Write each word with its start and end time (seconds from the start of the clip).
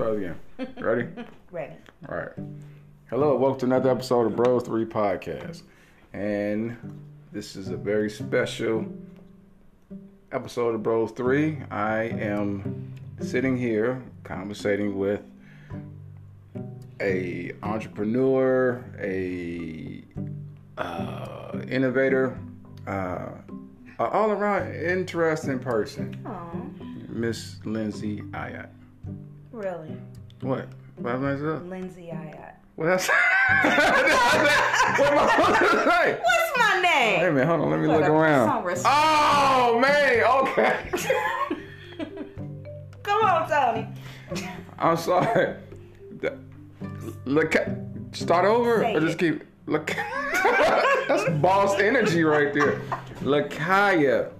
try 0.00 0.14
again. 0.14 0.36
Ready? 0.78 1.08
Ready. 1.50 1.74
All 2.08 2.16
right. 2.16 2.32
Hello, 3.10 3.36
welcome 3.36 3.60
to 3.60 3.66
another 3.66 3.90
episode 3.90 4.26
of 4.26 4.34
Bros 4.36 4.62
3 4.62 4.86
Podcast. 4.86 5.62
And 6.14 7.02
this 7.32 7.54
is 7.54 7.68
a 7.68 7.76
very 7.76 8.08
special 8.08 8.86
episode 10.32 10.74
of 10.74 10.82
Bros 10.82 11.10
3. 11.10 11.64
I 11.70 12.04
am 12.04 12.94
sitting 13.20 13.58
here 13.58 14.02
conversating 14.24 14.96
with 14.96 15.20
a 17.02 17.52
entrepreneur, 17.62 18.82
a 18.98 20.02
uh, 20.78 21.60
innovator, 21.68 22.38
uh, 22.86 23.32
an 23.50 23.58
all 23.98 24.30
around 24.30 24.74
interesting 24.74 25.58
person, 25.58 26.18
Oh, 26.24 26.70
Miss 27.10 27.56
Lindsay 27.66 28.22
Ayat. 28.32 28.70
Really? 29.60 29.96
What? 30.40 30.68
What 30.96 31.14
am 31.14 31.24
I 31.26 31.36
saying? 31.36 31.70
Lindsay 31.70 32.10
Ayat. 32.12 32.54
What 32.76 32.88
else? 32.88 33.08
what 33.08 33.18
am 35.12 35.18
I 35.18 35.26
supposed 35.28 35.72
to 35.72 35.84
say? 35.84 36.18
What's 36.24 36.58
my 36.58 36.80
name? 36.80 37.18
Hey 37.18 37.22
name? 37.24 37.34
man, 37.34 37.46
hold 37.46 37.60
on, 37.60 37.70
let 37.70 37.80
me 37.80 37.86
look 37.86 38.02
around. 38.02 38.76
Oh 38.86 39.78
man, 39.78 40.24
okay. 40.24 40.90
Come 43.02 43.24
on, 43.24 43.48
Tony. 43.48 43.86
I'm 44.78 44.96
sorry. 44.96 45.56
Look, 47.26 47.54
start 48.12 48.46
over 48.46 48.80
Say 48.80 48.94
or 48.94 49.00
just 49.00 49.20
it. 49.22 49.40
keep. 49.40 49.46
Look, 49.66 49.88
that's 51.08 51.30
boss 51.40 51.78
energy 51.78 52.24
right 52.24 52.52
there. 52.54 52.80
Lakaya 53.20 54.30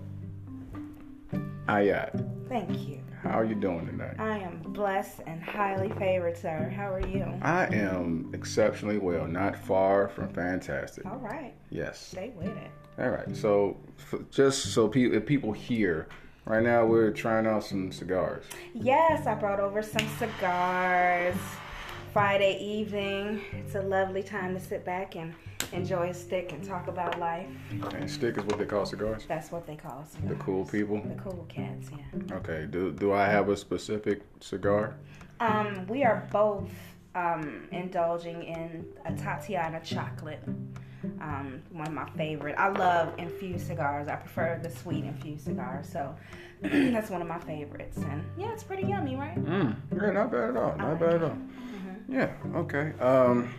Ayat, 1.69 2.27
Thank 2.49 2.89
you. 2.89 3.00
How 3.23 3.39
are 3.39 3.45
you 3.45 3.55
doing 3.55 3.87
tonight? 3.87 4.17
I 4.19 4.39
am 4.39 4.63
blessed 4.63 5.21
and 5.27 5.43
highly 5.43 5.91
favored, 5.99 6.37
sir. 6.37 6.73
How 6.75 6.93
are 6.93 7.07
you? 7.07 7.25
I 7.43 7.67
am 7.67 8.31
exceptionally 8.33 8.99
well, 8.99 9.27
not 9.27 9.57
far 9.57 10.09
from 10.09 10.33
fantastic. 10.33 11.05
All 11.05 11.19
right. 11.19 11.55
Yes. 11.71 11.99
Stay 12.01 12.33
with 12.37 12.49
it. 12.49 12.71
All 12.99 13.11
right. 13.11 13.37
So, 13.37 13.77
f- 14.13 14.21
just 14.31 14.73
so 14.73 14.89
pe- 14.89 15.11
if 15.11 15.27
people 15.27 15.53
hear, 15.53 16.09
right 16.47 16.63
now 16.63 16.87
we're 16.87 17.11
trying 17.11 17.47
out 17.47 17.65
some 17.65 17.93
cigars. 17.93 18.45
Yes, 18.75 19.27
I 19.27 19.35
brought 19.35 19.61
over 19.61 19.83
some 19.83 20.07
cigars. 20.19 21.37
Friday 22.13 22.59
evening. 22.61 23.41
It's 23.53 23.77
a 23.77 23.83
lovely 23.83 24.23
time 24.25 24.55
to 24.55 24.61
sit 24.61 24.85
back 24.85 25.15
and 25.15 25.33
enjoy 25.73 26.11
a 26.11 26.15
stick 26.15 26.53
and 26.53 26.65
talk 26.65 26.89
about 26.89 27.19
life. 27.19 27.49
And 27.95 28.11
stick 28.11 28.37
is 28.39 28.45
what 28.45 28.59
they 28.59 28.67
call 28.67 28.87
cigars. 28.87 29.25
That's 29.29 29.51
what 29.53 29.67
they 29.67 29.77
call 29.77 30.05
cigars. 30.11 30.29
The 30.31 30.45
cool 30.45 30.65
people. 30.65 31.01
The 31.03 31.21
cool 31.23 31.47
cats, 31.49 31.91
yeah. 31.91 32.37
Okay. 32.37 32.67
Do 32.71 32.93
do 32.93 33.13
I 33.13 33.27
have 33.27 33.49
a 33.49 33.57
specific 33.57 34.23
cigar? 34.41 34.97
Um, 35.41 35.87
we 35.87 36.05
are 36.05 36.29
both 36.31 36.69
um, 37.15 37.69
indulging 37.73 38.43
in 38.45 38.85
a 39.05 39.13
Tatiana 39.15 39.81
chocolate. 39.83 40.43
Um, 41.21 41.63
one 41.73 41.87
of 41.87 41.95
my 41.95 42.09
favorite. 42.11 42.57
I 42.59 42.69
love 42.69 43.15
infused 43.19 43.67
cigars. 43.67 44.07
I 44.09 44.17
prefer 44.17 44.61
the 44.63 44.71
sweet 44.71 45.05
infused 45.05 45.45
cigars. 45.47 45.89
So 45.89 46.15
that's 46.63 47.09
one 47.09 47.23
of 47.23 47.29
my 47.29 47.39
favorites. 47.39 47.97
And 47.99 48.23
yeah, 48.37 48.53
it's 48.53 48.63
pretty 48.63 48.87
yummy, 48.87 49.17
right? 49.17 49.43
Mm. 49.43 49.77
Yeah, 49.95 50.11
not 50.11 50.31
bad 50.31 50.51
at 50.51 50.57
all. 50.57 50.77
Not 50.77 51.01
bad 51.01 51.15
at 51.15 51.23
all. 51.23 51.39
Yeah. 52.09 52.33
Okay. 52.55 52.93
Um. 53.01 53.55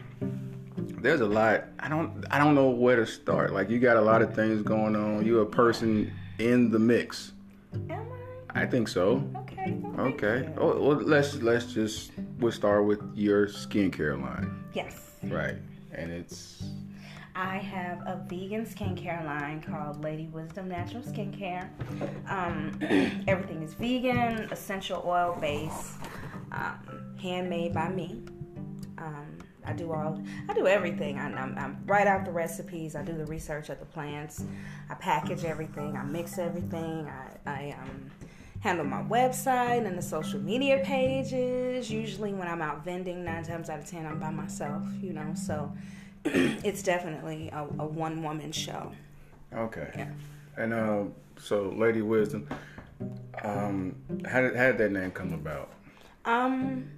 There's 0.78 1.22
a 1.22 1.26
lot. 1.28 1.66
I 1.80 1.90
don't. 1.90 2.26
I 2.32 2.38
don't 2.40 2.56
know 2.56 2.70
where 2.70 2.96
to 2.96 3.06
start. 3.06 3.54
Like 3.54 3.70
you 3.70 3.80
got 3.80 3.98
a 3.98 4.02
lot 4.02 4.22
of 4.22 4.34
things 4.34 4.62
going 4.62 4.96
on. 4.96 5.26
You 5.26 5.40
a 5.40 5.46
person 5.46 6.12
in 6.40 6.70
the 6.72 6.80
mix. 6.80 7.34
Am 7.90 7.92
I 8.54 8.64
I 8.64 8.66
think 8.66 8.88
so. 8.88 9.24
Okay. 9.38 9.78
well, 9.82 10.08
Okay. 10.08 10.50
Oh, 10.58 10.80
well, 10.80 10.98
let's 10.98 11.36
let's 11.42 11.74
just 11.74 12.12
we'll 12.40 12.52
start 12.52 12.86
with 12.86 13.00
your 13.16 13.48
skincare 13.48 14.22
line, 14.22 14.64
Yes. 14.74 15.12
right? 15.24 15.56
And 15.94 16.12
it's 16.12 16.64
I 17.34 17.58
have 17.58 18.00
a 18.02 18.22
vegan 18.28 18.66
skincare 18.66 19.24
line 19.26 19.62
called 19.62 20.04
Lady 20.04 20.28
Wisdom 20.28 20.68
Natural 20.68 21.02
Skincare. 21.02 21.70
Um, 22.30 22.78
everything 23.28 23.64
is 23.64 23.74
vegan, 23.74 24.50
essential 24.52 25.02
oil 25.06 25.38
based, 25.40 25.96
um, 26.52 27.16
handmade 27.22 27.74
by 27.74 27.88
me. 27.90 28.22
Um, 28.98 29.31
I 29.66 29.74
do 29.74 29.92
all, 29.92 30.22
I 30.50 30.54
do 30.54 30.68
everything. 30.68 31.18
I, 31.18 31.26
I'm, 31.26 31.58
I'm 31.58 31.84
write 31.86 32.08
out 32.08 32.26
the 32.26 32.32
recipes. 32.32 32.96
I 32.96 33.04
do 33.04 33.14
the 33.14 33.26
research 33.26 33.70
of 33.70 33.80
the 33.80 33.86
plants. 33.86 34.44
I 34.90 34.96
package 34.96 35.44
everything. 35.44 35.96
I 35.96 36.04
mix 36.04 36.38
everything. 36.38 37.08
I, 37.08 37.50
I 37.50 37.76
um, 37.82 38.12
handle 38.62 38.86
my 38.86 39.04
website 39.04 39.86
and 39.86 39.98
the 39.98 40.02
social 40.02 40.40
media 40.40 40.82
pages. 40.84 41.92
Usually, 41.92 42.34
when 42.34 42.48
I'm 42.48 42.62
out 42.62 42.84
vending, 42.84 43.24
nine 43.24 43.44
times 43.44 43.70
out 43.70 43.80
of 43.80 43.86
ten, 43.86 44.06
I'm 44.06 44.20
by 44.20 44.32
myself. 44.32 44.84
You 45.02 45.14
know, 45.14 45.34
so 45.36 45.72
it's 46.26 46.84
definitely 46.84 47.50
a, 47.50 47.62
a 47.80 47.86
one 47.86 48.24
woman 48.24 48.52
show. 48.52 48.92
okay. 49.54 49.92
Yeah. 49.96 50.12
And 50.58 50.74
um, 50.74 51.14
so 51.40 51.70
Lady 51.70 52.02
Wisdom, 52.02 52.48
um, 53.44 53.96
how 54.28 54.42
did 54.42 54.56
how 54.56 54.68
did 54.68 54.78
that 54.80 54.92
name 54.92 55.12
come 55.12 55.34
about? 55.34 55.72
Um, 56.26 56.90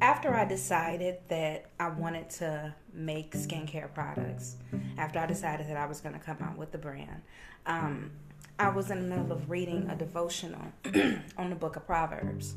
after 0.00 0.34
I 0.34 0.44
decided 0.44 1.18
that 1.28 1.66
I 1.78 1.88
wanted 1.88 2.30
to 2.30 2.74
make 2.92 3.32
skincare 3.32 3.92
products, 3.92 4.56
after 4.98 5.18
I 5.18 5.26
decided 5.26 5.68
that 5.68 5.76
I 5.76 5.86
was 5.86 6.00
going 6.00 6.14
to 6.14 6.20
come 6.20 6.38
out 6.42 6.56
with 6.56 6.72
the 6.72 6.78
brand, 6.78 7.22
um, 7.66 8.10
I 8.58 8.68
was 8.68 8.90
in 8.90 9.08
the 9.08 9.16
middle 9.16 9.32
of 9.32 9.50
reading 9.50 9.88
a 9.88 9.96
devotional 9.96 10.72
on 11.38 11.50
the 11.50 11.56
book 11.56 11.76
of 11.76 11.86
Proverbs. 11.86 12.56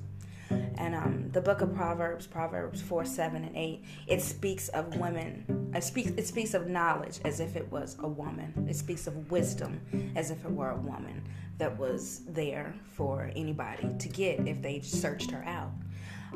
And 0.78 0.94
um, 0.96 1.30
the 1.32 1.42
book 1.42 1.62
of 1.62 1.74
Proverbs, 1.74 2.28
Proverbs 2.28 2.82
4, 2.82 3.06
7, 3.06 3.44
and 3.44 3.56
8, 3.56 3.86
it 4.08 4.22
speaks 4.22 4.70
of 4.70 4.98
women. 4.98 5.72
It 5.74 5.84
speaks, 5.84 6.12
it 6.12 6.28
speaks 6.28 6.54
of 6.54 6.68
knowledge 6.68 7.20
as 7.24 7.40
if 7.40 7.56
it 7.56 7.72
was 7.72 7.98
a 8.02 8.08
woman. 8.08 8.68
It 8.70 8.76
speaks 8.76 9.08
of 9.08 9.32
wisdom 9.32 9.80
as 10.16 10.30
if 10.30 10.44
it 10.44 10.52
were 10.52 10.72
a 10.72 10.78
woman 10.78 11.24
that 11.58 11.78
was 11.78 12.22
there 12.28 12.74
for 12.92 13.32
anybody 13.36 13.90
to 13.98 14.10
get 14.10 14.48
if 14.48 14.62
they 14.62 14.82
searched 14.82 15.32
her 15.32 15.44
out. 15.46 15.72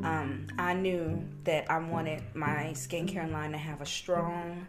Um, 0.03 0.47
I 0.57 0.73
knew 0.73 1.23
that 1.43 1.69
I 1.69 1.77
wanted 1.79 2.23
my 2.33 2.71
skincare 2.73 3.29
line 3.31 3.51
to 3.51 3.57
have 3.57 3.81
a 3.81 3.85
strong, 3.85 4.67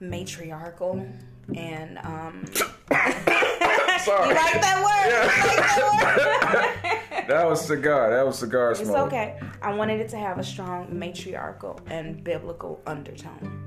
matriarchal, 0.00 1.06
and 1.54 1.98
um, 1.98 2.44
Sorry. 2.54 4.28
you 4.28 4.34
like 4.34 4.60
that 4.60 4.80
word? 4.84 5.10
You 5.10 5.20
like 5.26 5.56
that 5.56 6.80
word? 6.82 6.90
That 7.28 7.46
was 7.48 7.64
cigar. 7.66 8.10
That 8.10 8.26
was 8.26 8.38
cigar 8.38 8.72
It's 8.72 8.80
smoke. 8.80 9.06
okay. 9.06 9.40
I 9.62 9.72
wanted 9.72 9.98
it 10.00 10.10
to 10.10 10.18
have 10.18 10.38
a 10.38 10.44
strong 10.44 10.88
matriarchal 10.98 11.80
and 11.86 12.22
biblical 12.22 12.82
undertone. 12.86 13.62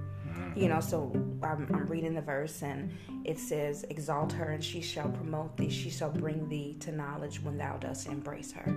You 0.56 0.70
know, 0.70 0.80
so 0.80 1.12
I'm, 1.42 1.68
I'm 1.74 1.86
reading 1.88 2.14
the 2.14 2.22
verse 2.22 2.62
and 2.62 2.92
it 3.26 3.40
says, 3.40 3.84
Exalt 3.90 4.32
her 4.34 4.52
and 4.52 4.64
she 4.64 4.82
shall 4.82 5.10
promote 5.10 5.58
thee. 5.58 5.70
She 5.72 5.90
shall 5.90 6.12
bring 6.12 6.48
thee 6.50 6.78
to 6.82 6.92
knowledge 6.92 7.42
when 7.42 7.58
thou 7.58 7.78
dost 7.78 8.06
embrace 8.08 8.52
her. 8.52 8.76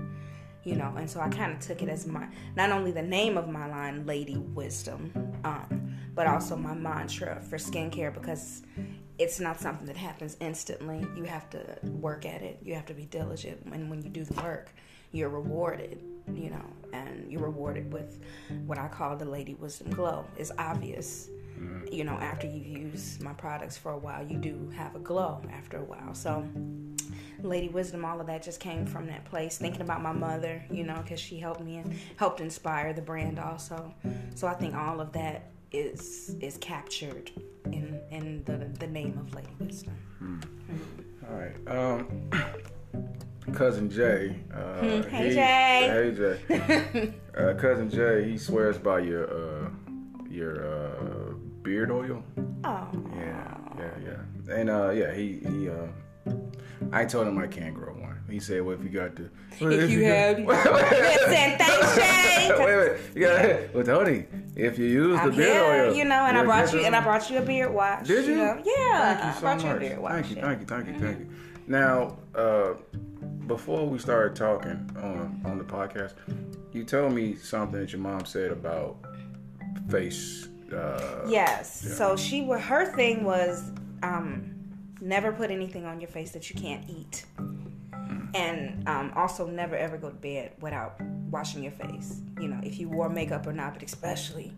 You 0.64 0.76
know, 0.76 0.94
and 0.96 1.08
so 1.08 1.20
I 1.20 1.28
kind 1.30 1.52
of 1.52 1.60
took 1.60 1.82
it 1.82 1.88
as 1.88 2.06
my, 2.06 2.26
not 2.54 2.70
only 2.70 2.92
the 2.92 3.02
name 3.02 3.38
of 3.38 3.48
my 3.48 3.66
line, 3.66 4.04
Lady 4.04 4.36
Wisdom, 4.36 5.10
um, 5.44 5.96
but 6.14 6.26
also 6.26 6.54
my 6.54 6.74
mantra 6.74 7.40
for 7.48 7.56
skincare 7.56 8.12
because 8.12 8.62
it's 9.18 9.40
not 9.40 9.60
something 9.60 9.86
that 9.86 9.96
happens 9.96 10.36
instantly. 10.40 11.06
You 11.16 11.24
have 11.24 11.48
to 11.50 11.78
work 11.84 12.24
at 12.26 12.42
it. 12.42 12.58
You 12.62 12.74
have 12.74 12.86
to 12.86 12.94
be 12.94 13.04
diligent. 13.04 13.66
And 13.72 13.90
when 13.90 14.02
you 14.02 14.08
do 14.08 14.24
the 14.24 14.34
work, 14.42 14.70
you're 15.12 15.28
rewarded, 15.28 15.98
you 16.32 16.50
know, 16.50 16.64
and 16.92 17.30
you're 17.30 17.42
rewarded 17.42 17.92
with 17.92 18.18
what 18.66 18.78
I 18.78 18.88
call 18.88 19.16
the 19.16 19.24
Lady 19.24 19.54
Wisdom 19.54 19.90
glow. 19.90 20.24
It's 20.36 20.52
obvious, 20.58 21.28
you 21.90 22.04
know, 22.04 22.14
after 22.14 22.46
you've 22.46 22.66
used 22.66 23.20
my 23.20 23.32
products 23.34 23.76
for 23.76 23.92
a 23.92 23.98
while, 23.98 24.26
you 24.26 24.38
do 24.38 24.70
have 24.76 24.94
a 24.94 25.00
glow 25.00 25.42
after 25.52 25.78
a 25.78 25.84
while. 25.84 26.14
So, 26.14 26.46
Lady 27.42 27.68
Wisdom, 27.68 28.04
all 28.04 28.20
of 28.20 28.26
that 28.26 28.42
just 28.42 28.60
came 28.60 28.86
from 28.86 29.06
that 29.06 29.24
place. 29.24 29.58
Thinking 29.58 29.80
about 29.82 30.02
my 30.02 30.12
mother, 30.12 30.62
you 30.70 30.84
know, 30.84 31.00
because 31.02 31.20
she 31.20 31.38
helped 31.38 31.60
me 31.60 31.76
and 31.78 31.94
helped 32.16 32.40
inspire 32.40 32.92
the 32.92 33.02
brand 33.02 33.38
also. 33.38 33.94
So 34.34 34.46
I 34.46 34.54
think 34.54 34.74
all 34.74 35.00
of 35.00 35.12
that 35.12 35.50
is 35.72 36.34
is 36.40 36.56
captured 36.58 37.30
in 37.66 38.00
in 38.10 38.42
the 38.44 38.56
the 38.78 38.86
name 38.86 39.18
of 39.18 39.34
Lady 39.34 39.54
Wisdom. 39.60 39.96
All 41.28 41.36
right. 41.36 41.56
Um, 41.68 42.30
cousin 43.54 43.88
Jay. 43.90 44.36
Uh, 44.54 44.80
Hey, 45.02 45.28
he- 45.28 45.34
Jay. 45.34 45.88
Hey 45.92 46.14
Jay. 46.16 47.14
uh, 47.38 47.54
cousin 47.54 47.88
Jay. 47.90 48.24
He 48.28 48.36
swears 48.38 48.78
by 48.78 49.00
your 49.00 49.26
uh, 49.30 49.68
your 50.28 50.66
uh, 50.66 51.32
beard 51.62 51.90
oil. 51.90 52.22
Oh, 52.64 52.88
Yeah, 53.16 53.56
yeah, 53.78 53.90
yeah. 54.04 54.54
And 54.54 54.68
uh, 54.70 54.90
yeah, 54.90 55.12
he 55.14 55.40
he. 55.46 55.68
I 56.92 57.04
told 57.04 57.26
him 57.28 57.38
I 57.38 57.46
can't 57.46 57.74
grow 57.74 57.92
one. 57.92 58.18
He 58.28 58.40
said, 58.40 58.62
"Well, 58.62 58.74
if 58.76 58.82
you 58.82 58.90
got 58.90 59.14
to, 59.16 59.30
well, 59.60 59.72
If 59.72 59.90
you 59.90 60.00
got- 60.00 60.08
have- 60.14 60.36
Wait, 60.38 60.46
wait, 60.46 60.64
wait. 60.64 60.90
Listen, 60.90 61.58
thanks, 61.58 61.94
Shay. 61.94 62.50
wait, 62.58 62.76
wait. 62.76 63.00
You 63.14 63.26
got 63.26 63.74
well, 63.74 63.84
Tony. 63.84 64.26
If 64.56 64.78
you 64.78 64.86
use 64.86 65.18
I'm 65.18 65.30
the 65.30 65.36
beard 65.36 65.52
here, 65.52 65.84
oil, 65.86 65.94
you 65.94 66.04
know, 66.04 66.24
and 66.26 66.36
I 66.36 66.44
brought 66.44 66.72
you 66.72 66.80
and 66.80 66.94
I 66.96 67.00
brought 67.00 67.30
you 67.30 67.38
a 67.38 67.42
beard 67.42 67.72
wash. 67.72 68.06
Did 68.06 68.26
you? 68.26 68.36
know? 68.36 68.60
Yeah, 68.64 69.14
Thank 69.14 69.24
you 69.24 69.30
I 69.30 69.34
so 69.34 69.40
brought 69.40 69.62
you 69.62 69.68
a 69.68 69.72
much. 69.72 69.80
beard 69.80 69.98
wash. 70.00 70.12
Thank 70.12 70.30
you, 70.30 70.36
thank 70.42 70.60
you, 70.60 70.66
thank 70.66 70.86
you, 70.88 70.98
thank 70.98 71.18
you. 71.20 71.28
Now, 71.66 72.16
uh, 72.34 72.72
before 73.46 73.86
we 73.88 73.98
started 73.98 74.34
talking 74.36 74.90
on 75.00 75.40
on 75.44 75.58
the 75.58 75.64
podcast, 75.64 76.14
you 76.72 76.84
told 76.84 77.12
me 77.12 77.36
something 77.36 77.78
that 77.80 77.92
your 77.92 78.00
mom 78.00 78.24
said 78.24 78.50
about 78.50 78.96
face. 79.88 80.48
Uh, 80.72 81.26
Yes. 81.28 81.82
Yeah. 81.86 81.94
So 81.94 82.16
she 82.16 82.46
her 82.48 82.86
thing 82.94 83.24
was 83.24 83.70
um, 84.02 84.54
never 85.00 85.32
put 85.32 85.50
anything 85.50 85.84
on 85.84 86.00
your 86.00 86.08
face 86.08 86.30
that 86.32 86.50
you 86.50 86.60
can't 86.60 86.88
eat, 86.88 87.24
and 88.34 88.88
um, 88.88 89.12
also 89.16 89.46
never 89.46 89.76
ever 89.76 89.96
go 89.96 90.08
to 90.08 90.16
bed 90.16 90.52
without 90.60 91.00
washing 91.30 91.62
your 91.62 91.72
face. 91.72 92.20
You 92.40 92.48
know, 92.48 92.60
if 92.62 92.78
you 92.78 92.88
wore 92.88 93.08
makeup 93.08 93.46
or 93.46 93.52
not, 93.52 93.74
but 93.74 93.82
especially 93.82 94.52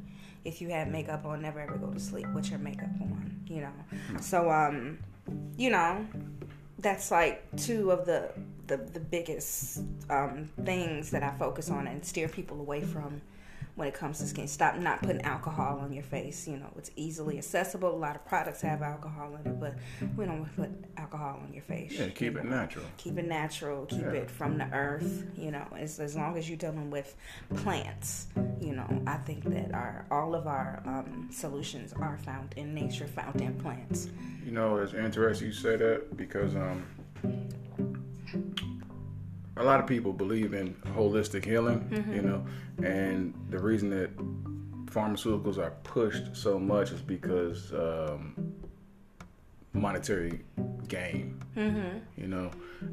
if 0.45 0.61
you 0.61 0.69
had 0.69 0.91
makeup 0.91 1.25
on, 1.25 1.43
never 1.43 1.61
ever 1.61 1.77
go 1.77 1.93
to 1.93 2.01
sleep 2.01 2.27
with 2.35 2.51
your 2.51 2.59
makeup 2.59 2.91
on. 3.01 3.41
You 3.47 3.63
know, 3.63 4.21
so 4.21 4.51
um, 4.51 4.99
you 5.57 5.71
know, 5.71 6.07
that's 6.79 7.11
like 7.11 7.45
two 7.57 7.91
of 7.91 8.07
the 8.07 8.31
the, 8.67 8.77
the 8.77 9.01
biggest 9.01 9.83
um, 10.09 10.51
things 10.65 11.11
that 11.11 11.23
I 11.23 11.31
focus 11.39 11.71
on 11.71 11.87
and 11.87 12.05
steer 12.05 12.29
people 12.29 12.61
away 12.61 12.81
from 12.81 13.21
when 13.75 13.89
it 13.89 13.95
comes 13.95 14.19
to 14.19 14.27
skin. 14.27 14.47
Stop 14.47 14.77
not 14.77 15.01
putting 15.03 15.23
alcohol 15.23 15.79
on 15.81 15.93
your 15.93 16.03
face. 16.03 16.47
You 16.47 16.59
know, 16.59 16.71
it's 16.77 16.91
easily 16.97 17.39
accessible. 17.39 17.95
A 17.95 17.97
lot 17.97 18.17
of 18.17 18.25
products 18.27 18.61
have 18.61 18.83
alcohol 18.83 19.35
in 19.43 19.51
it, 19.51 19.59
but 19.61 19.75
we 20.17 20.27
don't 20.27 20.41
want 20.41 20.55
to 20.55 20.61
put 20.63 20.71
alcohol 20.99 21.41
on 21.47 21.53
your 21.53 21.63
face. 21.63 21.93
Yeah, 21.93 22.09
keep 22.09 22.37
it 22.37 22.45
natural. 22.45 22.85
Keep 22.99 23.19
it 23.19 23.27
natural. 23.27 23.87
Keep 23.87 24.03
Yeah. 24.03 24.13
it 24.13 24.31
from 24.31 24.59
the 24.59 24.67
earth. 24.73 25.25
You 25.37 25.51
know, 25.53 25.67
as 25.77 25.99
as 26.01 26.15
long 26.17 26.37
as 26.37 26.49
you're 26.49 26.59
dealing 26.59 26.91
with 26.91 27.17
plants. 27.57 28.27
You 28.61 28.75
know, 28.77 29.03
I 29.07 29.17
think 29.17 29.45
that 29.45 29.73
our 29.75 30.07
all 30.11 30.35
of 30.35 30.47
our 30.47 30.83
um, 30.87 31.29
solutions 31.33 31.93
are 31.95 32.19
found 32.19 32.53
in 32.57 32.75
nature, 32.75 33.07
found 33.07 33.41
in 33.41 33.55
plants. 33.55 34.09
You 34.45 34.53
know, 34.53 34.77
it's 34.77 34.93
interesting 34.95 35.49
you 35.49 35.53
say 35.53 35.77
that 35.77 36.17
because 36.17 36.55
um, 36.55 36.85
a 39.57 39.65
lot 39.65 39.81
of 39.81 39.87
people 39.87 40.13
believe 40.13 40.55
in 40.55 40.75
holistic 40.97 41.45
healing, 41.45 42.07
you 42.13 42.23
know, 42.23 42.45
and 42.87 43.35
the 43.51 43.59
reason 43.59 43.91
that 43.91 44.17
pharmaceuticals 44.87 45.59
are 45.59 45.73
pushed 45.85 46.37
so 46.37 46.59
much 46.59 46.91
is 46.91 47.01
because 47.01 47.73
um, 47.73 48.55
monetary 49.73 50.41
gain. 50.89 51.43
Mm-hmm. 51.57 51.99
You 52.17 52.27
know, 52.29 52.51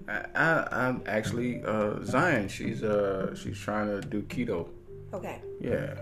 I, 0.07 0.25
I, 0.35 0.67
I'm 0.71 1.03
actually 1.05 1.63
uh, 1.63 2.03
Zion. 2.03 2.47
She's 2.47 2.83
uh, 2.83 3.35
she's 3.35 3.57
trying 3.57 3.87
to 3.87 4.01
do 4.01 4.21
keto. 4.23 4.69
Okay. 5.13 5.41
Yeah. 5.59 5.95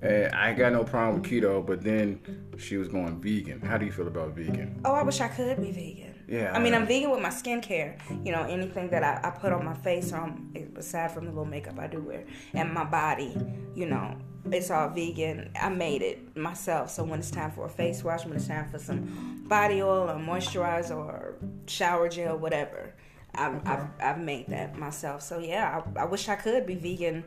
And 0.00 0.32
I 0.32 0.50
ain't 0.50 0.58
got 0.58 0.72
no 0.72 0.84
problem 0.84 1.20
with 1.20 1.30
keto, 1.30 1.64
but 1.64 1.82
then 1.82 2.20
she 2.56 2.76
was 2.76 2.88
going 2.88 3.20
vegan. 3.20 3.60
How 3.60 3.78
do 3.78 3.84
you 3.84 3.92
feel 3.92 4.06
about 4.06 4.30
vegan? 4.30 4.80
Oh, 4.84 4.92
I 4.92 5.02
wish 5.02 5.20
I 5.20 5.28
could 5.28 5.60
be 5.60 5.72
vegan. 5.72 6.07
Yeah. 6.28 6.52
I 6.54 6.58
mean, 6.58 6.74
I'm 6.74 6.86
vegan 6.86 7.10
with 7.10 7.20
my 7.20 7.30
skincare. 7.30 7.98
You 8.24 8.32
know, 8.32 8.42
anything 8.42 8.90
that 8.90 9.02
I, 9.02 9.28
I 9.28 9.30
put 9.30 9.52
on 9.52 9.64
my 9.64 9.74
face, 9.74 10.12
um, 10.12 10.52
aside 10.76 11.10
from 11.10 11.24
the 11.24 11.30
little 11.30 11.46
makeup 11.46 11.78
I 11.78 11.86
do 11.86 12.00
wear, 12.00 12.24
and 12.52 12.72
my 12.72 12.84
body, 12.84 13.34
you 13.74 13.86
know, 13.86 14.14
it's 14.52 14.70
all 14.70 14.90
vegan. 14.90 15.50
I 15.60 15.70
made 15.70 16.02
it 16.02 16.36
myself. 16.36 16.90
So 16.90 17.02
when 17.02 17.18
it's 17.20 17.30
time 17.30 17.50
for 17.50 17.66
a 17.66 17.70
face 17.70 18.04
wash, 18.04 18.24
when 18.24 18.36
it's 18.36 18.46
time 18.46 18.68
for 18.68 18.78
some 18.78 19.44
body 19.48 19.82
oil 19.82 20.10
or 20.10 20.16
moisturizer 20.16 20.96
or 20.96 21.34
shower 21.66 22.08
gel, 22.08 22.36
whatever, 22.36 22.92
I've, 23.34 23.66
I've, 23.66 23.86
I've 24.00 24.20
made 24.20 24.48
that 24.48 24.76
myself. 24.76 25.22
So 25.22 25.38
yeah, 25.38 25.82
I, 25.96 26.00
I 26.00 26.04
wish 26.04 26.28
I 26.28 26.36
could 26.36 26.66
be 26.66 26.74
vegan 26.74 27.24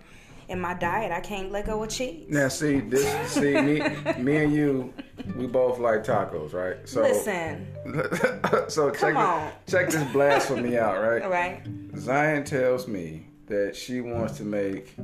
in 0.47 0.59
my 0.59 0.74
diet. 0.74 1.12
I 1.12 1.21
can't 1.21 1.51
let 1.51 1.65
go 1.65 1.83
of 1.83 1.89
cheese. 1.89 2.25
Now 2.30 2.50
see 2.50 2.80
this 2.81 3.31
see 3.31 3.59
me 3.62 3.80
me 4.18 4.38
and 4.38 4.54
you 4.54 4.94
we 5.36 5.48
both 5.48 5.80
like 5.80 6.04
tacos, 6.04 6.54
right? 6.54 6.78
So 6.88 7.01
Listen, 7.01 7.68
so 8.69 8.92
check 8.92 9.16
this, 9.16 9.72
check 9.72 9.89
this 9.89 10.12
blasphemy 10.12 10.78
out, 10.80 11.01
right? 11.01 11.22
all 11.22 11.30
right? 11.30 11.62
Zion 11.98 12.44
tells 12.44 12.88
me 12.88 13.28
that 13.48 13.75
she 13.75 14.01
wants 14.01 14.38
to 14.38 14.44
make 14.44 14.95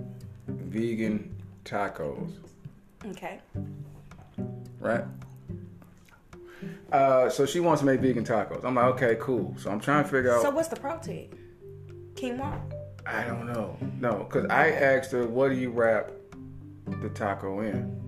vegan 0.48 1.36
tacos, 1.66 2.32
Okay. 3.06 3.40
right? 4.80 5.04
Uh, 6.92 7.30
so 7.30 7.46
she 7.46 7.60
wants 7.60 7.82
to 7.82 7.86
make 7.86 8.00
vegan 8.00 8.24
tacos. 8.24 8.64
I'm 8.64 8.76
like, 8.76 8.86
okay, 8.96 9.18
cool. 9.20 9.54
So 9.58 9.70
I'm 9.70 9.80
trying 9.80 10.04
to 10.04 10.10
figure 10.10 10.34
out. 10.34 10.42
So 10.42 10.50
what's 10.50 10.70
the 10.70 10.78
protein? 10.78 11.30
Quinoa. 12.16 12.60
I 13.06 13.24
don't 13.26 13.46
know. 13.52 13.78
No, 14.00 14.24
because 14.30 14.46
I 14.50 14.72
asked 14.72 15.12
her, 15.12 15.26
what 15.28 15.50
do 15.50 15.56
you 15.56 15.70
wrap 15.70 16.12
the 17.02 17.10
taco 17.10 17.60
in? 17.62 18.06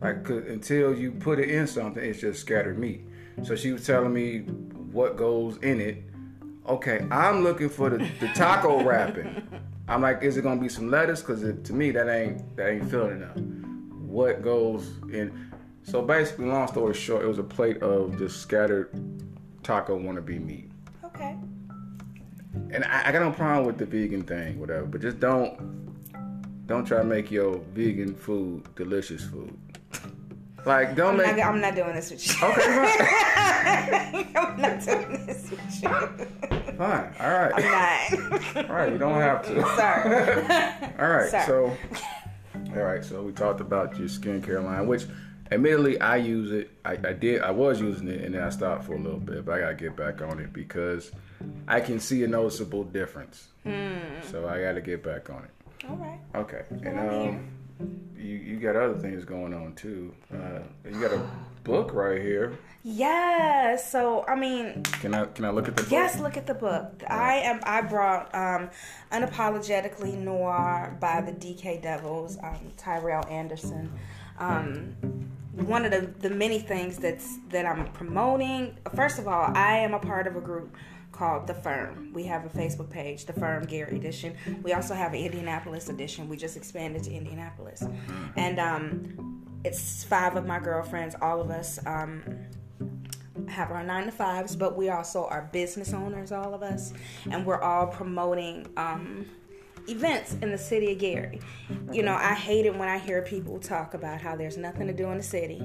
Like, 0.00 0.24
'cause 0.24 0.44
until 0.46 0.94
you 0.94 1.10
put 1.12 1.38
it 1.38 1.50
in 1.50 1.66
something, 1.66 2.02
it's 2.02 2.20
just 2.20 2.40
scattered 2.40 2.78
meat. 2.78 3.06
So 3.42 3.56
she 3.56 3.72
was 3.72 3.84
telling 3.86 4.12
me 4.12 4.40
what 4.92 5.16
goes 5.16 5.56
in 5.58 5.80
it. 5.80 6.04
Okay, 6.68 7.06
I'm 7.10 7.42
looking 7.42 7.68
for 7.68 7.90
the, 7.90 7.98
the 8.20 8.28
taco 8.34 8.82
wrapping. 8.88 9.42
I'm 9.88 10.02
like, 10.02 10.22
is 10.22 10.36
it 10.36 10.42
gonna 10.42 10.60
be 10.60 10.68
some 10.68 10.90
lettuce? 10.90 11.20
Because 11.22 11.40
to 11.42 11.72
me, 11.72 11.90
that 11.92 12.08
ain't 12.08 12.56
that 12.56 12.68
ain't 12.70 12.90
filling 12.90 13.22
enough. 13.22 13.36
What 14.06 14.42
goes 14.42 14.86
in? 15.12 15.50
So 15.82 16.02
basically, 16.02 16.46
long 16.46 16.68
story 16.68 16.94
short, 16.94 17.24
it 17.24 17.28
was 17.28 17.38
a 17.38 17.42
plate 17.44 17.82
of 17.82 18.18
just 18.18 18.42
scattered 18.42 18.90
taco 19.62 19.98
wannabe 19.98 20.44
meat. 20.44 20.70
Okay. 21.04 21.36
And 22.70 22.84
I, 22.84 23.08
I 23.08 23.12
got 23.12 23.22
no 23.22 23.30
problem 23.30 23.64
with 23.66 23.78
the 23.78 23.86
vegan 23.86 24.22
thing, 24.24 24.60
whatever. 24.60 24.84
But 24.86 25.00
just 25.00 25.18
don't 25.20 25.86
don't 26.66 26.84
try 26.84 26.98
to 26.98 27.04
make 27.04 27.30
your 27.30 27.58
vegan 27.72 28.14
food 28.14 28.62
delicious 28.76 29.24
food. 29.24 29.56
Like 30.68 30.94
don't 30.94 31.12
I'm 31.12 31.16
make 31.16 31.36
not, 31.38 31.46
I'm 31.46 31.60
not 31.62 31.74
doing 31.74 31.94
this 31.94 32.10
with 32.10 32.26
you. 32.26 32.46
okay 32.46 32.60
fine. 32.60 34.32
I'm 34.36 34.60
not 34.60 34.84
doing 34.84 35.26
this 35.26 35.50
with 35.50 35.82
you. 35.82 35.88
fine. 36.76 37.14
All 37.18 37.30
right. 37.30 37.52
I'm 37.56 38.52
not. 38.54 38.68
All 38.68 38.76
right. 38.76 38.92
You 38.92 38.98
don't 38.98 39.14
have 39.14 39.42
to. 39.46 39.62
Sorry. 39.76 40.94
All 40.98 41.08
right. 41.08 41.30
Sorry. 41.30 41.46
So 41.46 41.76
all 42.76 42.82
right. 42.82 43.02
So 43.02 43.22
we 43.22 43.32
talked 43.32 43.62
about 43.62 43.98
your 43.98 44.08
skincare 44.08 44.62
line, 44.62 44.86
which 44.86 45.06
admittedly 45.50 45.98
I 46.00 46.16
use 46.16 46.52
it. 46.52 46.70
I, 46.84 46.92
I 46.92 47.12
did. 47.14 47.40
I 47.40 47.50
was 47.50 47.80
using 47.80 48.08
it, 48.08 48.22
and 48.22 48.34
then 48.34 48.42
I 48.42 48.50
stopped 48.50 48.84
for 48.84 48.92
a 48.92 48.98
little 49.00 49.20
bit. 49.20 49.46
But 49.46 49.54
I 49.54 49.60
gotta 49.60 49.74
get 49.74 49.96
back 49.96 50.20
on 50.20 50.38
it 50.38 50.52
because 50.52 51.12
I 51.66 51.80
can 51.80 51.98
see 51.98 52.24
a 52.24 52.28
noticeable 52.28 52.84
difference. 52.84 53.48
Hmm. 53.64 53.96
So 54.30 54.46
I 54.46 54.60
gotta 54.60 54.82
get 54.82 55.02
back 55.02 55.30
on 55.30 55.44
it. 55.44 55.86
All 55.88 55.96
right. 55.96 56.18
Okay, 56.34 56.62
and 56.84 56.98
um, 56.98 57.48
you 58.16 58.34
you 58.36 58.56
got 58.58 58.76
other 58.76 58.98
things 58.98 59.24
going 59.24 59.54
on 59.54 59.74
too. 59.74 60.12
Uh, 60.32 60.60
you 60.88 61.00
got 61.00 61.12
a 61.12 61.20
book 61.64 61.92
right 61.92 62.20
here. 62.20 62.58
Yes. 62.82 63.90
So 63.90 64.24
I 64.26 64.34
mean, 64.34 64.82
Can 65.00 65.14
I 65.14 65.26
can 65.26 65.44
I 65.44 65.50
look 65.50 65.68
at 65.68 65.76
the 65.76 65.82
book? 65.82 65.90
yes. 65.92 66.18
Look 66.20 66.36
at 66.36 66.46
the 66.46 66.54
book. 66.54 67.02
I 67.08 67.36
am. 67.36 67.60
I 67.64 67.80
brought 67.82 68.34
um, 68.34 68.70
unapologetically 69.12 70.16
noir 70.18 70.96
by 71.00 71.20
the 71.20 71.32
DK 71.32 71.82
Devils. 71.82 72.38
Um, 72.42 72.72
Tyrell 72.76 73.26
Anderson. 73.28 73.92
Um, 74.38 74.94
one 75.52 75.84
of 75.84 75.90
the, 75.90 76.12
the 76.28 76.30
many 76.34 76.60
things 76.60 76.98
that's 76.98 77.38
that 77.50 77.66
I'm 77.66 77.86
promoting. 77.92 78.76
First 78.94 79.18
of 79.18 79.26
all, 79.28 79.50
I 79.54 79.78
am 79.78 79.92
a 79.94 79.98
part 79.98 80.26
of 80.26 80.36
a 80.36 80.40
group 80.40 80.74
called 81.18 81.48
The 81.48 81.54
Firm. 81.54 82.12
We 82.12 82.22
have 82.24 82.46
a 82.46 82.48
Facebook 82.48 82.88
page, 82.88 83.26
The 83.26 83.32
Firm 83.32 83.64
Gary 83.64 83.96
Edition. 83.96 84.36
We 84.62 84.72
also 84.72 84.94
have 84.94 85.12
an 85.14 85.18
Indianapolis 85.18 85.88
edition. 85.88 86.28
We 86.28 86.36
just 86.36 86.56
expanded 86.56 87.02
to 87.04 87.12
Indianapolis, 87.12 87.82
and 88.36 88.60
um, 88.60 89.44
it's 89.64 90.04
five 90.04 90.36
of 90.36 90.46
my 90.46 90.60
girlfriends. 90.60 91.16
All 91.20 91.40
of 91.40 91.50
us 91.50 91.80
um, 91.86 92.22
have 93.48 93.72
our 93.72 93.82
nine 93.82 94.04
to 94.04 94.12
fives, 94.12 94.54
but 94.54 94.76
we 94.76 94.90
also 94.90 95.24
are 95.24 95.48
business 95.52 95.92
owners, 95.92 96.30
all 96.30 96.54
of 96.54 96.62
us, 96.62 96.92
and 97.30 97.44
we're 97.44 97.60
all 97.60 97.88
promoting. 97.88 98.66
Um, 98.76 99.26
events 99.88 100.36
in 100.42 100.50
the 100.50 100.58
city 100.58 100.92
of 100.92 100.98
Gary. 100.98 101.40
You 101.90 102.02
know, 102.02 102.12
I 102.12 102.34
hate 102.34 102.66
it 102.66 102.76
when 102.76 102.90
I 102.90 102.98
hear 102.98 103.22
people 103.22 103.58
talk 103.58 103.94
about 103.94 104.20
how 104.20 104.36
there's 104.36 104.58
nothing 104.58 104.86
to 104.86 104.92
do 104.92 105.08
in 105.08 105.16
the 105.16 105.22
city. 105.22 105.62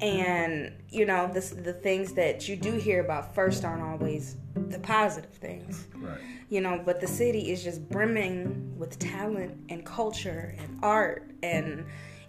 Mm-hmm. 0.00 0.20
And, 0.20 0.72
you 0.88 1.04
know, 1.04 1.30
this, 1.32 1.50
the 1.50 1.72
things 1.72 2.12
that 2.14 2.48
you 2.48 2.56
do 2.56 2.72
hear 2.72 3.00
about 3.00 3.34
first 3.34 3.64
aren't 3.64 3.82
always 3.82 4.36
the 4.54 4.78
positive 4.78 5.32
things. 5.32 5.86
Right. 5.94 6.20
You 6.48 6.60
know, 6.60 6.80
but 6.84 7.00
the 7.00 7.06
city 7.06 7.50
is 7.50 7.62
just 7.62 7.88
brimming 7.88 8.74
with 8.78 8.98
talent 8.98 9.56
and 9.68 9.84
culture 9.84 10.54
and 10.58 10.78
art 10.82 11.30
and 11.42 11.84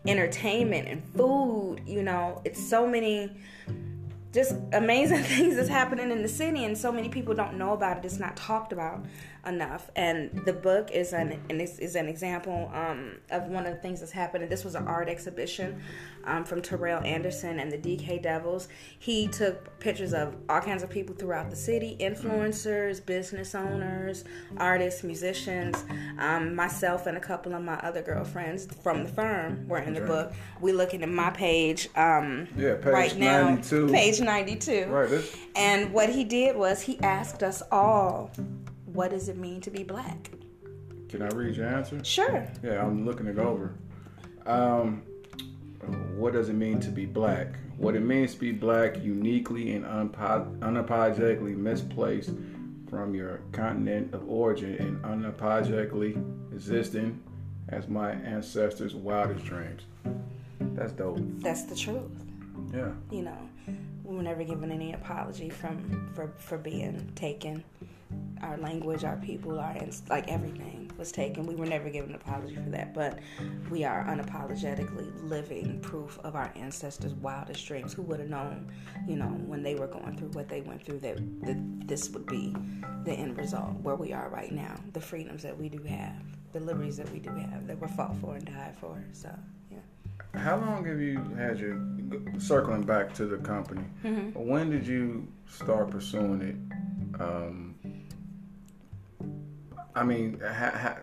entertainment 0.05 0.87
and 0.87 1.03
food. 1.15 1.81
You 1.85 2.03
know, 2.03 2.41
it's 2.45 2.63
so 2.63 2.85
many 2.85 3.31
just 4.33 4.55
amazing 4.73 5.23
things 5.23 5.55
that's 5.55 5.69
happening 5.69 6.11
in 6.11 6.21
the 6.21 6.27
city 6.27 6.63
and 6.65 6.77
so 6.77 6.91
many 6.91 7.09
people 7.09 7.33
don't 7.33 7.57
know 7.57 7.73
about 7.73 7.97
it 7.97 8.05
it's 8.05 8.17
not 8.17 8.35
talked 8.37 8.71
about 8.71 9.03
enough. 9.45 9.89
And 9.95 10.43
the 10.45 10.53
book 10.53 10.91
is 10.91 11.13
an 11.13 11.39
and 11.49 11.59
this 11.59 11.79
is 11.79 11.95
an 11.95 12.07
example 12.07 12.71
um, 12.73 13.17
of 13.29 13.47
one 13.47 13.65
of 13.65 13.73
the 13.73 13.79
things 13.79 13.99
that's 13.99 14.11
happened 14.11 14.49
this 14.49 14.63
was 14.63 14.75
an 14.75 14.87
art 14.87 15.09
exhibition 15.09 15.81
um, 16.25 16.43
from 16.43 16.61
Terrell 16.61 17.01
Anderson 17.03 17.59
and 17.59 17.71
the 17.71 17.77
DK 17.77 18.21
Devils. 18.21 18.67
He 18.99 19.27
took 19.27 19.79
pictures 19.79 20.13
of 20.13 20.35
all 20.49 20.61
kinds 20.61 20.83
of 20.83 20.89
people 20.89 21.15
throughout 21.15 21.49
the 21.49 21.55
city 21.55 21.97
influencers 21.99 23.03
business 23.05 23.55
owners 23.55 24.23
artists 24.57 25.03
musicians 25.03 25.83
um, 26.19 26.55
myself 26.55 27.07
and 27.07 27.17
a 27.17 27.21
couple 27.21 27.55
of 27.55 27.63
my 27.63 27.75
other 27.79 28.01
girlfriends 28.01 28.67
from 28.83 29.03
the 29.03 29.09
firm 29.09 29.67
were 29.67 29.79
in 29.79 29.93
the 29.93 30.01
book. 30.01 30.33
We 30.59 30.71
looking 30.73 31.01
at 31.03 31.09
my 31.09 31.31
page 31.31 31.89
um, 31.95 32.47
Yeah, 32.55 32.75
page 32.75 32.85
right 32.93 33.17
now. 33.17 33.43
92. 33.49 33.87
page 33.87 34.21
92 34.21 34.85
Right. 34.87 35.09
This, 35.09 35.35
and 35.55 35.91
what 35.93 36.09
he 36.09 36.23
did 36.23 36.55
was 36.55 36.81
he 36.81 36.99
asked 37.01 37.43
us 37.43 37.63
all 37.71 38.31
what 38.93 39.11
does 39.11 39.29
it 39.29 39.37
mean 39.37 39.61
to 39.61 39.71
be 39.71 39.83
black? 39.83 40.31
Can 41.09 41.21
I 41.21 41.27
read 41.27 41.55
your 41.55 41.67
answer? 41.67 42.03
Sure. 42.03 42.47
Yeah, 42.63 42.85
I'm 42.85 43.05
looking 43.05 43.27
it 43.27 43.37
over. 43.37 43.73
Um, 44.45 45.03
what 46.15 46.33
does 46.33 46.49
it 46.49 46.53
mean 46.53 46.79
to 46.81 46.89
be 46.89 47.05
black? 47.05 47.55
What 47.77 47.95
it 47.95 48.01
means 48.01 48.33
to 48.35 48.39
be 48.39 48.51
black, 48.51 49.03
uniquely 49.03 49.73
and 49.73 49.85
unapologetically 49.85 51.55
misplaced 51.55 52.31
from 52.89 53.15
your 53.15 53.41
continent 53.51 54.13
of 54.13 54.27
origin 54.29 54.75
and 54.75 55.01
unapologetically 55.03 56.15
existing 56.53 57.21
as 57.69 57.87
my 57.87 58.11
ancestors' 58.11 58.93
wildest 58.93 59.45
dreams. 59.45 59.81
That's 60.59 60.91
dope. 60.91 61.19
That's 61.39 61.63
the 61.63 61.75
truth. 61.75 62.11
Yeah. 62.73 62.91
You 63.09 63.23
know, 63.23 63.49
we 64.03 64.15
were 64.15 64.23
never 64.23 64.43
given 64.43 64.71
any 64.71 64.93
apology 64.93 65.49
from 65.49 66.09
for 66.13 66.31
for 66.37 66.57
being 66.57 67.11
taken. 67.15 67.63
Our 68.41 68.57
language, 68.57 69.03
our 69.03 69.17
people, 69.17 69.59
our 69.59 69.75
like 70.09 70.27
everything 70.27 70.91
was 70.97 71.11
taken. 71.11 71.45
We 71.45 71.55
were 71.55 71.65
never 71.65 71.89
given 71.89 72.11
an 72.11 72.15
apology 72.15 72.55
for 72.55 72.69
that, 72.71 72.93
but 72.93 73.19
we 73.69 73.83
are 73.83 74.03
unapologetically 74.05 75.11
living 75.29 75.79
proof 75.81 76.19
of 76.23 76.35
our 76.35 76.51
ancestors' 76.55 77.13
wildest 77.15 77.65
dreams. 77.65 77.93
Who 77.93 78.01
would 78.03 78.19
have 78.19 78.29
known, 78.29 78.71
you 79.07 79.15
know, 79.15 79.27
when 79.27 79.63
they 79.63 79.75
were 79.75 79.87
going 79.87 80.17
through 80.17 80.29
what 80.29 80.49
they 80.49 80.61
went 80.61 80.83
through, 80.83 80.99
that, 80.99 81.17
that 81.43 81.87
this 81.87 82.09
would 82.09 82.25
be 82.25 82.55
the 83.03 83.13
end 83.13 83.37
result 83.37 83.73
where 83.81 83.95
we 83.95 84.13
are 84.13 84.29
right 84.29 84.51
now, 84.51 84.79
the 84.93 85.01
freedoms 85.01 85.43
that 85.43 85.57
we 85.57 85.69
do 85.69 85.81
have, 85.83 86.21
the 86.53 86.59
liberties 86.59 86.97
that 86.97 87.11
we 87.11 87.19
do 87.19 87.29
have, 87.31 87.67
that 87.67 87.79
were 87.79 87.87
fought 87.87 88.15
for 88.17 88.35
and 88.35 88.45
died 88.45 88.75
for. 88.79 89.03
So, 89.13 89.29
yeah. 89.71 90.39
How 90.39 90.57
long 90.57 90.85
have 90.85 90.99
you 90.99 91.19
had 91.35 91.59
your 91.59 91.81
circling 92.39 92.83
back 92.83 93.13
to 93.15 93.25
the 93.25 93.37
company? 93.37 93.85
Mm-hmm. 94.03 94.47
When 94.47 94.69
did 94.69 94.85
you 94.85 95.27
start 95.47 95.89
pursuing 95.89 96.41
it? 96.41 97.21
Um, 97.21 97.70
I 99.95 100.03
mean, 100.03 100.39
ha, 100.39 100.71
ha, 100.71 100.97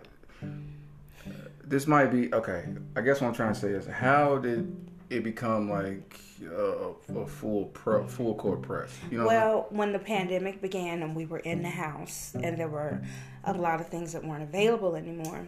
this 1.64 1.87
might 1.87 2.07
be 2.07 2.33
okay. 2.33 2.64
I 2.97 3.00
guess 3.02 3.21
what 3.21 3.28
I'm 3.28 3.35
trying 3.35 3.52
to 3.54 3.59
say 3.59 3.68
is, 3.68 3.87
how 3.87 4.38
did 4.38 4.75
it 5.11 5.23
become 5.23 5.71
like 5.71 6.18
a, 6.45 6.92
a 7.14 7.26
full 7.26 7.66
pro, 7.66 8.07
full 8.07 8.35
court 8.35 8.62
press? 8.62 8.97
You 9.11 9.18
know. 9.18 9.26
Well, 9.26 9.66
when 9.71 9.92
the 9.92 9.99
pandemic 9.99 10.62
began 10.62 11.02
and 11.02 11.14
we 11.14 11.26
were 11.26 11.40
in 11.40 11.62
the 11.62 11.71
house, 11.71 12.35
and 12.42 12.59
there 12.59 12.68
were 12.68 13.00
a 13.45 13.52
lot 13.52 13.80
of 13.80 13.88
things 13.88 14.12
that 14.12 14.25
weren't 14.25 14.42
available 14.42 14.97
anymore 14.97 15.47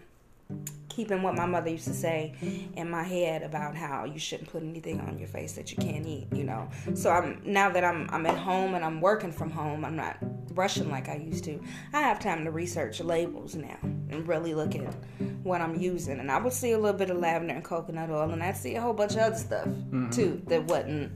keeping 0.89 1.23
what 1.23 1.35
my 1.35 1.47
mother 1.47 1.71
used 1.71 1.87
to 1.87 1.95
say 1.95 2.35
in 2.77 2.91
my 2.91 3.03
head 3.03 3.43
about 3.43 3.77
how 3.77 4.05
you 4.05 4.19
shouldn't 4.19 4.51
put 4.51 4.63
anything 4.63 5.01
on 5.01 5.19
your 5.19 5.29
face 5.29 5.53
that 5.53 5.71
you 5.71 5.77
can't 5.77 6.07
eat, 6.07 6.27
you 6.33 6.45
know. 6.45 6.69
So 6.95 7.11
I'm 7.11 7.41
now 7.45 7.71
that 7.71 7.85
I'm 7.85 8.09
I'm 8.11 8.27
at 8.27 8.37
home 8.37 8.75
and 8.75 8.85
I'm 8.85 9.01
working 9.01 9.33
from 9.33 9.51
home, 9.51 9.85
I'm 9.85 9.97
not 9.97 10.17
rushing 10.51 10.91
like 10.91 11.09
I 11.09 11.17
used 11.17 11.45
to. 11.45 11.61
I 11.93 12.01
have 12.01 12.19
time 12.19 12.45
to 12.45 12.51
research 12.51 13.01
labels 13.01 13.55
now 13.55 13.79
and 13.83 14.27
really 14.27 14.55
look 14.55 14.75
at 14.75 14.95
what 15.43 15.61
I'm 15.61 15.77
using. 15.77 16.21
And 16.21 16.31
I 16.31 16.39
would 16.39 16.53
see 16.53 16.73
a 16.73 16.79
little 16.79 16.99
bit 16.99 17.11
of 17.11 17.19
lavender 17.19 17.55
and 17.55 17.65
coconut 17.65 18.11
oil, 18.11 18.31
and 18.31 18.43
I'd 18.43 18.57
see 18.57 18.75
a 18.75 18.81
whole 18.81 18.93
bunch 18.93 19.13
of 19.13 19.19
other 19.19 19.37
stuff 19.37 19.67
mm-hmm. 19.67 20.11
too 20.11 20.43
that 20.47 20.65
wasn't, 20.65 21.13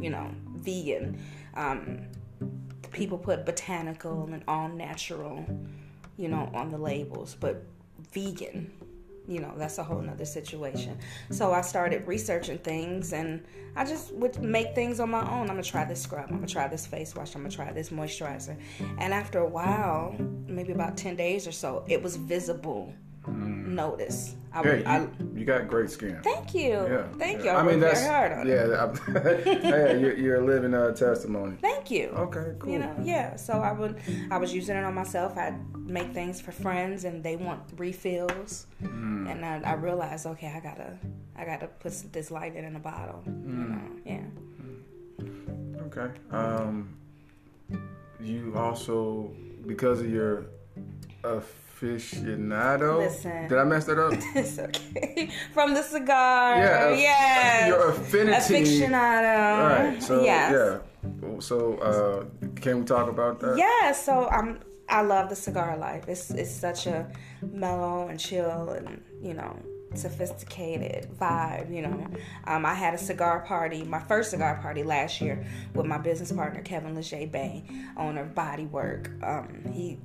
you 0.00 0.10
know, 0.10 0.30
vegan. 0.56 1.18
Um, 1.54 2.02
people 2.90 3.18
put 3.18 3.46
botanical 3.46 4.28
and 4.32 4.42
all 4.46 4.68
natural, 4.68 5.44
you 6.16 6.28
know, 6.28 6.50
on 6.54 6.70
the 6.70 6.78
labels, 6.78 7.36
but 7.38 7.64
vegan 8.12 8.70
you 9.28 9.40
know 9.40 9.52
that's 9.56 9.78
a 9.78 9.84
whole 9.84 10.00
nother 10.00 10.24
situation. 10.24 10.98
So 11.30 11.52
i 11.52 11.60
started 11.60 12.06
researching 12.06 12.58
things 12.58 13.12
and 13.12 13.44
i 13.76 13.84
just 13.84 14.12
would 14.14 14.40
make 14.42 14.74
things 14.74 15.00
on 15.00 15.10
my 15.10 15.22
own. 15.22 15.42
I'm 15.42 15.56
gonna 15.56 15.62
try 15.62 15.84
this 15.84 16.02
scrub 16.02 16.26
i'm 16.28 16.36
gonna 16.36 16.46
try 16.46 16.68
this 16.68 16.86
face 16.86 17.14
wash 17.14 17.34
i'm 17.34 17.42
gonna 17.42 17.54
try 17.54 17.72
this 17.72 17.90
moisturizer. 17.90 18.56
And 18.98 19.14
after 19.14 19.38
a 19.40 19.48
while 19.48 20.14
maybe 20.46 20.72
about 20.72 20.96
10 20.96 21.16
days 21.16 21.46
or 21.46 21.52
so 21.52 21.84
it 21.88 22.02
was 22.02 22.16
visible 22.16 22.92
mm. 23.26 23.66
notice 23.68 24.36
I, 24.54 24.62
you, 24.62 24.84
I, 24.84 25.06
you, 25.34 25.44
got 25.44 25.66
great 25.66 25.90
skin. 25.90 26.20
Thank 26.22 26.54
you. 26.54 26.70
Yeah, 26.70 27.06
thank 27.18 27.38
yeah. 27.38 27.44
you. 27.44 27.50
I, 27.50 27.60
I 27.60 27.62
mean, 27.62 27.80
that's 27.80 28.02
yeah. 28.02 28.44
yeah, 29.62 29.92
you're, 29.94 30.14
you're, 30.14 30.42
a 30.42 30.44
living 30.44 30.74
uh, 30.74 30.92
testimony. 30.92 31.56
Thank 31.60 31.90
you. 31.90 32.08
Okay, 32.08 32.54
cool. 32.58 32.72
You 32.72 32.80
know, 32.80 32.94
yeah. 33.02 33.36
So 33.36 33.54
I 33.54 33.72
would, 33.72 33.98
I 34.30 34.36
was 34.36 34.52
using 34.52 34.76
it 34.76 34.84
on 34.84 34.94
myself. 34.94 35.38
I'd 35.38 35.58
make 35.76 36.12
things 36.12 36.40
for 36.40 36.52
friends, 36.52 37.04
and 37.04 37.22
they 37.24 37.36
want 37.36 37.62
refills, 37.78 38.66
mm. 38.82 39.30
and 39.30 39.44
I, 39.44 39.70
I, 39.70 39.72
realized, 39.74 40.26
okay, 40.26 40.52
I 40.54 40.60
gotta, 40.60 40.98
I 41.34 41.46
gotta 41.46 41.68
put 41.68 42.12
this 42.12 42.30
light 42.30 42.54
in 42.54 42.76
a 42.76 42.80
bottle. 42.80 43.22
Mm. 43.26 44.06
You 44.06 44.14
know, 44.18 44.30
yeah. 45.24 45.82
Okay. 45.86 46.10
Um, 46.30 46.94
you 48.20 48.52
also 48.56 49.32
because 49.66 50.00
of 50.00 50.10
your 50.10 50.46
uh, 51.24 51.40
aficionado. 51.82 52.98
Listen. 52.98 53.48
Did 53.48 53.58
I 53.58 53.64
mess 53.64 53.84
that 53.86 53.98
up? 53.98 54.12
it's 54.34 54.58
okay. 54.58 55.30
From 55.52 55.74
the 55.74 55.82
cigar. 55.82 56.58
Yeah. 56.58 56.94
Yes. 56.94 57.68
Your 57.68 57.90
affinity. 57.90 58.36
Aficionado. 58.36 59.58
All 59.58 59.68
right. 59.68 60.02
So 60.02 60.22
yes. 60.22 60.52
yeah. 60.52 61.40
So 61.40 61.74
uh, 61.78 62.24
can 62.60 62.80
we 62.80 62.84
talk 62.84 63.08
about 63.08 63.40
that? 63.40 63.56
Yeah. 63.56 63.92
So 63.92 64.28
I'm. 64.28 64.60
I 64.88 65.00
love 65.00 65.30
the 65.30 65.36
cigar 65.36 65.76
life. 65.78 66.06
It's 66.06 66.30
it's 66.30 66.50
such 66.50 66.86
a 66.86 67.10
mellow 67.40 68.08
and 68.08 68.20
chill 68.20 68.68
and 68.70 69.02
you 69.22 69.32
know 69.32 69.56
sophisticated 69.94 71.08
vibe, 71.18 71.74
you 71.74 71.82
know. 71.82 72.06
Um, 72.44 72.66
I 72.66 72.74
had 72.74 72.94
a 72.94 72.98
cigar 72.98 73.40
party, 73.40 73.82
my 73.84 74.00
first 74.00 74.30
cigar 74.30 74.58
party 74.60 74.82
last 74.82 75.20
year 75.20 75.44
with 75.74 75.86
my 75.86 75.98
business 75.98 76.32
partner 76.32 76.62
Kevin 76.62 76.94
Leger 76.94 77.26
Bay, 77.26 77.64
owner 77.96 78.22
of 78.22 78.34
Body 78.34 78.66
Work. 78.66 79.10
Um, 79.22 79.64
he 79.72 79.98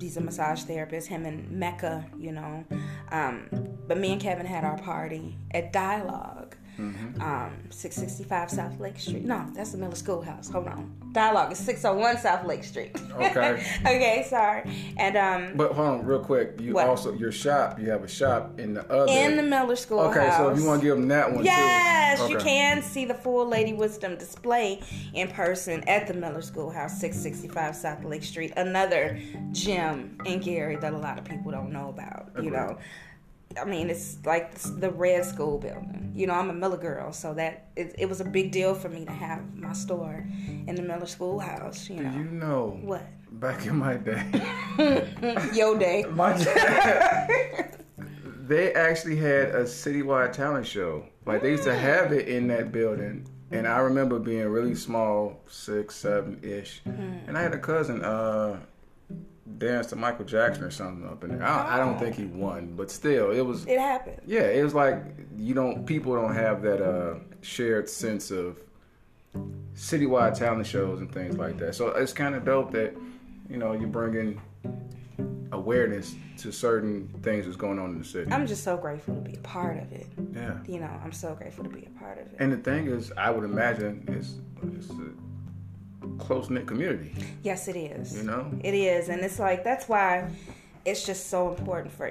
he's 0.00 0.16
a 0.16 0.20
massage 0.20 0.62
therapist, 0.62 1.08
him 1.08 1.24
and 1.24 1.50
Mecca, 1.50 2.06
you 2.18 2.32
know. 2.32 2.64
Um, 3.10 3.48
but 3.86 3.98
me 3.98 4.12
and 4.12 4.20
Kevin 4.20 4.46
had 4.46 4.64
our 4.64 4.78
party 4.78 5.36
at 5.52 5.72
Dialogue 5.72 6.56
Mm-hmm. 6.78 7.22
Um, 7.22 7.52
665 7.70 8.50
South 8.50 8.78
Lake 8.78 8.98
Street. 8.98 9.24
No, 9.24 9.46
that's 9.54 9.72
the 9.72 9.78
Miller 9.78 9.94
Schoolhouse. 9.94 10.50
Hold 10.50 10.68
on. 10.68 10.94
Dialogue 11.12 11.52
is 11.52 11.58
601 11.58 12.18
South 12.18 12.44
Lake 12.44 12.62
Street. 12.62 12.94
Okay. 13.14 13.66
okay, 13.80 14.26
sorry. 14.28 14.70
And 14.98 15.16
um 15.16 15.56
But 15.56 15.72
hold 15.72 15.88
on, 15.88 16.06
real 16.06 16.18
quick. 16.18 16.60
You 16.60 16.74
what? 16.74 16.86
also 16.86 17.14
your 17.14 17.32
shop, 17.32 17.80
you 17.80 17.88
have 17.88 18.04
a 18.04 18.08
shop 18.08 18.60
in 18.60 18.74
the 18.74 18.84
other 18.92 19.10
In 19.10 19.36
the 19.36 19.42
Miller 19.42 19.76
Schoolhouse. 19.76 20.16
Okay, 20.16 20.30
so 20.36 20.50
if 20.50 20.58
you 20.58 20.66
want 20.66 20.82
to 20.82 20.86
give 20.86 20.96
them 20.96 21.08
that 21.08 21.32
one 21.32 21.44
yes, 21.44 22.20
okay. 22.20 22.32
you 22.32 22.38
can 22.38 22.82
see 22.82 23.06
the 23.06 23.14
full 23.14 23.46
Lady 23.46 23.72
Wisdom 23.72 24.16
display 24.16 24.82
in 25.14 25.28
person 25.28 25.82
at 25.88 26.06
the 26.06 26.12
Miller 26.12 26.42
Schoolhouse, 26.42 27.00
665 27.00 27.74
South 27.74 28.04
Lake 28.04 28.22
Street. 28.22 28.52
Another 28.56 29.18
gym 29.52 30.18
in 30.26 30.40
Gary 30.40 30.76
that 30.76 30.92
a 30.92 30.98
lot 30.98 31.18
of 31.18 31.24
people 31.24 31.50
don't 31.50 31.72
know 31.72 31.88
about, 31.88 32.28
Agreed. 32.34 32.44
you 32.44 32.50
know. 32.50 32.76
I 33.60 33.64
mean, 33.64 33.88
it's 33.90 34.18
like 34.24 34.54
the 34.58 34.90
Red 34.90 35.24
School 35.24 35.58
building. 35.58 36.12
You 36.14 36.26
know, 36.26 36.34
I'm 36.34 36.50
a 36.50 36.54
Miller 36.54 36.76
girl, 36.76 37.12
so 37.12 37.34
that 37.34 37.68
it, 37.76 37.94
it 37.98 38.08
was 38.08 38.20
a 38.20 38.24
big 38.24 38.52
deal 38.52 38.74
for 38.74 38.88
me 38.88 39.04
to 39.04 39.12
have 39.12 39.54
my 39.54 39.72
store 39.72 40.26
in 40.66 40.74
the 40.74 40.82
Miller 40.82 41.06
Schoolhouse. 41.06 41.88
You 41.88 42.02
know. 42.02 42.10
Do 42.10 42.18
you 42.18 42.24
know 42.24 42.78
what? 42.82 43.06
Back 43.40 43.66
in 43.66 43.76
my 43.76 43.96
day, 43.96 44.24
yo 45.52 45.76
day, 45.76 46.04
my 46.10 46.32
they 48.46 48.72
actually 48.72 49.16
had 49.16 49.48
a 49.48 49.64
citywide 49.64 50.32
talent 50.32 50.66
show. 50.66 51.04
Like 51.26 51.42
they 51.42 51.50
used 51.50 51.64
to 51.64 51.74
have 51.74 52.12
it 52.12 52.28
in 52.28 52.46
that 52.48 52.72
building, 52.72 53.26
and 53.50 53.66
I 53.66 53.78
remember 53.78 54.18
being 54.18 54.46
really 54.46 54.74
small, 54.74 55.40
six, 55.48 55.96
seven 55.96 56.40
ish, 56.42 56.82
mm. 56.86 57.28
and 57.28 57.36
I 57.36 57.42
had 57.42 57.52
a 57.52 57.58
cousin. 57.58 58.02
uh 58.02 58.60
dance 59.58 59.86
to 59.88 59.96
Michael 59.96 60.24
Jackson 60.24 60.64
or 60.64 60.70
something 60.70 61.08
up 61.08 61.24
in 61.24 61.38
there. 61.38 61.46
I, 61.46 61.76
I, 61.76 61.78
don't 61.78 61.98
think 61.98 62.16
he 62.16 62.24
won, 62.24 62.74
but 62.76 62.90
still, 62.90 63.30
it 63.30 63.40
was. 63.40 63.66
It 63.66 63.78
happened. 63.78 64.20
Yeah, 64.26 64.42
it 64.42 64.62
was 64.62 64.74
like 64.74 65.02
you 65.36 65.54
don't. 65.54 65.86
People 65.86 66.14
don't 66.14 66.34
have 66.34 66.62
that 66.62 66.82
uh, 66.82 67.18
shared 67.40 67.88
sense 67.88 68.30
of 68.30 68.58
citywide 69.74 70.38
talent 70.38 70.66
shows 70.66 71.00
and 71.00 71.12
things 71.12 71.36
like 71.36 71.58
that. 71.58 71.74
So 71.74 71.88
it's 71.88 72.12
kind 72.12 72.34
of 72.34 72.44
dope 72.44 72.72
that 72.72 72.96
you 73.48 73.58
know 73.58 73.72
you're 73.72 73.88
bringing 73.88 74.40
awareness 75.52 76.14
to 76.38 76.52
certain 76.52 77.08
things 77.22 77.44
that's 77.44 77.56
going 77.56 77.78
on 77.78 77.90
in 77.90 77.98
the 77.98 78.04
city. 78.04 78.30
I'm 78.30 78.46
just 78.46 78.64
so 78.64 78.76
grateful 78.76 79.14
to 79.14 79.20
be 79.20 79.34
a 79.34 79.40
part 79.40 79.78
of 79.78 79.92
it. 79.92 80.06
Yeah. 80.34 80.58
You 80.66 80.80
know, 80.80 80.90
I'm 81.02 81.12
so 81.12 81.34
grateful 81.34 81.64
to 81.64 81.70
be 81.70 81.86
a 81.86 81.98
part 81.98 82.18
of 82.18 82.26
it. 82.26 82.36
And 82.38 82.52
the 82.52 82.58
thing 82.58 82.88
is, 82.88 83.12
I 83.16 83.30
would 83.30 83.44
imagine 83.44 84.04
it's, 84.08 84.34
it's 84.74 84.88
close 86.18 86.50
knit 86.50 86.66
community. 86.66 87.14
Yes, 87.42 87.68
it 87.68 87.76
is. 87.76 88.16
You 88.16 88.24
know, 88.24 88.50
it 88.62 88.74
is, 88.74 89.08
and 89.08 89.20
it's 89.20 89.38
like 89.38 89.64
that's 89.64 89.88
why 89.88 90.30
it's 90.86 91.04
just 91.04 91.30
so 91.30 91.48
important 91.50 91.92
for 91.92 92.10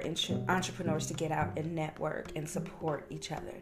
entrepreneurs 0.49 1.07
to 1.07 1.13
get 1.13 1.31
out 1.31 1.57
and 1.57 1.73
network 1.73 2.31
and 2.35 2.47
support 2.47 3.05
each 3.09 3.31
other. 3.31 3.53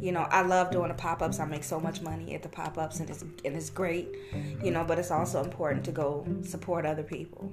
You 0.00 0.12
know, 0.12 0.22
I 0.30 0.40
love 0.40 0.70
doing 0.70 0.88
the 0.88 0.94
pop 0.94 1.20
ups. 1.20 1.38
I 1.38 1.44
make 1.44 1.62
so 1.62 1.78
much 1.78 2.00
money 2.00 2.34
at 2.34 2.42
the 2.42 2.48
pop 2.48 2.78
ups, 2.78 2.98
and 3.00 3.10
it's 3.10 3.22
and 3.22 3.54
it's 3.56 3.70
great. 3.70 4.08
You 4.62 4.70
know, 4.70 4.82
but 4.82 4.98
it's 4.98 5.10
also 5.10 5.44
important 5.44 5.84
to 5.84 5.92
go 5.92 6.26
support 6.42 6.86
other 6.86 7.02
people. 7.02 7.52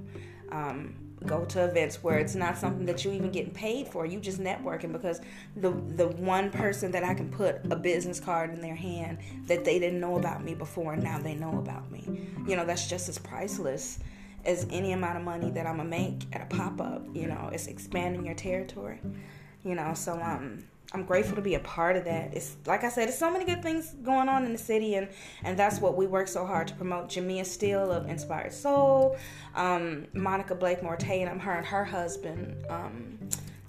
Um, 0.50 0.94
go 1.26 1.44
to 1.44 1.64
events 1.64 2.02
where 2.02 2.18
it's 2.18 2.34
not 2.34 2.56
something 2.56 2.86
that 2.86 3.04
you 3.04 3.12
even 3.12 3.30
getting 3.30 3.52
paid 3.52 3.88
for. 3.88 4.06
You 4.06 4.20
just 4.20 4.40
networking 4.40 4.92
because 4.92 5.20
the 5.56 5.70
the 5.70 6.08
one 6.08 6.50
person 6.50 6.90
that 6.92 7.04
I 7.04 7.14
can 7.14 7.30
put 7.30 7.60
a 7.70 7.76
business 7.76 8.20
card 8.20 8.50
in 8.50 8.60
their 8.60 8.74
hand 8.74 9.18
that 9.46 9.64
they 9.64 9.78
didn't 9.78 10.00
know 10.00 10.16
about 10.16 10.42
me 10.42 10.54
before 10.54 10.94
and 10.94 11.02
now 11.02 11.18
they 11.18 11.34
know 11.34 11.58
about 11.58 11.90
me. 11.90 12.04
You 12.46 12.56
know, 12.56 12.64
that's 12.64 12.88
just 12.88 13.08
as 13.08 13.18
priceless 13.18 13.98
as 14.44 14.66
any 14.70 14.92
amount 14.92 15.18
of 15.18 15.24
money 15.24 15.50
that 15.50 15.66
I'm 15.66 15.76
gonna 15.76 15.88
make 15.88 16.24
at 16.32 16.42
a 16.42 16.56
pop 16.56 16.80
up. 16.80 17.04
You 17.14 17.26
know, 17.26 17.50
it's 17.52 17.66
expanding 17.66 18.24
your 18.24 18.34
territory. 18.34 19.00
You 19.62 19.74
know, 19.74 19.92
so 19.94 20.14
um, 20.20 20.64
I'm 20.92 21.04
grateful 21.04 21.36
to 21.36 21.42
be 21.42 21.54
a 21.54 21.60
part 21.60 21.96
of 21.96 22.04
that. 22.06 22.34
It's 22.34 22.56
like 22.66 22.82
I 22.82 22.88
said, 22.88 23.06
there's 23.08 23.18
so 23.18 23.30
many 23.30 23.44
good 23.44 23.62
things 23.62 23.94
going 24.02 24.28
on 24.28 24.44
in 24.44 24.52
the 24.52 24.58
city, 24.58 24.96
and 24.96 25.08
and 25.44 25.56
that's 25.56 25.78
what 25.80 25.96
we 25.96 26.06
work 26.06 26.26
so 26.26 26.44
hard 26.44 26.66
to 26.68 26.74
promote. 26.74 27.08
Jamia 27.08 27.46
Steele 27.46 27.92
of 27.92 28.08
Inspired 28.08 28.52
Soul, 28.52 29.16
um, 29.54 30.06
Monica 30.14 30.54
Blakemore 30.54 30.96
Tatum, 30.96 31.38
her 31.38 31.52
and 31.52 31.66
her 31.66 31.84
husband. 31.84 32.64
Um, 32.68 33.18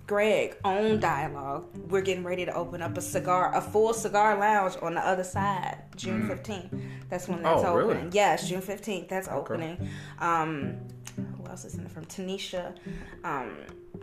Greg 0.07 0.57
own 0.65 0.99
dialogue. 0.99 1.67
We're 1.89 2.01
getting 2.01 2.25
ready 2.25 2.43
to 2.43 2.53
open 2.53 2.81
up 2.81 2.97
a 2.97 3.01
cigar, 3.01 3.55
a 3.55 3.61
full 3.61 3.93
cigar 3.93 4.37
lounge 4.37 4.75
on 4.81 4.93
the 4.95 4.99
other 4.99 5.23
side, 5.23 5.77
June 5.95 6.27
fifteenth. 6.27 6.73
That's 7.09 7.29
when 7.29 7.41
that's 7.43 7.61
Oh, 7.63 7.75
really? 7.75 7.93
opening. 7.93 8.11
Yes, 8.11 8.49
June 8.49 8.59
fifteenth. 8.61 9.07
That's 9.07 9.29
opening. 9.29 9.87
Um, 10.19 10.77
who 11.15 11.45
else 11.47 11.63
is 11.65 11.75
in 11.75 11.85
it 11.85 11.91
from? 11.91 12.05
Tanisha 12.05 12.75
um, 13.23 13.55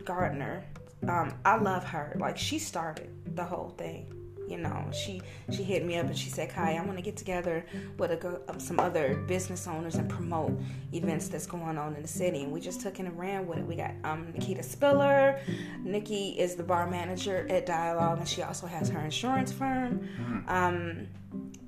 Gardner. 0.05 0.63
Um, 1.07 1.35
I 1.45 1.57
love 1.57 1.85
her. 1.85 2.17
Like 2.19 2.37
she 2.37 2.59
started 2.59 3.11
the 3.37 3.45
whole 3.45 3.71
thing. 3.77 4.13
You 4.49 4.57
know, 4.57 4.91
she 4.93 5.21
she 5.51 5.63
hit 5.63 5.85
me 5.85 5.99
up 5.99 6.07
and 6.07 6.17
she 6.17 6.31
said, 6.31 6.49
"Kai, 6.49 6.77
I 6.77 6.85
want 6.85 6.97
to 6.97 7.03
get 7.03 7.19
together 7.19 7.67
with 7.99 8.13
a, 8.13 8.41
um, 8.49 8.59
some 8.59 8.81
other 8.81 9.15
business 9.29 9.67
owners 9.67 9.97
and 9.97 10.09
promote 10.09 10.59
events 10.93 11.29
that's 11.29 11.47
going 11.47 11.77
on 11.77 11.95
in 11.95 12.01
the 12.01 12.09
city." 12.09 12.45
And 12.45 12.53
we 12.53 12.61
just 12.61 12.81
took 12.81 12.99
it 12.99 13.05
and 13.05 13.19
ran 13.19 13.47
with 13.47 13.59
it. 13.59 13.67
We 13.67 13.77
got 13.77 13.93
um, 14.05 14.33
Nikita 14.33 14.63
Spiller. 14.63 15.39
Nikki 15.85 16.31
is 16.31 16.55
the 16.55 16.63
bar 16.63 16.89
manager 16.89 17.47
at 17.51 17.67
Dialogue, 17.67 18.21
and 18.21 18.29
she 18.29 18.43
also 18.43 18.67
has 18.67 18.89
her 18.89 19.01
insurance 19.01 19.53
firm. 19.53 20.09
Um, 20.49 21.09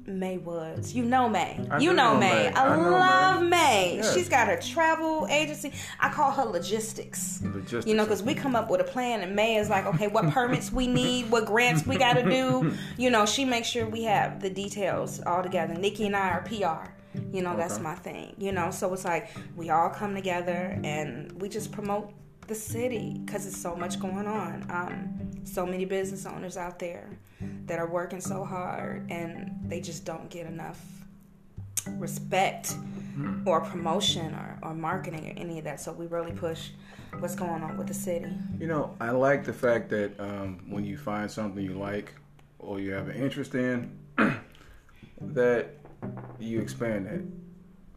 May 0.06 0.38
Woods, 0.38 0.94
you 0.94 1.04
know 1.04 1.28
May. 1.28 1.66
I 1.70 1.78
you 1.78 1.92
know, 1.92 2.14
know 2.14 2.20
May. 2.20 2.50
May. 2.50 2.52
I, 2.52 2.66
I 2.66 2.76
know 2.76 2.90
love 2.90 3.42
May. 3.42 3.96
Yeah. 3.96 4.12
She's 4.12 4.28
got 4.28 4.46
her 4.48 4.56
travel 4.56 5.26
agency. 5.30 5.72
I 5.98 6.10
call 6.10 6.30
her 6.32 6.44
logistics. 6.44 7.40
Logistics. 7.42 7.86
You 7.86 7.94
know, 7.94 8.04
because 8.04 8.22
we 8.22 8.34
come 8.34 8.56
up 8.56 8.70
with 8.70 8.80
a 8.80 8.84
plan, 8.84 9.20
and 9.20 9.34
May 9.36 9.56
is 9.56 9.70
like, 9.70 9.86
okay, 9.86 10.08
what 10.08 10.28
permits 10.30 10.72
we 10.72 10.86
need, 10.86 11.30
what 11.30 11.46
grants 11.46 11.86
we 11.86 11.96
got 11.96 12.14
to 12.14 12.28
do. 12.28 12.72
You 12.96 13.10
know, 13.10 13.24
she 13.24 13.44
makes 13.44 13.68
sure 13.68 13.86
we 13.86 14.02
have 14.04 14.40
the 14.40 14.50
details 14.50 15.20
all 15.24 15.42
together. 15.42 15.74
Nikki 15.74 16.06
and 16.06 16.16
I 16.16 16.30
are 16.30 16.42
PR. 16.42 16.90
You 17.32 17.42
know, 17.42 17.56
that's 17.56 17.78
my 17.78 17.94
thing. 17.94 18.34
You 18.38 18.52
know, 18.52 18.70
so 18.70 18.92
it's 18.92 19.04
like 19.04 19.30
we 19.56 19.70
all 19.70 19.88
come 19.90 20.14
together 20.14 20.78
and 20.84 21.32
we 21.40 21.48
just 21.48 21.72
promote 21.72 22.12
the 22.50 22.54
city 22.56 23.22
because 23.24 23.46
it's 23.46 23.56
so 23.56 23.76
much 23.76 24.00
going 24.00 24.26
on. 24.26 24.66
Um, 24.70 25.30
so 25.44 25.64
many 25.64 25.84
business 25.84 26.26
owners 26.26 26.56
out 26.56 26.80
there 26.80 27.08
that 27.66 27.78
are 27.78 27.86
working 27.86 28.20
so 28.20 28.44
hard 28.44 29.08
and 29.08 29.56
they 29.64 29.80
just 29.80 30.04
don't 30.04 30.28
get 30.28 30.46
enough 30.46 30.80
respect 31.90 32.74
or 33.46 33.60
promotion 33.60 34.34
or, 34.34 34.58
or 34.62 34.74
marketing 34.74 35.28
or 35.28 35.40
any 35.40 35.58
of 35.58 35.64
that. 35.64 35.80
So 35.80 35.92
we 35.92 36.06
really 36.08 36.32
push 36.32 36.70
what's 37.20 37.36
going 37.36 37.62
on 37.62 37.78
with 37.78 37.86
the 37.86 37.94
city. 37.94 38.32
You 38.58 38.66
know, 38.66 38.96
I 39.00 39.12
like 39.12 39.44
the 39.44 39.52
fact 39.52 39.88
that 39.90 40.18
um, 40.18 40.60
when 40.68 40.84
you 40.84 40.98
find 40.98 41.30
something 41.30 41.64
you 41.64 41.74
like 41.74 42.14
or 42.58 42.80
you 42.80 42.90
have 42.90 43.08
an 43.08 43.16
interest 43.16 43.54
in, 43.54 43.96
that 45.20 45.68
you 46.40 46.60
expand 46.60 47.06
it. 47.06 47.22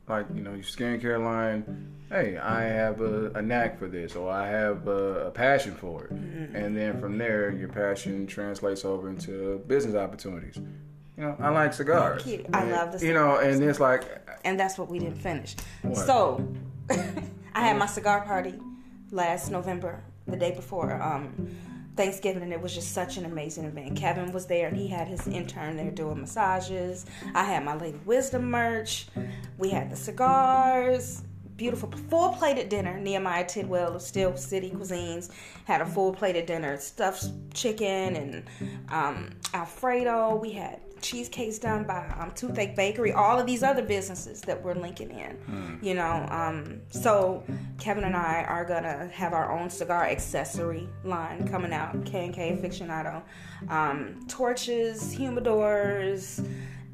Like, 0.07 0.27
you 0.35 0.43
know, 0.43 0.53
your 0.53 0.63
skincare 0.63 1.23
line, 1.23 1.91
hey, 2.13 2.37
I 2.37 2.61
have 2.63 3.01
a, 3.01 3.31
a 3.31 3.41
knack 3.41 3.79
for 3.79 3.87
this 3.87 4.15
or 4.15 4.31
I 4.31 4.47
have 4.47 4.87
a, 4.87 5.27
a 5.27 5.31
passion 5.31 5.73
for 5.73 6.05
it. 6.05 6.11
And 6.11 6.77
then 6.77 6.99
from 6.99 7.17
there, 7.17 7.51
your 7.51 7.69
passion 7.69 8.27
translates 8.27 8.85
over 8.85 9.09
into 9.09 9.63
business 9.67 9.95
opportunities. 9.95 10.57
You 11.17 11.23
know, 11.23 11.35
I 11.39 11.49
like 11.49 11.73
cigars. 11.73 12.21
Cute. 12.21 12.45
I 12.53 12.61
And, 12.61 12.71
love 12.71 12.91
the 12.99 13.05
You 13.05 13.13
know, 13.13 13.37
and 13.37 13.63
it's 13.63 13.79
like, 13.79 14.03
And 14.45 14.59
that's 14.59 14.77
what 14.77 14.89
we 14.89 14.99
didn't 14.99 15.17
finish. 15.17 15.55
What? 15.81 15.97
So 15.97 16.47
I 17.55 17.61
had 17.61 17.77
my 17.77 17.87
cigar 17.87 18.21
party 18.21 18.53
last 19.11 19.49
November, 19.49 20.03
the 20.27 20.37
day 20.37 20.51
before 20.51 21.01
um, 21.01 21.55
Thanksgiving, 21.95 22.43
and 22.43 22.53
it 22.53 22.61
was 22.61 22.73
just 22.73 22.91
such 22.91 23.17
an 23.17 23.25
amazing 23.25 23.65
event. 23.65 23.97
Kevin 23.97 24.31
was 24.31 24.45
there, 24.47 24.67
and 24.67 24.77
he 24.77 24.87
had 24.87 25.07
his 25.07 25.27
intern 25.27 25.77
there 25.77 25.91
doing 25.91 26.21
massages. 26.21 27.05
I 27.33 27.43
had 27.43 27.63
my 27.63 27.75
Lady 27.75 27.99
Wisdom 28.05 28.49
merch. 28.49 29.07
We 29.57 29.69
had 29.69 29.91
the 29.91 29.95
cigars. 29.95 31.23
Beautiful, 31.55 31.91
full 32.09 32.29
plated 32.33 32.69
dinner. 32.69 32.99
Nehemiah 32.99 33.45
Tidwell 33.45 33.95
of 33.95 34.01
Steel 34.01 34.35
City 34.35 34.71
Cuisines 34.71 35.29
had 35.65 35.81
a 35.81 35.85
full 35.85 36.13
plated 36.13 36.45
dinner, 36.45 36.77
stuffed 36.77 37.25
chicken 37.53 38.15
and 38.15 38.43
um, 38.89 39.29
Alfredo. 39.53 40.35
We 40.35 40.51
had 40.51 40.79
cheesecakes 41.01 41.59
done 41.59 41.83
by 41.83 42.07
um, 42.17 42.31
Toothache 42.31 42.75
Bakery. 42.75 43.11
All 43.11 43.39
of 43.39 43.45
these 43.45 43.61
other 43.61 43.83
businesses 43.83 44.41
that 44.41 44.63
we're 44.63 44.73
linking 44.73 45.11
in, 45.11 45.79
you 45.81 45.93
know. 45.93 46.25
Um, 46.29 46.81
so 46.89 47.43
Kevin 47.79 48.05
and 48.05 48.15
I 48.15 48.43
are 48.47 48.65
gonna 48.65 49.09
have 49.13 49.33
our 49.33 49.51
own 49.51 49.69
cigar 49.69 50.05
accessory 50.05 50.87
line 51.03 51.47
coming 51.47 51.73
out. 51.73 52.03
K 52.05 52.25
and 52.25 52.33
K 52.33 52.57
Aficionado, 52.57 53.21
um, 53.69 54.25
torches, 54.27 55.13
humidors, 55.15 56.47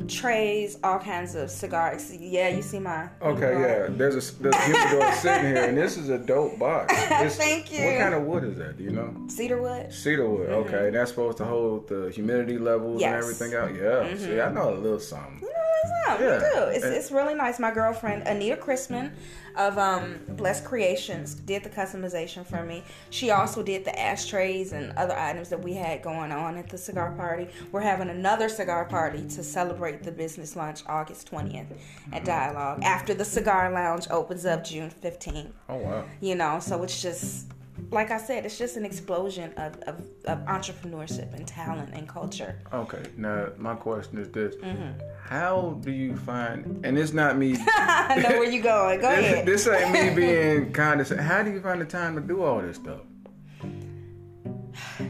trays, 0.07 0.77
all 0.83 0.99
kinds 0.99 1.35
of 1.35 1.49
cigars. 1.49 2.15
Yeah, 2.15 2.49
you 2.49 2.61
see 2.61 2.79
my. 2.79 3.09
Okay, 3.21 3.59
yeah. 3.59 3.87
There's 3.89 4.31
a 4.31 4.41
there's 4.41 4.55
a 4.55 4.61
humidor 4.61 5.11
sitting 5.13 5.45
here, 5.45 5.63
and 5.65 5.77
this 5.77 5.97
is 5.97 6.09
a 6.09 6.17
dope 6.17 6.57
box. 6.59 6.93
It's- 7.09 7.37
Thank 7.37 7.71
you. 7.71 7.85
What 7.85 7.97
kind 7.99 8.13
of 8.13 8.23
wood 8.23 8.43
is 8.43 8.57
that? 8.57 8.77
Do 8.77 8.83
you 8.83 8.91
know? 8.91 9.13
Cedar 9.27 9.61
wood. 9.61 9.91
Cedar 9.91 10.29
wood. 10.29 10.49
Mm-hmm. 10.49 10.73
Okay, 10.73 10.89
that's 10.89 11.09
supposed 11.11 11.37
to 11.39 11.45
hold 11.45 11.87
the 11.87 12.09
humidity 12.11 12.57
levels 12.57 13.01
Yes. 13.01 13.13
and 13.13 13.23
everything 13.23 13.55
out. 13.55 13.75
Yeah. 13.75 14.17
See, 14.17 14.33
I 14.33 14.45
mm-hmm. 14.45 14.55
know 14.55 14.73
a 14.73 14.75
little 14.75 14.99
something. 14.99 15.39
You 15.41 15.47
know, 15.47 15.87
that's 16.07 16.21
Yeah. 16.21 16.33
We 16.33 16.39
do. 16.39 16.75
It's, 16.75 16.85
And- 16.85 16.95
it's 16.95 17.11
really 17.11 17.35
nice. 17.35 17.59
My 17.59 17.71
girlfriend 17.71 18.23
Anita 18.27 18.55
Chrisman 18.55 19.11
of 19.55 19.77
um, 19.77 20.19
Blessed 20.29 20.65
Creations 20.65 21.35
did 21.35 21.63
the 21.63 21.69
customization 21.69 22.45
for 22.45 22.63
me. 22.63 22.83
She 23.09 23.31
also 23.31 23.63
did 23.63 23.85
the 23.85 23.97
ashtrays 23.99 24.71
and 24.71 24.91
other 24.97 25.17
items 25.17 25.49
that 25.49 25.61
we 25.61 25.73
had 25.73 26.01
going 26.01 26.31
on 26.31 26.57
at 26.57 26.69
the 26.69 26.77
cigar 26.77 27.11
party. 27.11 27.47
We're 27.71 27.81
having 27.81 28.09
another 28.09 28.49
cigar 28.49 28.85
party 28.85 29.21
to 29.29 29.43
celebrate 29.43 30.03
the 30.03 30.11
business 30.11 30.55
lunch 30.55 30.83
August 30.87 31.29
20th 31.31 31.67
at 32.13 32.25
Dialogue 32.25 32.83
after 32.83 33.13
the 33.13 33.25
cigar 33.25 33.71
lounge 33.71 34.07
opens 34.09 34.45
up 34.45 34.63
June 34.63 34.91
15th. 35.01 35.51
Oh 35.67 35.77
wow. 35.77 36.05
You 36.21 36.35
know, 36.35 36.59
so 36.59 36.81
it's 36.83 37.01
just 37.01 37.47
like 37.91 38.11
I 38.11 38.17
said, 38.17 38.45
it's 38.45 38.57
just 38.57 38.77
an 38.77 38.85
explosion 38.85 39.53
of, 39.57 39.79
of, 39.81 40.01
of 40.25 40.39
entrepreneurship 40.45 41.33
and 41.33 41.47
talent 41.47 41.89
and 41.93 42.07
culture. 42.07 42.59
Okay. 42.73 43.03
Now 43.17 43.49
my 43.57 43.75
question 43.75 44.17
is 44.17 44.29
this: 44.29 44.55
Mm-hmm. 44.55 44.99
How 45.23 45.79
do 45.81 45.91
you 45.91 46.15
find? 46.15 46.85
And 46.85 46.97
it's 46.97 47.13
not 47.13 47.37
me. 47.37 47.55
I 47.67 48.23
know 48.23 48.39
where 48.39 48.49
you're 48.49 48.63
going. 48.63 49.01
Go 49.01 49.15
this, 49.15 49.25
ahead. 49.25 49.45
this 49.45 49.67
ain't 49.67 49.91
me 49.91 50.15
being 50.15 50.73
condescending. 50.73 51.25
How 51.25 51.43
do 51.43 51.51
you 51.51 51.61
find 51.61 51.81
the 51.81 51.85
time 51.85 52.15
to 52.15 52.21
do 52.21 52.43
all 52.43 52.61
this 52.61 52.77
stuff? 52.77 53.01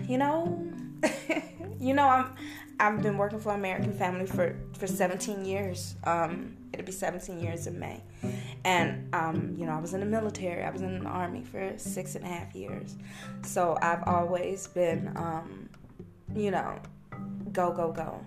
you 0.07 0.17
know 0.17 0.59
you 1.79 1.93
know 1.93 2.07
i'm 2.07 2.25
i've 2.79 3.01
been 3.01 3.17
working 3.17 3.39
for 3.39 3.53
american 3.53 3.93
family 3.93 4.25
for 4.25 4.55
for 4.77 4.87
17 4.87 5.45
years. 5.45 5.95
Um 6.03 6.55
it'll 6.71 6.85
be 6.85 6.91
17 6.91 7.39
years 7.39 7.67
in 7.67 7.79
may. 7.79 8.01
And 8.63 9.13
um 9.13 9.55
you 9.57 9.65
know 9.65 9.73
i 9.73 9.79
was 9.79 9.93
in 9.93 9.99
the 9.99 10.05
military. 10.05 10.63
I 10.63 10.69
was 10.69 10.81
in 10.81 11.03
the 11.03 11.09
army 11.09 11.43
for 11.43 11.73
six 11.77 12.15
and 12.15 12.25
a 12.25 12.27
half 12.27 12.55
years. 12.55 12.95
So 13.43 13.77
i've 13.81 14.03
always 14.03 14.67
been 14.67 15.11
um 15.15 15.69
you 16.35 16.51
know 16.51 16.79
go 17.51 17.71
go 17.71 17.91
go. 17.91 18.25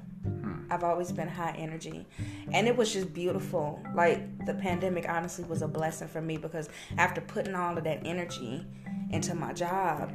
I've 0.70 0.84
always 0.84 1.12
been 1.12 1.28
high 1.28 1.54
energy. 1.58 2.06
And 2.52 2.66
it 2.66 2.76
was 2.76 2.92
just 2.92 3.12
beautiful. 3.12 3.80
Like 3.94 4.46
the 4.46 4.54
pandemic 4.54 5.06
honestly 5.08 5.44
was 5.44 5.60
a 5.60 5.68
blessing 5.68 6.08
for 6.08 6.22
me 6.22 6.38
because 6.38 6.68
after 6.96 7.20
putting 7.20 7.54
all 7.54 7.76
of 7.76 7.84
that 7.84 8.00
energy 8.06 8.64
into 9.10 9.34
my 9.34 9.52
job, 9.52 10.12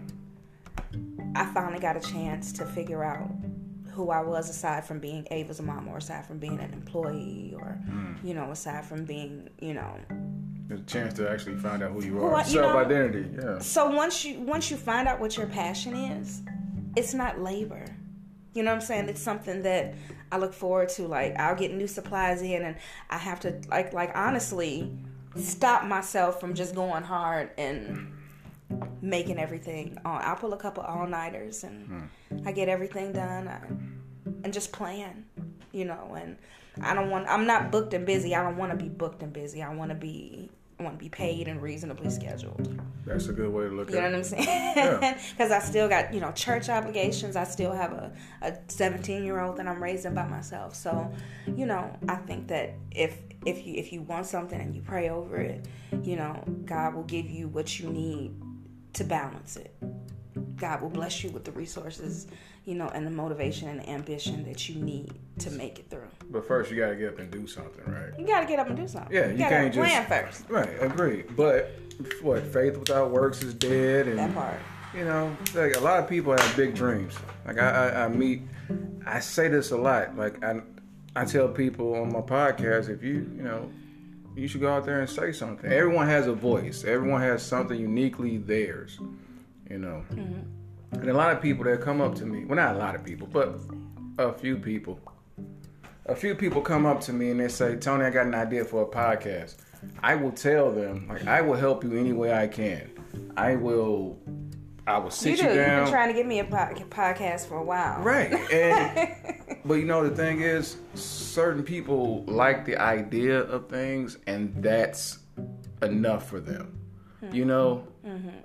I 1.36 1.45
finally 1.54 1.80
got 1.80 1.95
a 1.95 2.00
chance 2.00 2.52
to 2.54 2.65
figure 2.65 3.04
out 3.04 3.30
who 3.98 4.12
I 4.12 4.22
was 4.22 4.50
aside 4.50 4.86
from 4.86 5.00
being 5.00 5.28
Ava's 5.32 5.60
mom 5.62 5.88
or 5.88 5.98
aside 5.98 6.26
from 6.26 6.38
being 6.38 6.60
an 6.60 6.72
employee 6.72 7.56
or, 7.60 7.72
hmm. 7.90 8.14
you 8.24 8.34
know, 8.36 8.52
aside 8.52 8.86
from 8.86 9.04
being, 9.06 9.50
you 9.60 9.74
know, 9.74 9.98
There's 10.68 10.82
a 10.82 10.84
chance 10.84 11.14
to 11.16 11.30
actually 11.30 11.56
find 11.56 11.82
out 11.82 11.92
who 11.92 12.04
you 12.06 12.24
are. 12.24 12.36
I- 12.36 12.46
you 12.46 12.62
know- 12.62 12.74
Self 12.74 12.86
identity. 12.86 13.26
Yeah. 13.36 13.60
so 13.60 13.90
once 13.90 14.24
you 14.24 14.40
once 14.42 14.70
you 14.70 14.78
find 14.78 15.08
out 15.08 15.20
what 15.20 15.36
your 15.36 15.48
passion 15.48 15.96
is, 15.96 16.42
it's 16.96 17.14
not 17.14 17.42
labor. 17.42 17.86
You 18.54 18.64
know 18.64 18.72
what 18.72 18.82
I'm 18.82 18.86
saying? 18.86 19.10
It's 19.10 19.22
something 19.22 19.62
that 19.64 19.94
I 20.32 20.38
look 20.38 20.54
forward 20.54 20.90
to. 20.90 21.08
Like 21.08 21.38
I'll 21.40 21.56
get 21.56 21.74
new 21.74 21.88
supplies 21.88 22.42
in, 22.42 22.62
and 22.64 22.76
I 23.10 23.18
have 23.18 23.40
to 23.42 23.60
like 23.70 23.94
like 23.94 24.12
honestly 24.16 24.92
stop 25.36 25.86
myself 25.86 26.40
from 26.40 26.54
just 26.54 26.76
going 26.76 27.04
hard 27.04 27.52
and 27.58 28.14
making 29.08 29.39
everything. 29.39 29.98
On. 30.06 30.22
I'll 30.22 30.36
pull 30.36 30.54
a 30.54 30.58
couple 30.58 30.84
all 30.84 31.08
nighters, 31.08 31.63
and 31.63 31.88
hmm. 31.88 32.48
I 32.48 32.52
get 32.52 32.70
everything 32.70 33.13
done, 33.13 33.48
I, 33.48 33.62
and 34.43 34.54
just 34.54 34.72
plan. 34.72 35.26
You 35.72 35.86
know, 35.86 36.15
and 36.20 36.38
I 36.82 36.93
don't 36.93 37.10
want. 37.10 37.28
I'm 37.28 37.48
not 37.48 37.72
booked 37.72 37.93
and 37.93 38.06
busy. 38.06 38.36
I 38.36 38.43
don't 38.43 38.58
want 38.58 38.72
to 38.72 38.78
be 38.78 38.89
booked 38.89 39.24
and 39.24 39.34
busy. 39.34 39.63
I 39.63 39.74
want 39.74 39.89
to 39.89 39.96
be. 39.96 40.50
I 40.80 40.84
want 40.84 40.96
to 40.96 41.04
be 41.04 41.10
paid 41.10 41.48
and 41.48 41.60
reasonably 41.60 42.12
scheduled. 42.12 42.80
That's 43.04 43.30
a 43.30 43.34
good 43.34 43.52
way 43.52 43.63
to 43.63 43.72
look 43.72 43.89
You 43.89 43.98
at 43.98 44.04
it. 44.04 44.06
You 44.06 44.12
know 44.12 44.20
what 44.20 44.39
I'm 44.39 44.46
saying? 44.93 45.15
Because 45.32 45.52
I 45.52 45.58
still 45.58 45.89
got, 45.89 46.13
you 46.13 46.20
know, 46.20 46.32
church 46.34 46.70
obligations. 46.70 47.36
I 47.36 47.46
still 47.46 47.72
have 47.72 47.93
a, 47.93 48.13
a 48.43 48.54
17 48.67 49.24
year 49.24 49.39
old 49.39 49.58
that 49.58 49.67
I'm 49.67 49.82
raising 49.82 50.13
by 50.13 50.28
myself. 50.28 50.76
So, 50.76 51.12
you 51.48 51.65
know, 51.65 51.98
I 52.08 52.17
think 52.17 52.50
that 52.50 52.76
if 52.91 53.17
if 53.43 53.65
you 53.65 53.74
if 53.74 53.91
you 53.91 54.04
want 54.04 54.28
something 54.28 54.62
and 54.62 54.76
you 54.76 54.84
pray 54.84 55.10
over 55.10 55.38
it, 55.38 55.65
you 56.04 56.15
know, 56.15 56.43
God 56.65 56.93
will 56.93 57.06
give 57.06 57.28
you 57.28 57.48
what 57.48 57.80
you 57.80 57.89
need 57.89 58.36
to 58.93 59.04
balance 59.04 59.58
it. 59.58 59.73
God 60.56 60.82
will 60.82 60.89
bless 60.89 61.23
you 61.23 61.30
with 61.32 61.43
the 61.45 61.52
resources, 61.52 62.28
you 62.65 62.76
know, 62.76 62.89
and 62.89 63.06
the 63.06 63.12
motivation 63.12 63.67
and 63.69 63.80
the 63.80 63.89
ambition 63.89 64.43
that 64.45 64.67
you 64.69 64.76
need 64.82 65.13
to 65.39 65.52
make 65.52 65.80
it 65.80 65.89
through. 65.89 66.10
But 66.30 66.47
first, 66.47 66.71
you 66.71 66.78
gotta 66.78 66.95
get 66.95 67.10
up 67.10 67.19
and 67.19 67.32
do 67.32 67.47
something, 67.47 67.84
right? 67.86 68.17
You 68.19 68.26
got 68.26 68.41
to 68.41 68.45
get 68.47 68.60
up 68.60 68.67
and 68.67 68.76
do 68.78 68.88
something. 68.88 69.13
Yeah, 69.15 69.28
you, 69.30 69.38
gotta 69.38 69.69
can't 69.69 69.73
plan 69.73 70.08
just 70.08 70.43
first. 70.43 70.50
Right, 70.50 70.69
agree. 70.82 71.23
But 71.36 71.71
what 72.21 72.45
faith 72.47 72.78
without 72.78 73.12
works 73.12 73.43
is 73.43 73.54
dead, 73.54 74.08
and 74.08 74.19
That 74.19 74.34
part. 74.34 74.60
you 74.95 75.06
know, 75.06 75.36
like 75.56 75.76
a 75.76 75.80
lot 75.80 76.00
of 76.00 76.10
people 76.10 76.36
have 76.36 76.56
big 76.56 76.76
dreams. 76.76 77.13
Like 77.45 77.58
I, 77.60 77.69
I, 77.89 78.06
I 78.06 78.08
meet, 78.10 78.41
I 79.06 79.19
say 79.19 79.47
this 79.47 79.71
a 79.71 79.78
lot. 79.78 80.15
Like 80.17 80.43
I, 80.43 80.62
I 81.15 81.26
tell 81.26 81.47
people 81.47 81.95
on 81.95 82.12
my 82.12 82.21
podcast, 82.21 82.89
if 82.89 83.02
you, 83.04 83.30
you 83.36 83.43
know, 83.43 83.71
you 84.38 84.47
should 84.47 84.62
go 84.62 84.71
out 84.71 84.86
there 84.86 85.00
and 85.00 85.10
say 85.10 85.32
something. 85.32 85.69
Everyone 85.71 86.08
has 86.08 86.28
a 86.28 86.34
voice. 86.34 86.84
Everyone 86.84 87.21
has 87.21 87.41
something 87.41 87.80
uniquely 87.80 88.38
theirs. 88.38 89.00
You 89.69 89.80
know, 89.80 90.06
mm-hmm. 90.12 90.95
and 91.00 91.10
a 91.10 91.13
lot 91.13 91.34
of 91.34 91.41
people 91.41 91.65
that 91.65 91.82
come 91.82 92.00
up 92.00 92.15
to 92.15 92.26
me. 92.26 92.45
Well, 92.45 92.56
not 92.56 92.76
a 92.76 92.78
lot 92.78 92.95
of 92.95 93.04
people, 93.04 93.28
but 93.28 93.60
a 94.17 94.32
few 94.32 94.58
people. 94.58 95.00
A 96.06 96.15
few 96.15 96.36
people 96.36 96.62
come 96.62 96.86
up 96.86 97.02
to 97.02 97.13
me 97.13 97.32
and 97.32 97.39
they 97.39 97.50
say, 97.50 97.76
"Tony, 97.76 98.06
I 98.06 98.10
got 98.12 98.28
an 98.28 98.36
idea 98.36 98.63
for 98.63 98.84
a 98.84 98.86
podcast." 98.86 99.56
I 100.02 100.15
will 100.15 100.32
tell 100.32 100.71
them, 100.71 101.08
like, 101.08 101.28
I 101.28 101.41
will 101.41 101.56
help 101.56 101.84
you 101.84 101.97
any 101.97 102.13
way 102.13 102.34
I 102.34 102.47
can. 102.47 102.89
I 103.36 103.56
will, 103.56 104.17
I 104.86 104.97
will 104.97 105.12
sit 105.12 105.38
You 105.38 105.43
you, 105.43 105.43
do. 105.43 105.56
You've 105.56 105.65
been 105.65 105.89
trying 105.89 106.08
to 106.10 106.13
get 106.13 106.26
me 106.26 106.39
a 106.39 106.45
po- 106.45 106.73
podcast 106.89 107.47
for 107.47 107.58
a 107.58 107.63
while. 107.63 108.02
Right. 108.02 108.34
And 108.52 109.15
but 109.68 109.76
you 109.76 109.86
know 109.86 110.08
the 110.08 110.16
thing 110.16 110.42
is 110.42 110.78
certain 110.96 111.64
people 111.64 112.24
like 112.26 112.66
the 112.66 112.78
idea 112.78 113.42
of 113.42 113.68
things 113.68 114.18
and 114.28 114.54
that's 114.64 115.20
enough 115.82 116.30
for 116.30 116.40
them. 116.40 116.74
You 117.32 117.46
know, 117.46 117.86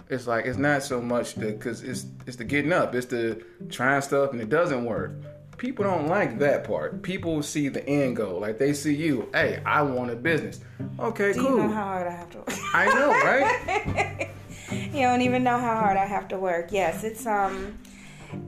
it's 0.08 0.26
like 0.26 0.46
it's 0.46 0.58
not 0.58 0.82
so 0.82 1.00
much 1.00 1.34
the 1.34 1.52
cuz 1.52 1.82
it's 1.82 2.06
it's 2.26 2.36
the 2.36 2.44
getting 2.44 2.72
up, 2.72 2.94
it's 2.94 3.06
the 3.06 3.44
trying 3.68 4.02
stuff 4.02 4.32
and 4.32 4.40
it 4.40 4.48
doesn't 4.48 4.84
work. 4.84 5.12
People 5.56 5.84
don't 5.84 6.08
like 6.08 6.40
that 6.40 6.64
part. 6.64 7.02
People 7.02 7.42
see 7.42 7.68
the 7.68 7.86
end 7.86 8.16
goal. 8.16 8.40
Like 8.40 8.58
they 8.58 8.72
see 8.72 8.94
you, 8.94 9.28
"Hey, 9.32 9.62
I 9.64 9.82
want 9.82 10.10
a 10.10 10.16
business." 10.16 10.58
Okay, 10.98 11.32
cool. 11.34 11.42
Do 11.42 11.48
cool. 11.48 11.56
you 11.58 11.62
know 11.64 11.74
how 11.74 11.84
hard 11.84 12.06
I 12.08 12.10
have 12.10 12.30
to 12.30 12.38
work? 12.38 12.74
I 12.74 12.86
know, 12.86 13.10
right? 13.10 14.30
you 14.92 15.02
don't 15.02 15.20
even 15.20 15.44
know 15.44 15.58
how 15.58 15.76
hard 15.76 15.96
I 15.96 16.06
have 16.06 16.26
to 16.28 16.38
work. 16.38 16.72
Yes, 16.72 17.04
it's 17.04 17.26
um, 17.26 17.78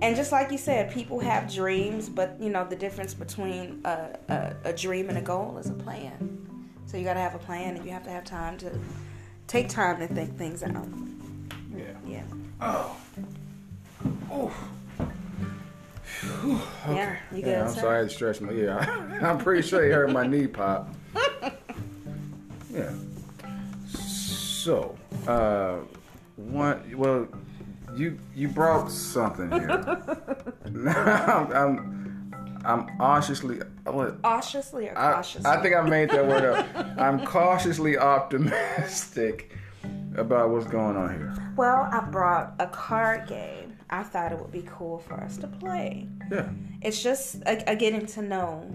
and 0.03 0.17
just 0.17 0.33
like 0.33 0.51
you 0.51 0.59
said, 0.59 0.91
people 0.93 1.21
have 1.21 1.53
dreams, 1.53 2.09
but 2.09 2.37
you 2.41 2.51
know 2.51 2.65
the 2.65 2.77
difference 2.77 3.15
between 3.15 3.81
a, 3.85 4.19
a, 4.29 4.57
a 4.65 4.73
dream 4.73 5.09
and 5.09 5.19
a 5.19 5.23
goal 5.23 5.59
is 5.59 5.69
a 5.69 5.75
plan. 5.75 6.41
So 6.87 6.97
you 6.97 7.05
got 7.05 7.15
to 7.15 7.21
have 7.21 7.35
a 7.35 7.39
plan, 7.39 7.77
and 7.77 7.85
you 7.85 7.91
have 7.93 8.05
to 8.05 8.11
have 8.11 8.25
time 8.25 8.57
to 8.59 8.71
take 9.47 9.69
time 9.69 9.99
to 9.99 10.07
think 10.07 10.37
things 10.37 10.63
out. 10.63 10.87
Yeah. 11.77 11.85
Yeah, 12.07 12.23
Oh. 12.61 12.97
Oof. 14.35 14.55
yeah, 16.89 17.17
you 17.33 17.43
good? 17.43 17.47
Yeah, 17.51 17.65
I'm 17.65 17.75
sir? 17.75 17.81
sorry 17.81 17.97
I 17.97 17.99
had 18.01 18.09
to 18.11 18.15
stretch 18.15 18.41
my 18.41 18.53
yeah. 18.53 19.19
I'm 19.23 19.39
pretty 19.39 19.67
sure 19.67 19.85
you 19.87 19.93
heard 19.93 20.13
my 20.13 20.27
knee 20.27 20.47
pop. 20.47 20.89
Yeah. 22.73 22.91
So, 23.97 24.97
uh, 25.29 25.77
one 26.35 26.83
well, 26.97 27.29
you 27.97 28.19
you 28.35 28.49
brought 28.49 28.91
something 28.91 29.51
here. 29.51 29.71
I'm, 30.65 30.87
I'm 31.53 32.61
I'm 32.65 32.99
cautiously 32.99 33.61
what 33.85 34.23
Cautiously 34.23 34.89
or 34.89 34.99
I. 34.99 35.21
I 35.45 35.63
think 35.63 35.75
I 35.75 35.83
made 35.83 36.11
that 36.11 36.27
word 36.27 36.45
up. 36.45 36.67
I'm 36.99 37.25
cautiously 37.25 37.99
optimistic 37.99 39.57
about 40.17 40.51
what's 40.51 40.67
going 40.67 40.97
on 40.97 41.11
here. 41.11 41.35
well, 41.57 41.89
I 41.91 42.01
brought 42.01 42.55
a 42.59 42.67
card 42.67 43.27
game. 43.27 43.77
I 43.91 44.03
thought 44.03 44.33
it 44.33 44.39
would 44.39 44.53
be 44.53 44.65
cool 44.67 44.99
for 44.99 45.15
us 45.15 45.37
to 45.39 45.47
play. 45.47 46.09
Yeah. 46.31 46.49
it's 46.83 47.03
just 47.03 47.37
a, 47.47 47.71
a 47.71 47.77
getting 47.77 48.07
to 48.07 48.23
know 48.23 48.71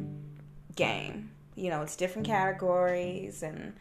game. 0.76 1.32
You 1.56 1.72
know, 1.72 1.82
it's 1.82 1.96
different 1.96 2.28
categories, 2.28 3.44
and 3.44 3.74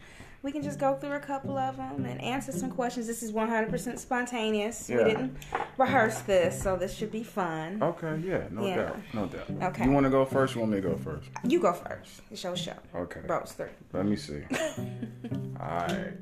we 0.42 0.52
can 0.52 0.62
just 0.62 0.78
go 0.78 0.94
through 0.94 1.12
a 1.12 1.18
couple 1.20 1.58
of 1.58 1.76
them 1.76 2.04
and 2.04 2.20
answer 2.22 2.52
some 2.52 2.70
questions. 2.70 3.06
This 3.06 3.22
is 3.22 3.32
100% 3.32 3.98
spontaneous. 3.98 4.88
Yeah. 4.88 4.98
We 4.98 5.04
didn't 5.04 5.36
rehearse 5.76 6.20
this, 6.20 6.62
so 6.62 6.76
this 6.76 6.94
should 6.94 7.10
be 7.10 7.24
fun. 7.24 7.82
Okay. 7.82 8.20
Yeah. 8.24 8.44
No 8.50 8.64
Yeah. 8.66 8.76
doubt. 8.76 8.96
No 9.14 9.26
doubt. 9.26 9.50
Okay. 9.70 9.84
You 9.84 9.90
want 9.90 10.04
to 10.04 10.10
go 10.10 10.24
first? 10.24 10.54
You 10.54 10.60
want 10.60 10.72
me 10.72 10.80
to 10.80 10.88
go 10.88 10.96
first? 10.96 11.28
You 11.44 11.60
go 11.60 11.72
first. 11.72 12.20
It's 12.30 12.42
your 12.44 12.56
show. 12.56 12.74
Okay. 12.94 13.20
Bros 13.26 13.52
three. 13.52 13.66
Let 13.92 14.06
me 14.06 14.16
see. 14.16 14.42
Alright. 15.60 16.14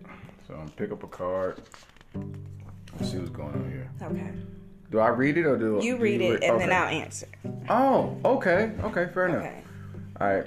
So 0.46 0.55
I'm 0.55 0.68
pick 0.70 0.92
up 0.92 1.02
a 1.02 1.09
card. 1.09 1.61
Let's 2.14 3.11
see 3.12 3.18
what's 3.18 3.31
going 3.31 3.52
on 3.52 3.70
here. 3.70 3.90
Okay. 4.02 4.31
Do 4.90 5.00
I 5.00 5.09
read 5.09 5.37
it 5.37 5.44
or 5.44 5.59
do 5.59 5.81
You 5.83 5.96
do 5.96 6.02
read 6.02 6.20
it, 6.22 6.42
and 6.44 6.61
then. 6.61 6.72
I'll 6.72 6.88
answer. 6.88 7.26
Oh, 7.68 8.16
okay. 8.24 8.72
Okay, 8.83 9.09
fair 9.12 9.26
enough. 9.29 9.42
Okay. 9.42 9.62
Alright. 10.20 10.46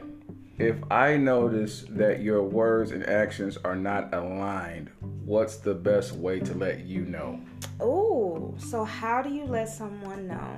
If 0.60 0.76
I 0.91 1.15
notice 1.15 1.86
that 1.91 2.22
your 2.22 2.43
words 2.43 2.91
and 2.91 3.08
actions 3.08 3.58
are 3.63 3.78
not 3.78 4.13
aligned, 4.13 4.89
what's 5.24 5.56
the 5.56 5.74
best 5.74 6.12
way 6.12 6.41
to 6.41 6.54
let 6.54 6.82
you 6.82 7.06
know? 7.06 7.39
Oh, 7.80 8.54
so 8.58 8.84
how 8.84 9.22
do 9.22 9.30
you 9.30 9.45
let 9.45 9.69
someone 9.69 10.28
know 10.28 10.56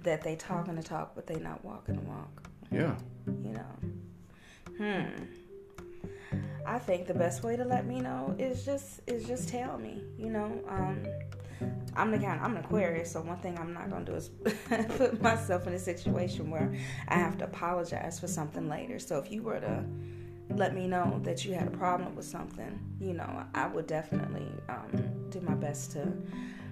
that 0.00 0.22
they 0.22 0.36
talking 0.36 0.74
the 0.74 0.82
talk, 0.82 1.14
but 1.14 1.26
they 1.26 1.34
not 1.34 1.62
walking 1.66 1.96
the 1.96 2.00
walk? 2.02 2.48
Yeah. 2.72 2.96
you 3.26 3.52
know. 3.52 3.76
Hmm. 4.78 5.24
I 6.66 6.78
think 6.78 7.06
the 7.06 7.14
best 7.14 7.42
way 7.42 7.56
to 7.56 7.64
let 7.64 7.86
me 7.86 8.00
know 8.00 8.34
is 8.38 8.64
just 8.64 9.00
is 9.06 9.26
just 9.26 9.50
tell 9.50 9.76
me. 9.76 10.02
You 10.18 10.30
know, 10.30 10.60
um, 10.66 11.02
I'm 11.94 12.10
the 12.10 12.18
kind 12.18 12.40
I'm 12.40 12.56
an 12.56 12.64
Aquarius, 12.64 13.12
so 13.12 13.22
one 13.22 13.38
thing 13.38 13.58
I'm 13.58 13.72
not 13.72 13.90
gonna 13.90 14.04
do 14.04 14.14
is 14.14 14.28
put 14.96 15.20
myself 15.22 15.66
in 15.66 15.72
a 15.72 15.78
situation 15.78 16.50
where 16.50 16.74
I 17.08 17.14
have 17.14 17.38
to 17.38 17.44
apologize 17.44 18.20
for 18.20 18.28
something 18.28 18.68
later. 18.68 18.98
So 18.98 19.18
if 19.18 19.32
you 19.32 19.42
were 19.42 19.60
to 19.60 19.84
let 20.50 20.74
me 20.74 20.86
know 20.86 21.20
that 21.24 21.44
you 21.44 21.54
had 21.54 21.66
a 21.66 21.76
problem 21.76 22.14
with 22.14 22.26
something, 22.26 22.78
you 23.00 23.14
know, 23.14 23.44
I 23.54 23.66
would 23.66 23.86
definitely 23.86 24.48
um, 24.68 25.28
do 25.30 25.40
my 25.40 25.54
best 25.54 25.92
to 25.92 26.12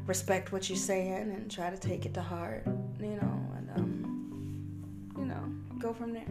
respect 0.07 0.53
what 0.53 0.69
you're 0.69 0.77
saying 0.77 1.33
and 1.33 1.51
try 1.51 1.71
to 1.71 1.79
take 1.79 2.05
it 2.05 2.15
to 2.15 2.23
heart. 2.23 2.65
You 3.01 3.17
know, 3.17 3.47
and 3.57 3.71
um, 3.77 5.13
you 5.19 5.25
know, 5.25 5.43
go 5.79 5.95
from 5.95 6.13
there. 6.13 6.29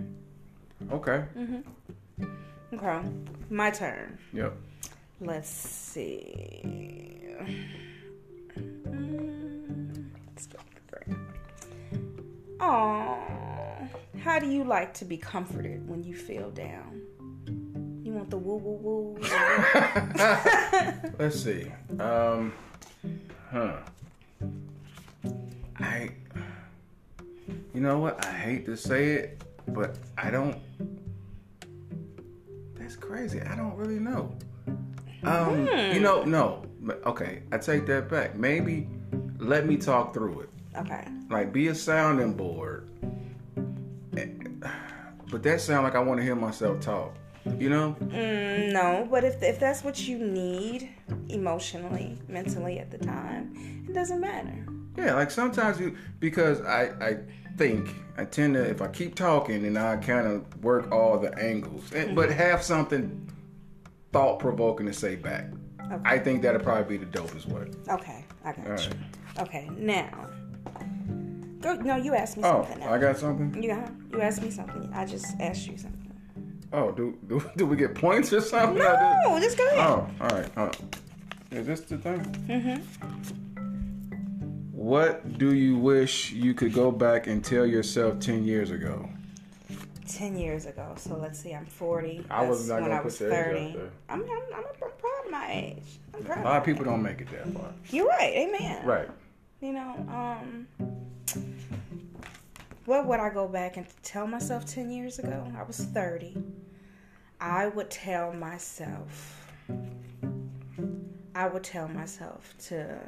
Okay. 0.92 1.24
Okay, 2.74 3.08
my 3.50 3.70
turn. 3.70 4.18
Yep. 4.34 4.56
Let's 5.22 5.50
see. 5.50 6.64
Mm, 10.34 10.36
Let's 10.36 10.48
go 10.48 10.60
with 10.74 11.06
three. 11.06 11.16
Aw, 12.60 13.88
how 14.24 14.40
do 14.40 14.48
you 14.48 14.64
like 14.64 14.94
to 14.96 15.06
be 15.06 15.18
comforted 15.18 15.88
when 15.88 16.04
you 16.04 16.16
feel 16.16 16.50
down? 16.52 17.02
You 18.04 18.14
want 18.14 18.30
the 18.30 18.38
woo 18.38 18.56
woo 18.58 18.78
woo? 18.82 19.18
Let's 21.20 21.42
see. 21.42 21.72
Um, 22.00 22.54
huh. 23.52 23.78
I, 25.80 26.10
you 27.74 27.82
know 27.82 28.00
what? 28.00 28.26
I 28.26 28.32
hate 28.32 28.66
to 28.66 28.78
say 28.78 29.14
it, 29.14 29.42
but 29.70 29.98
I 30.18 30.30
don't. 30.30 30.58
That's 32.76 32.96
crazy. 32.96 33.42
I 33.42 33.56
don't 33.56 33.76
really 33.76 34.00
know. 34.00 34.36
Um, 35.24 35.66
you 35.94 36.00
know, 36.00 36.24
no. 36.24 36.66
But, 36.82 37.06
Okay, 37.06 37.44
I 37.52 37.58
take 37.58 37.86
that 37.88 38.10
back. 38.10 38.36
Maybe 38.36 38.90
let 39.40 39.66
me 39.66 39.78
talk 39.78 40.14
through 40.14 40.42
it. 40.42 40.50
Okay. 40.76 41.08
Like, 41.30 41.54
be 41.54 41.68
a 41.68 41.76
sounding 41.76 42.34
board. 42.34 42.90
But 45.32 45.42
that 45.42 45.62
sound 45.62 45.84
like 45.84 45.96
I 45.96 46.00
want 46.00 46.20
to 46.20 46.24
hear 46.24 46.36
myself 46.36 46.80
talk. 46.80 47.16
You 47.58 47.70
know? 47.70 47.96
Mm, 48.00 48.72
no, 48.72 49.08
but 49.10 49.24
if 49.24 49.42
if 49.44 49.60
that's 49.60 49.84
what 49.84 50.08
you 50.08 50.18
need 50.18 50.90
emotionally, 51.28 52.18
mentally 52.30 52.80
at 52.80 52.90
the 52.90 53.00
time, 53.00 53.86
it 53.90 53.94
doesn't 53.94 54.22
matter. 54.22 54.66
Yeah, 54.96 55.16
like 55.16 55.30
sometimes 55.30 55.80
you 55.80 55.98
because 56.20 56.62
I 56.62 56.84
I 57.02 57.18
think 57.58 57.90
I 58.16 58.26
tend 58.26 58.54
to 58.54 58.62
if 58.64 58.82
I 58.82 58.88
keep 58.88 59.16
talking 59.16 59.66
and 59.66 59.78
I 59.78 59.98
kind 59.98 60.26
of 60.28 60.64
work 60.64 60.92
all 60.92 61.18
the 61.18 61.38
angles, 61.38 61.92
and, 61.94 62.16
but 62.16 62.32
have 62.32 62.64
something 62.64 63.30
thought 64.14 64.40
provoking 64.40 64.86
to 64.86 64.94
say 64.94 65.16
back. 65.16 65.48
I 66.06 66.20
think 66.20 66.44
that'll 66.44 66.62
probably 66.62 66.98
be 66.98 67.04
the 67.04 67.12
dopest 67.12 67.48
way. 67.48 67.68
Okay, 67.90 68.24
I 68.46 68.54
got 68.54 68.60
All 68.60 68.64
you. 68.66 68.72
right. 68.72 68.96
Okay, 69.40 69.70
now. 69.78 70.28
Go, 71.62 71.76
no, 71.76 71.96
you 71.96 72.14
asked 72.14 72.38
me 72.38 72.44
Oh, 72.44 72.64
something. 72.64 72.80
now. 72.80 72.94
I 72.94 72.98
got 72.98 73.18
something. 73.18 73.62
You 73.64 73.70
got, 73.70 73.92
you 74.12 74.22
asked 74.22 74.42
me 74.42 74.52
something. 74.52 74.90
I 74.94 75.06
just 75.06 75.28
asked 75.40 75.68
you 75.68 75.78
something. 75.78 76.00
Oh, 76.74 76.92
do 76.92 77.18
do, 77.28 77.42
do 77.58 77.66
we 77.66 77.76
get 77.78 77.96
points 77.96 78.34
or 78.34 78.42
something? 78.42 78.76
Did- 78.76 78.84
No, 79.26 79.40
just 79.40 79.58
go 79.58 79.66
ahead. 79.68 79.80
Oh, 79.80 80.08
all 80.22 80.28
right. 80.30 80.50
Hold 80.56 80.76
on. 80.76 81.58
Is 81.58 81.68
this 81.68 81.82
the 81.82 81.98
thing? 81.98 82.20
Mm-hmm. 82.48 82.82
What 84.72 85.38
do 85.38 85.54
you 85.54 85.78
wish 85.78 86.32
you 86.34 86.54
could 86.54 86.74
go 86.74 86.92
back 86.92 87.28
and 87.28 87.44
tell 87.44 87.66
yourself 87.66 88.20
ten 88.20 88.44
years 88.44 88.72
ago? 88.72 89.10
10 90.06 90.38
years 90.38 90.66
ago. 90.68 90.94
So 90.98 91.16
let's 91.16 91.40
see, 91.40 91.54
I'm 91.56 91.66
40. 91.66 92.26
I 92.30 92.46
was 92.46 92.68
not 92.70 92.82
when 92.82 92.92
I 92.92 92.98
put 92.98 93.06
was 93.06 93.20
your 93.20 93.32
age 93.34 93.38
out 93.40 93.46
30. 93.54 93.74
there. 93.74 93.90
I'm, 94.10 94.22
I'm, 94.22 94.30
I'm, 94.54 94.64
proud 95.00 95.26
of 95.26 95.32
my 95.32 95.52
age. 95.52 96.00
I'm 96.14 96.24
proud 96.24 96.42
A 96.42 96.44
lot 96.44 96.58
of 96.58 96.64
people 96.66 96.84
don't 96.86 97.02
make 97.02 97.22
it 97.22 97.30
that 97.32 97.52
far. 97.54 97.72
You're 97.90 98.06
right. 98.08 98.34
Amen. 98.36 98.86
Right. 98.86 99.10
You 99.64 99.72
know, 99.72 99.96
um, 100.10 100.68
what 102.84 103.08
would 103.08 103.22
I 103.22 103.30
go 103.30 103.48
back 103.48 103.78
and 103.78 103.88
tell 104.04 104.28
myself 104.28 104.66
10 104.66 104.92
years 104.92 105.20
ago? 105.20 105.50
I 105.58 105.64
was 105.64 105.78
30. 105.78 106.36
I 107.40 107.68
would 107.68 107.90
tell 107.90 108.34
myself, 108.34 109.50
I 111.34 111.48
would 111.48 111.64
tell 111.64 111.88
myself 111.88 112.54
to 112.68 113.00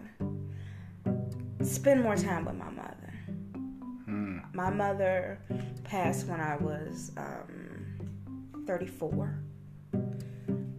spend 1.62 2.02
more 2.02 2.16
time 2.16 2.46
with 2.46 2.56
my 2.56 2.70
mother. 2.70 3.14
Hmm. 4.06 4.38
My 4.54 4.70
mother 4.70 5.40
passed 5.84 6.26
when 6.26 6.40
I 6.40 6.56
was 6.56 7.12
um, 7.18 8.64
34. 8.66 9.38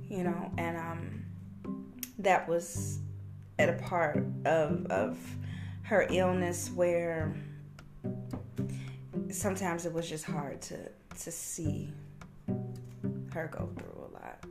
You 0.09 0.25
know, 0.25 0.51
and 0.57 0.79
um, 0.79 1.25
that 2.21 2.49
was 2.49 3.01
at 3.59 3.69
a 3.69 3.75
part 3.75 4.25
of 4.47 4.87
of 4.87 5.19
her 5.87 6.07
illness 6.11 6.69
where 6.75 7.33
sometimes 9.31 9.87
it 9.87 9.93
was 9.93 10.09
just 10.09 10.25
hard 10.25 10.61
to 10.61 10.77
to 11.23 11.31
see 11.31 11.89
her 13.33 13.49
go 13.53 13.71
through 13.77 14.09
a 14.09 14.11
lot 14.13 14.45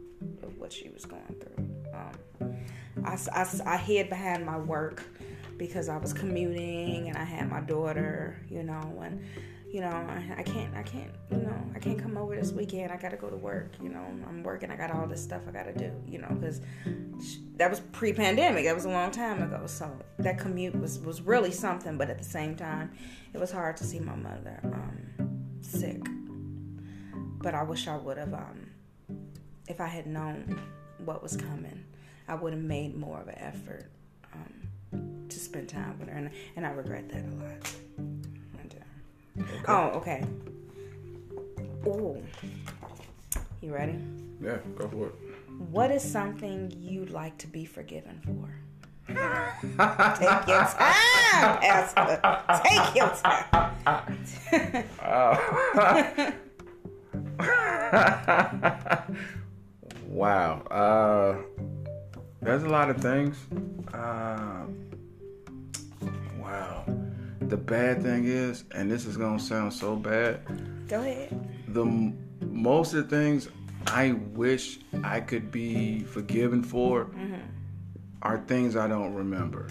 of 0.43 0.57
what 0.57 0.71
she 0.71 0.89
was 0.89 1.05
going 1.05 1.21
through. 1.39 1.65
Um, 1.93 2.55
I, 3.03 3.17
I, 3.33 3.45
I 3.65 3.77
hid 3.77 4.09
behind 4.09 4.45
my 4.45 4.57
work 4.57 5.03
because 5.57 5.89
I 5.89 5.97
was 5.97 6.13
commuting 6.13 7.09
and 7.09 7.17
I 7.17 7.23
had 7.23 7.49
my 7.49 7.61
daughter, 7.61 8.39
you 8.49 8.63
know, 8.63 9.01
and 9.03 9.23
you 9.71 9.81
know 9.81 9.89
I, 10.37 10.43
can't 10.43 10.75
I 10.75 10.83
can't 10.83 11.11
you 11.31 11.37
know 11.37 11.71
I 11.75 11.79
can't 11.79 11.99
come 11.99 12.17
over 12.17 12.35
this 12.35 12.51
weekend. 12.51 12.91
I 12.91 12.97
got 12.97 13.11
to 13.11 13.17
go 13.17 13.29
to 13.29 13.35
work. 13.35 13.73
You 13.81 13.89
know 13.89 14.05
I'm 14.27 14.43
working. 14.43 14.71
I 14.71 14.75
got 14.75 14.91
all 14.91 15.07
this 15.07 15.21
stuff 15.21 15.41
I 15.47 15.51
got 15.51 15.63
to 15.63 15.73
do. 15.73 15.91
You 16.07 16.19
know 16.19 16.29
because 16.29 16.61
that 17.57 17.69
was 17.69 17.79
pre-pandemic. 17.79 18.65
That 18.65 18.75
was 18.75 18.85
a 18.85 18.89
long 18.89 19.11
time 19.11 19.41
ago. 19.41 19.65
So 19.67 19.91
that 20.19 20.39
commute 20.39 20.79
was 20.79 20.99
was 20.99 21.21
really 21.21 21.51
something. 21.51 21.97
But 21.97 22.09
at 22.09 22.17
the 22.17 22.23
same 22.23 22.55
time, 22.55 22.91
it 23.33 23.39
was 23.39 23.51
hard 23.51 23.77
to 23.77 23.83
see 23.83 23.99
my 23.99 24.15
mother 24.15 24.59
um, 24.63 25.59
sick. 25.61 26.01
But 27.39 27.53
I 27.53 27.63
wish 27.63 27.87
I 27.87 27.97
would 27.97 28.17
have 28.17 28.33
um, 28.33 28.67
if 29.67 29.81
I 29.81 29.87
had 29.87 30.07
known 30.07 30.59
what 30.99 31.21
was 31.21 31.35
coming. 31.35 31.83
I 32.27 32.35
would 32.35 32.53
have 32.53 32.61
made 32.61 32.95
more 32.95 33.21
of 33.21 33.27
an 33.27 33.37
effort 33.37 33.91
um, 34.33 35.27
to 35.29 35.39
spend 35.39 35.69
time 35.69 35.99
with 35.99 36.09
her, 36.09 36.17
and, 36.17 36.31
and 36.55 36.65
I 36.65 36.71
regret 36.71 37.09
that 37.09 37.23
a 37.23 37.35
lot. 37.35 37.71
Okay. 39.45 39.63
Oh, 39.67 39.89
okay. 39.95 40.23
Ooh. 41.87 42.21
You 43.61 43.73
ready? 43.73 43.97
Yeah, 44.41 44.57
go 44.75 44.87
for 44.87 45.07
it. 45.07 45.15
What 45.71 45.91
is 45.91 46.03
something 46.03 46.71
you'd 46.77 47.11
like 47.11 47.37
to 47.39 47.47
be 47.47 47.65
forgiven 47.65 48.19
for? 48.23 48.49
Take 49.07 49.17
your 50.47 50.65
time, 50.65 51.59
Esther. 51.61 52.19
Take 52.63 52.95
your 52.95 53.09
time. 53.15 53.45
wow. 60.07 60.61
Uh, 60.71 61.35
there's 62.41 62.63
a 62.63 62.69
lot 62.69 62.89
of 62.89 62.97
things. 62.97 63.37
Uh. 63.93 64.65
The 67.47 67.57
bad 67.57 68.01
thing 68.01 68.25
is, 68.25 68.63
and 68.71 68.91
this 68.91 69.05
is 69.05 69.17
gonna 69.17 69.39
sound 69.39 69.73
so 69.73 69.95
bad, 69.95 70.41
Go 70.87 71.01
ahead. 71.01 71.47
the 71.67 72.13
most 72.41 72.93
of 72.93 73.07
the 73.07 73.15
things 73.15 73.49
I 73.87 74.13
wish 74.33 74.79
I 75.03 75.19
could 75.19 75.51
be 75.51 75.99
forgiven 75.99 76.63
for 76.63 77.05
mm-hmm. 77.05 77.35
are 78.23 78.39
things 78.47 78.75
I 78.75 78.87
don't 78.87 79.13
remember. 79.13 79.67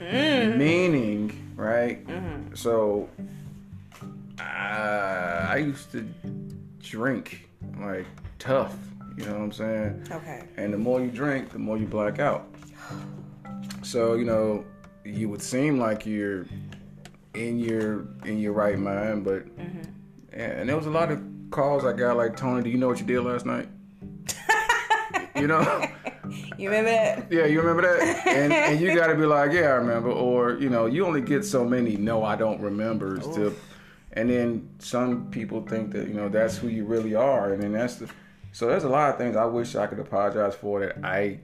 Mm. 0.00 0.56
Meaning, 0.56 1.52
right? 1.54 2.04
Mm-hmm. 2.06 2.54
So, 2.54 3.08
uh, 4.40 5.46
I 5.48 5.56
used 5.58 5.92
to 5.92 6.08
drink 6.80 7.48
like 7.78 8.06
tough. 8.38 8.76
You 9.16 9.26
know 9.26 9.32
what 9.34 9.42
I'm 9.42 9.52
saying? 9.52 10.06
Okay. 10.10 10.48
And 10.56 10.72
the 10.72 10.78
more 10.78 11.00
you 11.00 11.10
drink, 11.10 11.50
the 11.50 11.58
more 11.58 11.78
you 11.78 11.86
black 11.86 12.18
out. 12.18 12.52
So 13.82 14.14
you 14.14 14.24
know, 14.24 14.64
you 15.04 15.28
would 15.28 15.42
seem 15.42 15.78
like 15.78 16.06
you're 16.06 16.46
in 17.34 17.58
your 17.58 18.06
in 18.24 18.38
your 18.38 18.52
right 18.52 18.78
mind, 18.78 19.24
but 19.24 19.46
mm-hmm. 19.56 19.82
and 20.32 20.68
there 20.68 20.76
was 20.76 20.86
a 20.86 20.90
lot 20.90 21.10
of 21.10 21.22
calls 21.50 21.84
I 21.84 21.92
got 21.92 22.16
like 22.16 22.36
Tony. 22.36 22.62
Do 22.62 22.70
you 22.70 22.78
know 22.78 22.88
what 22.88 23.00
you 23.00 23.06
did 23.06 23.20
last 23.20 23.46
night? 23.46 23.68
you 25.36 25.46
know. 25.46 25.88
You 26.56 26.70
remember 26.70 26.90
that? 26.90 27.30
Yeah, 27.30 27.46
you 27.46 27.60
remember 27.60 27.82
that? 27.82 28.26
And, 28.26 28.52
and 28.52 28.80
you 28.80 28.94
got 28.94 29.08
to 29.08 29.14
be 29.14 29.26
like, 29.26 29.52
yeah, 29.52 29.62
I 29.62 29.72
remember. 29.72 30.10
Or, 30.10 30.52
you 30.54 30.70
know, 30.70 30.86
you 30.86 31.04
only 31.04 31.20
get 31.20 31.44
so 31.44 31.64
many 31.64 31.96
no, 31.96 32.24
I 32.24 32.36
don't 32.36 32.60
remember. 32.60 33.18
To, 33.18 33.54
and 34.12 34.30
then 34.30 34.70
some 34.78 35.30
people 35.30 35.62
think 35.62 35.92
that, 35.92 36.08
you 36.08 36.14
know, 36.14 36.28
that's 36.28 36.56
who 36.56 36.68
you 36.68 36.84
really 36.84 37.14
are. 37.14 37.52
And 37.52 37.62
then 37.62 37.72
that's 37.72 37.96
the. 37.96 38.08
So 38.52 38.66
there's 38.66 38.84
a 38.84 38.88
lot 38.88 39.10
of 39.10 39.18
things 39.18 39.36
I 39.36 39.44
wish 39.44 39.74
I 39.74 39.86
could 39.86 39.98
apologize 39.98 40.54
for 40.54 40.80
that 40.80 40.98
I 41.02 41.40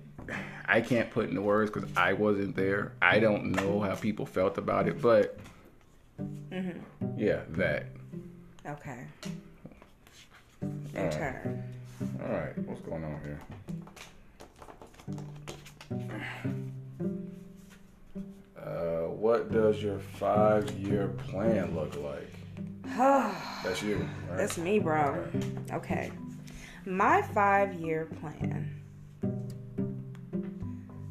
I 0.67 0.81
can't 0.81 1.11
put 1.11 1.29
into 1.29 1.43
words 1.43 1.71
because 1.71 1.88
I 1.97 2.12
wasn't 2.12 2.57
there. 2.57 2.93
I 3.01 3.19
don't 3.19 3.53
know 3.53 3.81
how 3.81 3.95
people 3.95 4.27
felt 4.27 4.59
about 4.59 4.88
it. 4.88 5.01
But, 5.01 5.38
yeah, 7.17 7.41
that. 7.51 7.87
Okay. 8.67 9.05
Your 10.95 11.11
turn. 11.11 11.62
All 12.23 12.33
right, 12.33 12.59
what's 12.67 12.81
going 12.83 13.05
on 13.05 13.21
here? 13.23 13.41
Uh, 18.57 19.09
what 19.09 19.51
does 19.51 19.83
your 19.83 19.99
five-year 19.99 21.09
plan 21.29 21.75
look 21.75 21.97
like? 21.97 22.33
That's 23.64 23.83
you, 23.83 23.97
right? 24.29 24.37
That's 24.37 24.59
me, 24.59 24.79
bro. 24.79 25.25
Okay. 25.73 26.11
My 26.85 27.23
five 27.23 27.75
year 27.75 28.07
plan. 28.21 28.75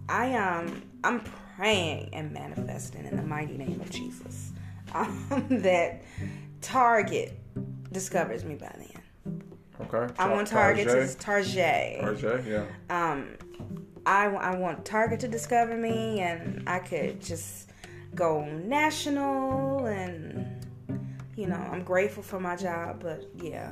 I 0.09 0.33
um 0.35 0.83
I'm 1.03 1.21
praying 1.55 2.09
and 2.13 2.31
manifesting 2.31 3.05
in 3.05 3.15
the 3.15 3.23
mighty 3.23 3.57
name 3.57 3.81
of 3.81 3.89
Jesus. 3.89 4.51
Um, 4.93 5.45
that 5.49 6.03
Target 6.61 7.37
discovers 7.91 8.45
me 8.45 8.55
by 8.55 8.73
then. 8.77 9.43
okay. 9.81 10.13
I 10.17 10.31
want 10.31 10.47
Target 10.47 10.87
to 10.87 11.17
Target. 11.17 12.01
Target, 12.01 12.45
yeah. 12.47 12.65
um, 12.89 13.37
I, 14.05 14.27
I 14.27 14.55
want 14.55 14.85
Target 14.85 15.19
to 15.21 15.27
discover 15.27 15.75
me, 15.75 16.21
and 16.21 16.63
I 16.67 16.79
could 16.79 17.21
just 17.21 17.69
go 18.15 18.45
national, 18.45 19.85
and 19.85 20.65
you 21.35 21.47
know, 21.47 21.55
I'm 21.55 21.83
grateful 21.83 22.23
for 22.23 22.39
my 22.39 22.55
job, 22.55 23.01
but 23.01 23.29
yeah, 23.41 23.71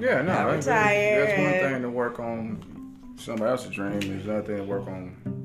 Yeah, 0.00 0.22
no, 0.22 0.32
I'm 0.32 0.60
that's, 0.60 0.66
that's 0.66 1.38
one 1.38 1.72
thing 1.72 1.82
to 1.82 1.90
work 1.90 2.18
on 2.18 3.14
somebody 3.16 3.50
else's 3.50 3.70
dream. 3.70 4.00
There's 4.00 4.24
another 4.24 4.42
thing 4.42 4.56
to 4.56 4.64
work 4.64 4.86
on 4.88 5.43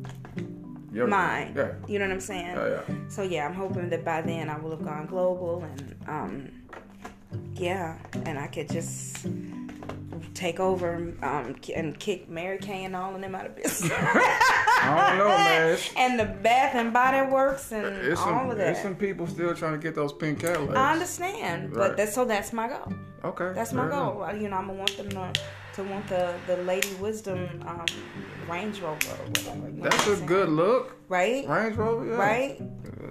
your 0.92 1.08
mine. 1.08 1.54
Yeah, 1.56 1.74
You 1.88 2.00
know 2.00 2.06
what 2.06 2.14
I'm 2.14 2.20
saying? 2.20 2.56
yeah, 2.56 2.82
yeah. 2.88 2.96
So 3.10 3.22
yeah, 3.24 3.46
I'm 3.48 3.54
hoping 3.54 3.90
that 3.90 4.04
by 4.06 4.22
then 4.22 4.50
I 4.50 4.58
will 4.60 4.72
have 4.72 4.84
gone 4.84 5.06
global, 5.08 5.64
and 5.64 5.96
um, 6.08 6.52
yeah, 7.56 7.98
and 8.26 8.38
I 8.40 8.48
could 8.48 8.70
just 8.70 9.26
take 10.34 10.60
over 10.60 10.96
um, 11.22 11.56
and 11.76 12.00
kick 12.00 12.30
Mary 12.30 12.58
Kay 12.58 12.86
and 12.86 12.96
all 12.96 13.14
of 13.16 13.22
them 13.22 13.36
out 13.36 13.46
of 13.46 13.56
business. 13.56 13.92
I 13.96 15.06
don't 15.10 15.18
know, 15.20 15.28
man. 15.28 15.72
It's, 15.74 15.90
and 15.98 16.20
the 16.20 16.26
Bath 16.26 16.76
and 16.76 16.94
Body 16.94 17.30
Works 17.32 17.72
and 17.72 18.10
all 18.12 18.16
some, 18.16 18.50
of 18.50 18.58
that. 18.58 18.64
there's 18.64 18.80
some 18.80 18.96
people 18.96 19.28
still 19.28 19.54
trying 19.54 19.74
to 19.74 19.78
get 19.78 19.96
those 19.96 20.14
pink 20.14 20.40
Cadillacs. 20.40 20.76
I 20.78 20.94
understand, 20.94 21.74
but 21.74 21.98
that's 21.98 22.14
so 22.14 22.26
that's 22.26 22.54
my 22.54 22.68
goal. 22.70 22.94
Okay, 23.24 23.52
That's 23.54 23.74
my 23.74 23.82
fair 23.84 23.92
enough. 23.92 24.14
goal. 24.14 24.36
You 24.42 24.48
know, 24.50 24.56
I'm 24.58 24.68
gonna 24.68 24.80
want 24.80 24.96
them 24.96 25.10
to, 25.10 25.34
to 25.74 25.84
want 25.84 26.08
the 26.08 26.34
the 26.48 26.56
Lady 26.64 26.94
Wisdom 26.96 27.50
um, 27.68 27.86
Range 28.50 28.80
Rover 28.80 28.96
or 29.12 29.26
whatever. 29.28 29.72
That's 29.74 30.08
a 30.08 30.16
saying? 30.16 30.26
good 30.26 30.50
look. 30.50 30.96
right, 31.10 31.46
Range 31.48 31.76
Rover, 31.76 32.06
yeah. 32.06 32.16
right. 32.16 32.62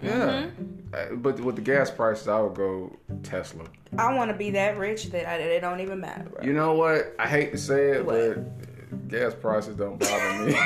Yeah. 0.02 0.46
Uh, 0.94 1.14
But 1.16 1.40
with 1.40 1.56
the 1.56 1.62
gas 1.62 1.90
prices, 1.90 2.28
I 2.28 2.40
would 2.40 2.54
go 2.54 2.96
Tesla. 3.22 3.64
I 3.96 4.12
want 4.14 4.30
to 4.30 4.36
be 4.36 4.50
that 4.50 4.76
rich 4.78 5.06
that 5.10 5.26
I, 5.28 5.36
it 5.36 5.60
don't 5.60 5.80
even 5.80 6.00
matter. 6.00 6.24
Bro. 6.24 6.44
You 6.44 6.52
know 6.52 6.74
what? 6.74 7.14
I 7.18 7.26
hate 7.26 7.52
to 7.52 7.58
say 7.58 7.92
it, 7.92 8.04
What? 8.04 8.34
but 8.34 9.08
gas 9.08 9.34
prices 9.34 9.76
don't 9.76 9.98
bother 9.98 10.44
me. 10.44 10.54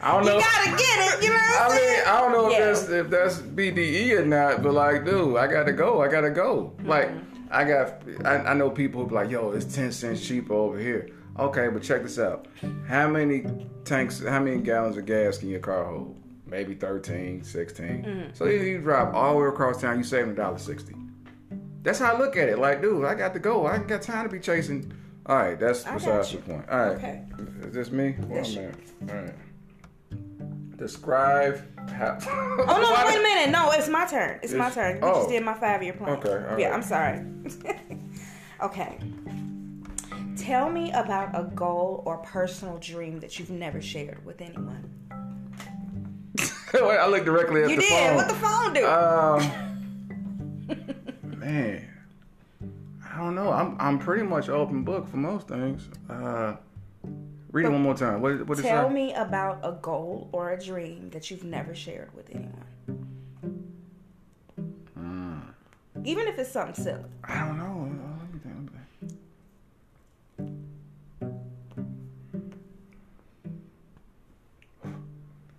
I 0.00 0.12
don't 0.12 0.24
know. 0.24 0.34
You 0.36 0.40
gotta 0.40 0.70
get 0.70 1.18
it. 1.18 1.22
You 1.24 1.28
know 1.30 1.34
what 1.34 1.60
I 1.60 1.68
mean, 1.70 1.78
saying? 1.78 2.02
I 2.06 2.20
don't 2.20 2.32
know 2.32 2.50
Yeah. 2.50 2.70
if 2.70 2.78
that's 2.78 2.88
if 2.90 3.10
that's 3.10 3.38
BDE 3.40 4.12
or 4.18 4.24
not, 4.24 4.62
but 4.62 4.72
like, 4.74 5.04
dude, 5.04 5.36
I 5.36 5.46
gotta 5.48 5.72
go. 5.72 6.02
I 6.02 6.08
gotta 6.08 6.30
go. 6.30 6.72
Like, 6.84 7.10
I 7.50 7.64
got. 7.64 8.02
I, 8.24 8.36
I 8.38 8.54
know 8.54 8.70
people 8.70 9.02
who 9.02 9.08
be 9.08 9.14
like, 9.16 9.30
yo, 9.30 9.50
it's 9.52 9.64
ten 9.74 9.90
cents 9.92 10.24
cheaper 10.26 10.54
over 10.54 10.78
here. 10.78 11.10
Okay, 11.38 11.68
but 11.68 11.82
check 11.82 12.02
this 12.02 12.18
out. 12.18 12.46
How 12.86 13.08
many 13.08 13.44
tanks? 13.84 14.22
How 14.24 14.40
many 14.40 14.60
gallons 14.60 14.96
of 14.96 15.06
gas 15.06 15.38
can 15.38 15.48
your 15.48 15.60
car 15.60 15.84
hold? 15.84 16.16
Maybe 16.46 16.74
13, 16.74 17.44
16. 17.44 17.86
Mm-hmm. 17.86 18.30
So 18.32 18.46
you, 18.46 18.60
you 18.62 18.78
drive 18.80 19.14
all 19.14 19.34
the 19.34 19.40
way 19.42 19.48
across 19.48 19.82
town. 19.82 19.98
You 19.98 20.04
saving 20.04 20.30
a 20.30 20.34
dollar 20.34 20.58
sixty. 20.58 20.94
That's 21.82 21.98
how 21.98 22.14
I 22.14 22.18
look 22.18 22.36
at 22.36 22.48
it. 22.48 22.58
Like, 22.58 22.82
dude, 22.82 23.04
I 23.04 23.14
got 23.14 23.32
to 23.34 23.38
go. 23.38 23.66
I 23.66 23.76
ain't 23.76 23.88
got 23.88 24.02
time 24.02 24.24
to 24.24 24.30
be 24.32 24.40
chasing. 24.40 24.92
All 25.26 25.36
right, 25.36 25.58
that's 25.58 25.86
I 25.86 25.94
besides 25.94 26.32
the 26.32 26.38
point. 26.38 26.68
All 26.70 26.78
right, 26.78 26.96
Okay. 26.96 27.22
is 27.62 27.74
this 27.74 27.90
me? 27.90 28.12
Where 28.12 28.42
This 28.42 28.56
I'm? 28.56 28.72
All 29.10 29.14
right. 29.14 29.34
Describe 30.78 31.60
how. 31.90 32.16
Oh 32.60 32.80
no! 32.80 32.92
Wait 33.06 33.18
a 33.18 33.22
minute. 33.22 33.50
No, 33.50 33.70
it's 33.72 33.88
my 33.88 34.04
turn. 34.06 34.38
It's, 34.42 34.52
my 34.52 34.70
turn. 34.70 34.96
We 34.96 35.02
oh. 35.02 35.14
just 35.14 35.28
did 35.28 35.44
my 35.44 35.54
five-year 35.54 35.92
plan. 35.94 36.10
Okay, 36.18 36.62
yeah. 36.62 36.72
I'm 36.74 36.82
sorry. 36.82 37.24
okay. 38.62 38.98
Tell 40.36 40.70
me 40.70 40.90
about 40.92 41.30
a 41.34 41.44
goal 41.54 42.02
or 42.06 42.18
personal 42.18 42.78
dream 42.78 43.18
that 43.20 43.38
you've 43.38 43.50
never 43.50 43.80
shared 43.82 44.24
with 44.24 44.40
anyone. 44.40 44.88
Wait, 46.72 46.98
I 46.98 47.06
look 47.08 47.24
directly 47.24 47.62
at 47.64 47.70
You 47.70 47.76
the 47.76 47.82
did. 47.82 47.90
phone. 47.90 48.02
You 48.02 48.08
did. 48.08 48.16
What 48.16 48.28
the 48.28 48.34
phone 48.34 48.72
do? 48.74 48.86
Um, 48.86 49.50
man, 51.38 51.88
I 53.12 53.18
don't 53.18 53.34
know. 53.34 53.50
I'm 53.52 53.76
I'm 53.78 53.98
pretty 53.98 54.24
much 54.24 54.48
open 54.48 54.84
book 54.84 55.08
for 55.08 55.16
most 55.16 55.48
things. 55.48 55.88
Uh, 56.08 56.56
read 57.52 57.66
it 57.66 57.70
one 57.70 57.82
more 57.82 57.94
time. 57.94 58.20
What 58.20 58.46
what 58.46 58.58
is 58.58 58.64
Tell 58.64 58.88
that? 58.88 58.94
me 58.94 59.14
about 59.14 59.60
a 59.62 59.72
goal 59.72 60.28
or 60.32 60.52
a 60.52 60.62
dream 60.62 61.10
that 61.10 61.30
you've 61.30 61.44
never 61.44 61.74
shared 61.74 62.14
with 62.14 62.28
anyone. 62.34 62.64
Hmm. 64.94 65.38
Even 66.04 66.28
if 66.28 66.38
it's 66.38 66.50
something 66.50 66.74
silly. 66.74 67.10
I 67.24 67.44
don't 67.46 67.58
know. 67.58 67.77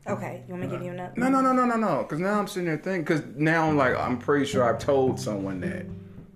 Okay, 0.10 0.44
you 0.48 0.54
want 0.54 0.64
me 0.64 0.70
to 0.70 0.76
give 0.76 0.86
you 0.86 0.92
another? 0.92 1.14
No, 1.18 1.30
no, 1.30 1.42
no, 1.42 1.54
no, 1.54 1.66
no, 1.66 1.76
no. 1.76 2.04
Because 2.04 2.20
now 2.20 2.40
I'm 2.40 2.48
sitting 2.48 2.66
there 2.66 2.78
thinking. 2.78 3.04
Because 3.04 3.24
now 3.36 3.68
I'm 3.68 3.78
like, 3.78 3.96
I'm 3.96 4.18
pretty 4.18 4.46
sure 4.46 4.64
I've 4.64 4.80
told 4.80 5.20
someone 5.20 5.60
that. 5.62 5.86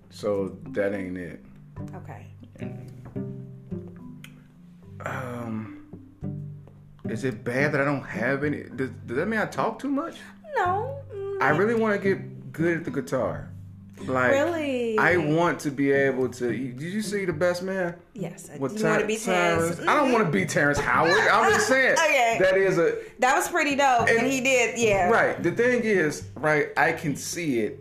So 0.09 0.57
that 0.69 0.93
ain't 0.93 1.17
it. 1.17 1.43
Okay. 1.95 2.27
Um, 5.05 5.86
is 7.09 7.23
it 7.23 7.43
bad 7.43 7.73
that 7.73 7.81
I 7.81 7.86
don't 7.86 8.03
have 8.03 8.43
any? 8.43 8.63
Does, 8.63 8.91
does 9.05 9.17
that 9.17 9.27
mean 9.27 9.39
I 9.39 9.45
talk 9.45 9.79
too 9.79 9.89
much? 9.89 10.17
No. 10.55 10.99
mm, 11.13 11.41
I 11.41 11.49
really 11.49 11.75
want 11.75 11.99
to 11.99 12.15
get 12.15 12.51
good 12.53 12.77
at 12.77 12.86
the 12.86 12.91
guitar. 12.91 13.49
Like, 14.01 14.32
Really? 14.32 14.97
I 14.97 15.17
want 15.17 15.60
to 15.62 15.71
be 15.71 15.91
able 15.91 16.27
to. 16.29 16.51
Did 16.51 16.82
you 16.82 17.01
see 17.01 17.25
the 17.25 17.34
best 17.34 17.63
man? 17.63 17.95
Yes. 18.13 18.49
I 18.53 18.58
With 18.58 18.79
you 18.79 18.86
want 18.86 19.01
to 19.01 19.08
be 19.08 19.17
Terrence? 19.17 19.79
I 19.79 19.86
don't 19.86 20.06
mm-hmm. 20.06 20.13
want 20.13 20.25
to 20.25 20.32
be 20.32 20.45
Terrence 20.45 20.79
Howard. 20.79 21.12
I'm 21.32 21.51
just 21.53 21.67
saying 21.69 21.93
Okay. 21.93 22.38
that 22.41 22.58
is 22.58 22.77
a 22.77 22.97
That 23.19 23.36
was 23.36 23.47
pretty 23.47 23.75
dope, 23.75 24.10
and, 24.10 24.19
And- 24.19 24.27
he 24.27 24.41
did. 24.41 24.79
Yeah. 24.79 25.10
right. 25.10 25.41
The 25.41 25.51
thing 25.51 25.84
is, 25.84 26.27
right? 26.36 26.69
I 26.75 26.91
can 26.93 27.15
see 27.15 27.60
it. 27.62 27.79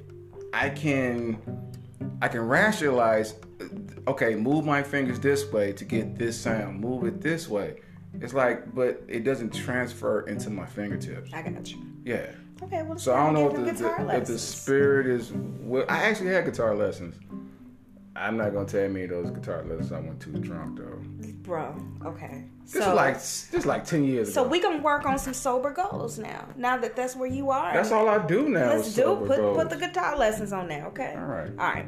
I 0.52 0.68
can, 0.68 1.38
I 2.20 2.28
can 2.28 2.42
rationalize. 2.42 3.34
Okay, 4.06 4.34
move 4.34 4.64
my 4.64 4.82
fingers 4.82 5.18
this 5.18 5.50
way 5.50 5.72
to 5.72 5.84
get 5.84 6.18
this 6.18 6.38
sound. 6.38 6.80
Move 6.80 7.04
it 7.04 7.20
this 7.20 7.48
way. 7.48 7.80
It's 8.20 8.34
like, 8.34 8.74
but 8.74 9.02
it 9.08 9.24
doesn't 9.24 9.54
transfer 9.54 10.22
into 10.28 10.50
my 10.50 10.66
fingertips. 10.66 11.32
I 11.32 11.42
got 11.42 11.70
you. 11.70 11.78
Yeah. 12.04 12.26
Okay. 12.64 12.82
Well, 12.82 12.98
So 12.98 13.14
I 13.14 13.24
don't 13.24 13.34
know 13.34 13.48
if 13.48 13.78
the, 13.78 13.82
the, 13.82 14.16
if 14.16 14.26
the 14.26 14.38
spirit 14.38 15.06
is. 15.06 15.32
Well, 15.32 15.84
I 15.88 16.04
actually 16.04 16.30
had 16.30 16.44
guitar 16.44 16.74
lessons. 16.74 17.16
I'm 18.14 18.36
not 18.36 18.52
gonna 18.52 18.66
tell 18.66 18.88
me 18.88 19.06
those 19.06 19.30
guitar 19.30 19.64
lessons 19.64 19.90
I 19.90 20.00
went 20.00 20.20
too 20.20 20.32
drunk 20.32 20.78
though. 20.78 21.00
Bro. 21.42 21.74
Okay. 22.04 22.44
This 22.64 22.84
so, 22.84 22.90
is 22.90 22.94
like 22.94 23.14
this 23.14 23.54
is 23.54 23.66
like 23.66 23.84
ten 23.84 24.04
years 24.04 24.28
ago. 24.28 24.34
So 24.34 24.40
ago. 24.42 24.50
we 24.50 24.60
can 24.60 24.82
work 24.82 25.06
on 25.06 25.18
some 25.18 25.34
sober 25.34 25.70
goals 25.70 26.18
now. 26.18 26.46
Now 26.56 26.76
that 26.76 26.94
that's 26.94 27.16
where 27.16 27.28
you 27.28 27.50
are. 27.50 27.72
That's 27.72 27.90
all 27.90 28.08
I 28.08 28.24
do 28.24 28.48
now. 28.48 28.74
Let's 28.74 28.94
do 28.94 29.16
put 29.26 29.38
goals. 29.38 29.56
put 29.56 29.70
the 29.70 29.76
guitar 29.76 30.16
lessons 30.16 30.52
on 30.52 30.68
there. 30.68 30.86
Okay. 30.86 31.14
All 31.16 31.24
right. 31.24 31.50
All 31.58 31.72
right. 31.72 31.86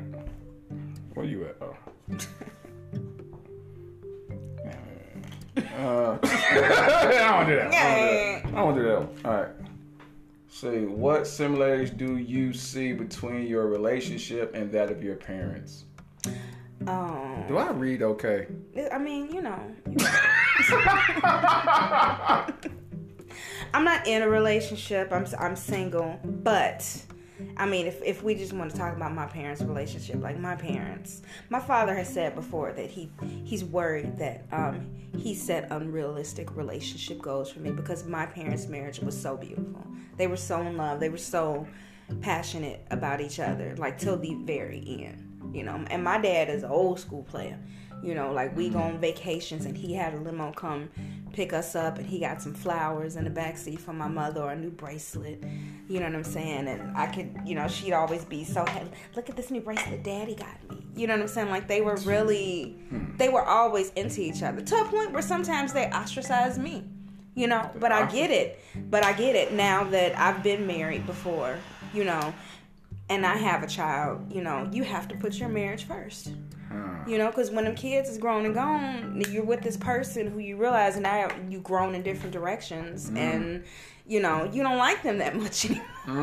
Where 1.13 1.27
you 1.27 1.45
at? 1.45 1.57
Oh. 1.61 1.77
Uh, 5.57 6.19
I 6.23 6.27
don't 6.27 6.27
do 6.27 6.27
that. 6.27 7.13
I 7.23 7.37
don't 7.37 7.47
do 7.47 7.57
that. 7.57 8.45
I 8.45 8.51
don't 8.57 8.75
do 8.75 8.83
that. 8.83 9.29
All 9.29 9.41
right. 9.41 9.49
See, 10.65 10.87
what 10.87 11.27
similarities 11.27 11.91
do 11.91 12.17
you 12.17 12.55
see 12.55 12.95
between 12.95 13.47
your 13.47 13.67
relationship 13.67 14.55
and 14.55 14.73
that 14.73 14.91
of 14.91 15.05
your 15.05 15.17
parents? 15.17 15.85
Um. 16.87 17.45
Do 17.47 17.59
I 17.59 17.71
read 17.73 18.01
okay? 18.01 18.47
I 18.91 18.97
mean, 18.97 19.31
you 19.31 19.43
know. 19.43 19.61
I'm 23.75 23.85
not 23.85 24.07
in 24.07 24.23
a 24.23 24.29
relationship. 24.29 25.13
I'm 25.13 25.27
I'm 25.39 25.55
single, 25.55 26.19
but 26.25 26.99
I 27.57 27.67
mean, 27.67 27.87
if 27.87 28.01
if 28.03 28.23
we 28.23 28.35
just 28.35 28.53
want 28.53 28.71
to 28.71 28.77
talk 28.77 28.97
about 28.97 29.13
my 29.13 29.27
parents' 29.27 29.63
relationship, 29.63 30.23
like 30.23 30.39
my 30.39 30.55
parents, 30.55 31.23
my 31.49 31.61
father 31.61 31.95
has 31.95 32.13
said 32.13 32.35
before 32.35 32.73
that 32.73 32.91
he 32.91 33.11
he's 33.45 33.65
worried 33.65 34.19
that 34.19 34.45
um 34.53 34.91
he 35.17 35.35
set 35.35 35.71
unrealistic 35.71 36.57
relationship 36.57 37.21
goals 37.21 37.51
for 37.51 37.61
me 37.61 37.71
because 37.71 38.05
my 38.05 38.27
parents' 38.27 38.69
marriage 38.69 39.01
was 39.01 39.21
so 39.21 39.37
beautiful. 39.37 39.85
They 40.17 40.27
were 40.27 40.37
so 40.37 40.61
in 40.61 40.77
love. 40.77 41.01
They 41.01 41.09
were 41.09 41.19
so 41.19 41.67
passionate 42.21 42.85
about 42.91 43.21
each 43.21 43.41
other, 43.41 43.75
like 43.79 43.99
till 43.99 44.17
the 44.17 44.35
very 44.35 44.85
end. 45.07 45.53
You 45.53 45.65
know, 45.65 45.85
and 45.91 46.03
my 46.03 46.19
dad 46.19 46.49
is 46.49 46.63
an 46.63 46.71
old 46.71 47.01
school 47.01 47.23
player. 47.25 47.59
You 48.03 48.15
know, 48.15 48.33
like 48.33 48.57
we 48.57 48.69
go 48.69 48.81
on 48.81 49.01
vacations 49.01 49.65
and 49.67 49.77
he 49.77 49.95
had 49.95 50.15
a 50.15 50.19
limo 50.19 50.53
come 50.53 50.91
pick 51.35 51.53
us 51.53 51.75
up 51.75 51.99
and 51.99 52.07
he 52.07 52.21
got 52.21 52.41
some 52.41 52.55
flowers 52.55 53.17
in 53.17 53.25
the 53.25 53.31
backseat 53.31 53.81
for 53.81 53.93
my 53.93 54.07
mother 54.07 54.41
or 54.41 54.53
a 54.53 54.57
new 54.57 54.71
bracelet. 54.71 55.43
You 55.89 55.99
know 55.99 56.07
what 56.07 56.15
I'm 56.15 56.25
saying? 56.25 56.69
And 56.69 56.97
I 56.97 57.07
could, 57.07 57.41
you 57.45 57.57
know, 57.57 57.67
she'd 57.67 57.93
always 57.93 58.25
be 58.25 58.45
so 58.45 58.65
happy. 58.65 58.89
Look 59.17 59.29
at 59.29 59.37
this 59.37 59.51
new 59.51 59.61
bracelet 59.61 60.05
daddy 60.05 60.37
got 60.37 60.71
me. 60.71 60.87
You 60.95 61.09
know 61.09 61.15
what 61.15 61.23
I'm 61.23 61.29
saying? 61.29 61.51
Like 61.51 61.67
they 61.67 61.81
were 61.81 61.97
really, 61.97 62.77
hmm. 62.89 63.17
they 63.17 63.29
were 63.29 63.45
always 63.45 63.91
into 63.91 64.21
each 64.21 64.43
other 64.43 64.63
to 64.63 64.77
a 64.77 64.85
point 64.85 65.13
where 65.13 65.23
sometimes 65.23 65.73
they 65.73 65.87
ostracized 65.87 66.61
me. 66.61 66.85
You 67.35 67.49
know, 67.49 67.69
but 67.81 67.91
I 67.91 68.07
get 68.07 68.31
it. 68.31 68.61
But 68.89 69.05
I 69.05 69.13
get 69.13 69.35
it 69.35 69.53
now 69.53 69.83
that 69.85 70.17
I've 70.17 70.45
been 70.45 70.69
married 70.69 71.05
before, 71.05 71.59
you 71.93 72.05
know, 72.05 72.33
and 73.09 73.27
I 73.27 73.37
have 73.37 73.65
a 73.65 73.67
child, 73.67 74.33
you 74.33 74.41
know, 74.41 74.69
you 74.73 74.85
have 74.85 75.09
to 75.09 75.17
put 75.17 75.35
your 75.35 75.49
marriage 75.49 75.83
first. 75.83 76.31
Mm. 76.75 77.09
You 77.09 77.19
know, 77.19 77.29
because 77.29 77.51
when 77.51 77.65
them 77.65 77.75
kids 77.75 78.09
is 78.09 78.19
grown 78.19 78.45
and 78.45 78.55
gone, 78.55 79.23
you're 79.31 79.45
with 79.45 79.63
this 79.63 79.77
person 79.77 80.31
who 80.31 80.39
you 80.39 80.57
realize 80.57 80.99
now 80.99 81.29
you 81.49 81.61
grown 81.61 81.95
in 81.95 82.03
different 82.03 82.33
directions, 82.33 83.11
mm. 83.11 83.17
and 83.17 83.65
you 84.07 84.21
know 84.21 84.45
you 84.53 84.63
don't 84.63 84.77
like 84.77 85.03
them 85.03 85.19
that 85.19 85.37
much 85.37 85.63
mm. 85.69 85.81
anymore. 86.09 86.23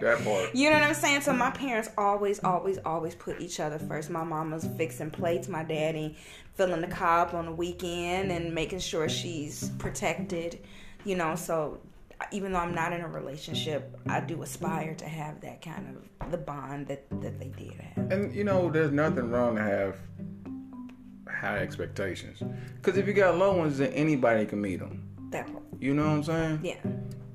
That 0.00 0.24
part. 0.24 0.50
You 0.54 0.70
know 0.70 0.78
what 0.78 0.88
I'm 0.88 0.94
saying? 0.94 1.22
So 1.22 1.32
my 1.32 1.50
parents 1.50 1.88
always, 1.96 2.42
always, 2.44 2.78
always 2.84 3.14
put 3.14 3.40
each 3.40 3.60
other 3.60 3.78
first. 3.78 4.10
My 4.10 4.24
mama's 4.24 4.68
fixing 4.76 5.10
plates, 5.10 5.48
my 5.48 5.62
daddy 5.62 6.16
filling 6.54 6.80
the 6.80 7.04
up 7.04 7.34
on 7.34 7.44
the 7.44 7.52
weekend 7.52 8.32
and 8.32 8.54
making 8.54 8.78
sure 8.78 9.08
she's 9.08 9.70
protected. 9.78 10.58
You 11.04 11.14
know, 11.16 11.36
so 11.36 11.78
even 12.32 12.52
though 12.52 12.58
I'm 12.58 12.74
not 12.74 12.92
in 12.92 13.00
a 13.02 13.08
relationship, 13.08 13.96
I 14.08 14.20
do 14.20 14.42
aspire 14.42 14.94
to 14.94 15.04
have 15.04 15.40
that 15.42 15.60
kind 15.62 15.96
of 16.20 16.30
the 16.30 16.38
bond 16.38 16.86
that 16.88 17.04
that 17.20 17.38
they 17.38 17.48
did 17.48 17.74
have. 17.74 18.10
And 18.12 18.34
you 18.34 18.44
know, 18.44 18.70
there's 18.70 18.92
nothing 18.92 19.30
wrong 19.30 19.56
to 19.56 19.62
have 19.62 19.96
high 21.28 21.58
expectations. 21.58 22.42
Because 22.76 22.96
if 22.98 23.06
you 23.06 23.12
got 23.12 23.36
low 23.36 23.56
ones, 23.56 23.78
then 23.78 23.92
anybody 23.92 24.46
can 24.46 24.60
meet 24.60 24.78
them. 24.80 25.02
That 25.30 25.46
part. 25.46 25.62
You 25.80 25.94
know 25.94 26.04
what 26.04 26.10
I'm 26.12 26.22
saying? 26.24 26.60
Yeah. 26.62 26.80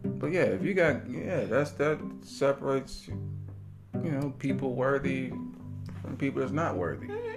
But 0.03 0.31
yeah, 0.31 0.43
if 0.43 0.63
you 0.63 0.73
got 0.73 1.09
yeah, 1.09 1.45
that's 1.45 1.71
that 1.71 1.99
separates 2.23 3.07
you 3.07 4.11
know 4.11 4.33
people 4.39 4.73
worthy 4.73 5.29
from 6.01 6.17
people 6.17 6.41
that's 6.41 6.51
not 6.53 6.75
worthy. 6.77 7.07
Mm-hmm. 7.07 7.27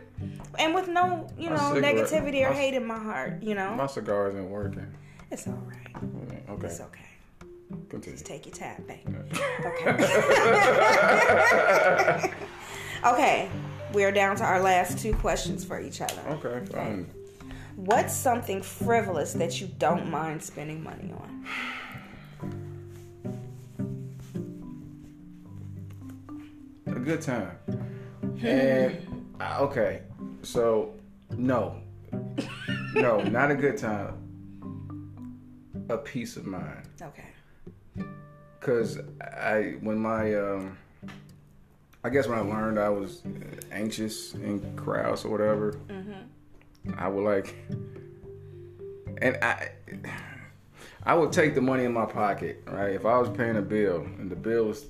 And 0.59 0.74
with 0.74 0.88
no, 0.88 1.28
you 1.38 1.50
My 1.50 1.57
know, 1.57 1.74
cigarette- 1.74 1.96
negativity 1.96 2.46
or 2.46 2.50
my- 2.50 2.57
hate 2.57 2.74
in 2.74 2.87
my 2.87 2.98
heart, 2.98 3.42
you 3.42 3.54
know, 3.54 3.74
My 3.74 3.87
cigar 3.87 4.30
isn't 4.30 4.48
working. 4.50 4.87
it's 5.30 5.46
all 5.46 5.54
right. 5.54 5.92
Mm, 5.94 6.48
okay, 6.50 6.66
It's 6.66 6.80
okay. 6.80 7.00
Continue. 7.88 8.16
Just 8.16 8.27
take 8.27 8.46
your 8.46 8.55
time, 8.55 8.85
baby. 8.87 9.16
Okay. 9.64 9.90
okay. 13.04 13.50
We 13.92 14.04
are 14.04 14.12
down 14.12 14.37
to 14.37 14.44
our 14.44 14.60
last 14.60 14.98
two 14.98 15.15
questions 15.15 15.65
for 15.65 15.81
each 15.81 16.00
other. 16.00 16.21
Okay, 16.29 16.67
fine. 16.73 17.08
What's 17.77 18.15
something 18.15 18.62
frivolous 18.62 19.33
that 19.35 19.60
you 19.60 19.69
don't 19.79 20.10
mind 20.10 20.42
spending 20.42 20.83
money 20.83 21.12
on? 21.12 21.46
A 26.87 26.98
good 26.98 27.21
time. 27.21 27.56
And 28.42 29.27
uh, 29.40 29.58
okay, 29.60 30.02
so 30.42 30.94
no, 31.37 31.81
no, 32.94 33.21
not 33.23 33.50
a 33.50 33.54
good 33.54 33.77
time. 33.77 34.21
A 35.88 35.98
peace 35.98 36.37
of 36.37 36.46
mind. 36.46 36.88
Okay. 37.00 37.33
Cause 38.65 38.98
I 39.21 39.75
when 39.83 39.98
my 39.98 40.35
um 40.37 40.79
I 42.02 42.08
guess 42.08 42.27
when 42.27 42.38
I 42.38 42.40
learned 42.40 42.79
I 42.79 42.88
was 42.88 43.23
anxious 43.71 44.33
in 44.33 44.75
crowds 44.75 45.27
or 45.27 45.29
whatever, 45.29 45.79
I 46.96 47.08
would 47.08 47.25
like 47.25 47.54
and 49.21 49.37
I 49.42 49.69
I 51.02 51.15
would 51.15 51.31
take 51.31 51.54
the 51.54 51.60
money 51.60 51.85
in 51.85 51.92
my 51.92 52.06
pocket, 52.06 52.62
right? 52.67 52.92
If 52.92 53.04
I 53.04 53.19
was 53.19 53.29
paying 53.29 53.56
a 53.56 53.62
bill 53.62 54.06
and 54.19 54.31
the 54.31 54.37
bill 54.37 54.65
was 54.65 54.87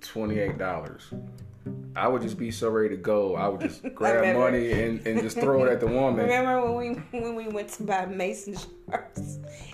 twenty 0.00 0.38
eight 0.38 0.56
dollars, 0.56 1.12
I 1.96 2.06
would 2.06 2.22
just 2.22 2.38
be 2.38 2.52
so 2.52 2.70
ready 2.70 2.90
to 2.90 3.02
go. 3.02 3.34
I 3.34 3.48
would 3.48 3.62
just 3.62 3.82
grab 3.96 4.36
money 4.36 4.70
and, 4.70 5.04
and 5.04 5.20
just 5.22 5.40
throw 5.40 5.64
it 5.64 5.72
at 5.72 5.80
the 5.80 5.88
woman. 5.88 6.20
Remember 6.24 6.72
when 6.72 7.02
we 7.10 7.18
when 7.18 7.34
we 7.34 7.48
went 7.48 7.70
to 7.70 7.82
buy 7.82 8.06
mason 8.06 8.56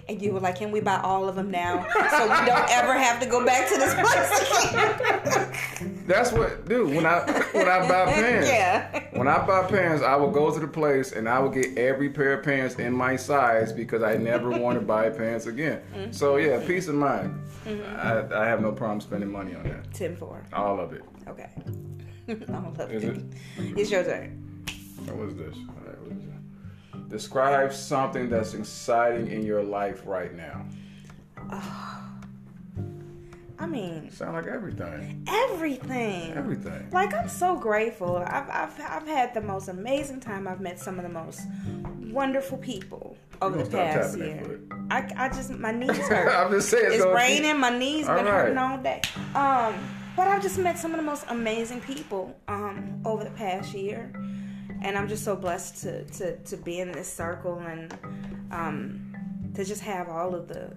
and 0.08 0.20
you 0.20 0.32
were 0.32 0.40
like, 0.40 0.56
"Can 0.56 0.70
we 0.70 0.80
buy 0.80 1.00
all 1.02 1.28
of 1.28 1.36
them 1.36 1.50
now, 1.50 1.82
so 2.10 2.22
we 2.22 2.46
don't 2.46 2.70
ever 2.70 2.94
have 2.94 3.20
to 3.20 3.26
go 3.26 3.44
back 3.44 3.68
to 3.68 3.76
this 3.76 3.94
place 3.94 4.70
again?" 4.70 6.04
That's 6.06 6.32
what, 6.32 6.68
dude. 6.68 6.94
When 6.94 7.06
I 7.06 7.20
when 7.52 7.68
I 7.68 7.88
buy 7.88 8.04
pants, 8.12 8.48
yeah. 8.48 9.04
when 9.12 9.26
I 9.26 9.44
buy 9.46 9.66
pants, 9.66 10.02
I 10.02 10.16
will 10.16 10.30
go 10.30 10.52
to 10.52 10.60
the 10.60 10.68
place 10.68 11.12
and 11.12 11.28
I 11.28 11.38
will 11.38 11.50
get 11.50 11.78
every 11.78 12.10
pair 12.10 12.34
of 12.34 12.44
pants 12.44 12.76
in 12.76 12.92
my 12.92 13.16
size 13.16 13.72
because 13.72 14.02
I 14.02 14.16
never 14.16 14.50
want 14.50 14.78
to 14.78 14.84
buy 14.84 15.08
pants 15.10 15.46
again. 15.46 15.80
Mm-hmm. 15.94 16.12
So 16.12 16.36
yeah, 16.36 16.64
peace 16.66 16.88
of 16.88 16.96
mind. 16.96 17.40
I, 17.66 18.24
I 18.34 18.46
have 18.46 18.60
no 18.60 18.72
problem 18.72 19.00
spending 19.00 19.32
money 19.32 19.54
on 19.54 19.64
that. 19.64 19.92
Ten 19.94 20.16
four. 20.16 20.44
All 20.52 20.78
of 20.78 20.92
it. 20.92 21.02
Okay. 21.26 21.50
all 22.52 22.74
of 22.78 22.92
Is 22.92 23.04
it. 23.04 23.16
it? 23.16 23.24
It's 23.78 23.90
your 23.90 24.04
turn. 24.04 24.64
What 25.06 25.16
was 25.16 25.36
this? 25.36 25.56
Describe 27.14 27.72
something 27.72 28.28
that's 28.28 28.54
exciting 28.54 29.28
in 29.28 29.46
your 29.46 29.62
life 29.62 30.02
right 30.04 30.34
now. 30.34 30.66
I 33.56 33.66
mean, 33.66 34.10
Sound 34.10 34.32
like 34.34 34.48
everything. 34.48 35.24
everything. 35.28 36.32
Everything. 36.32 36.88
Like 36.90 37.14
I'm 37.14 37.28
so 37.28 37.54
grateful. 37.56 38.16
I've, 38.16 38.50
I've 38.50 38.80
I've 38.80 39.06
had 39.06 39.32
the 39.32 39.40
most 39.42 39.68
amazing 39.68 40.18
time. 40.18 40.48
I've 40.48 40.60
met 40.60 40.80
some 40.80 40.98
of 40.98 41.04
the 41.04 41.08
most 41.08 41.42
wonderful 42.10 42.58
people 42.58 43.16
over 43.40 43.62
the 43.62 43.70
past 43.70 44.18
year. 44.18 44.58
I, 44.90 45.08
I 45.16 45.28
just 45.28 45.50
my 45.50 45.70
knees 45.80 45.96
hurt. 46.08 46.34
I'm 46.34 46.50
just 46.50 46.68
saying. 46.68 46.94
it's 46.94 47.02
so 47.02 47.14
raining. 47.14 47.44
you- 47.50 47.54
My 47.58 47.70
knees 47.78 48.08
All 48.08 48.16
been 48.16 48.24
right. 48.24 48.32
hurting 48.34 48.58
all 48.58 48.78
day. 48.78 49.02
Um, 49.36 49.74
but 50.16 50.26
I've 50.26 50.42
just 50.42 50.58
met 50.58 50.76
some 50.78 50.90
of 50.90 50.96
the 50.96 51.04
most 51.04 51.24
amazing 51.28 51.80
people 51.80 52.34
um 52.48 53.00
over 53.04 53.22
the 53.22 53.30
past 53.30 53.72
year, 53.72 54.12
and 54.84 54.98
I'm 54.98 55.08
just 55.08 55.24
so 55.24 55.34
blessed 55.34 55.82
to 55.82 56.04
to 56.04 56.36
to 56.36 56.56
be 56.56 56.78
in 56.78 56.92
this 56.92 57.12
circle 57.12 57.58
and 57.58 57.92
um 58.52 59.14
to 59.54 59.64
just 59.64 59.80
have 59.82 60.08
all 60.08 60.34
of 60.34 60.46
the 60.46 60.76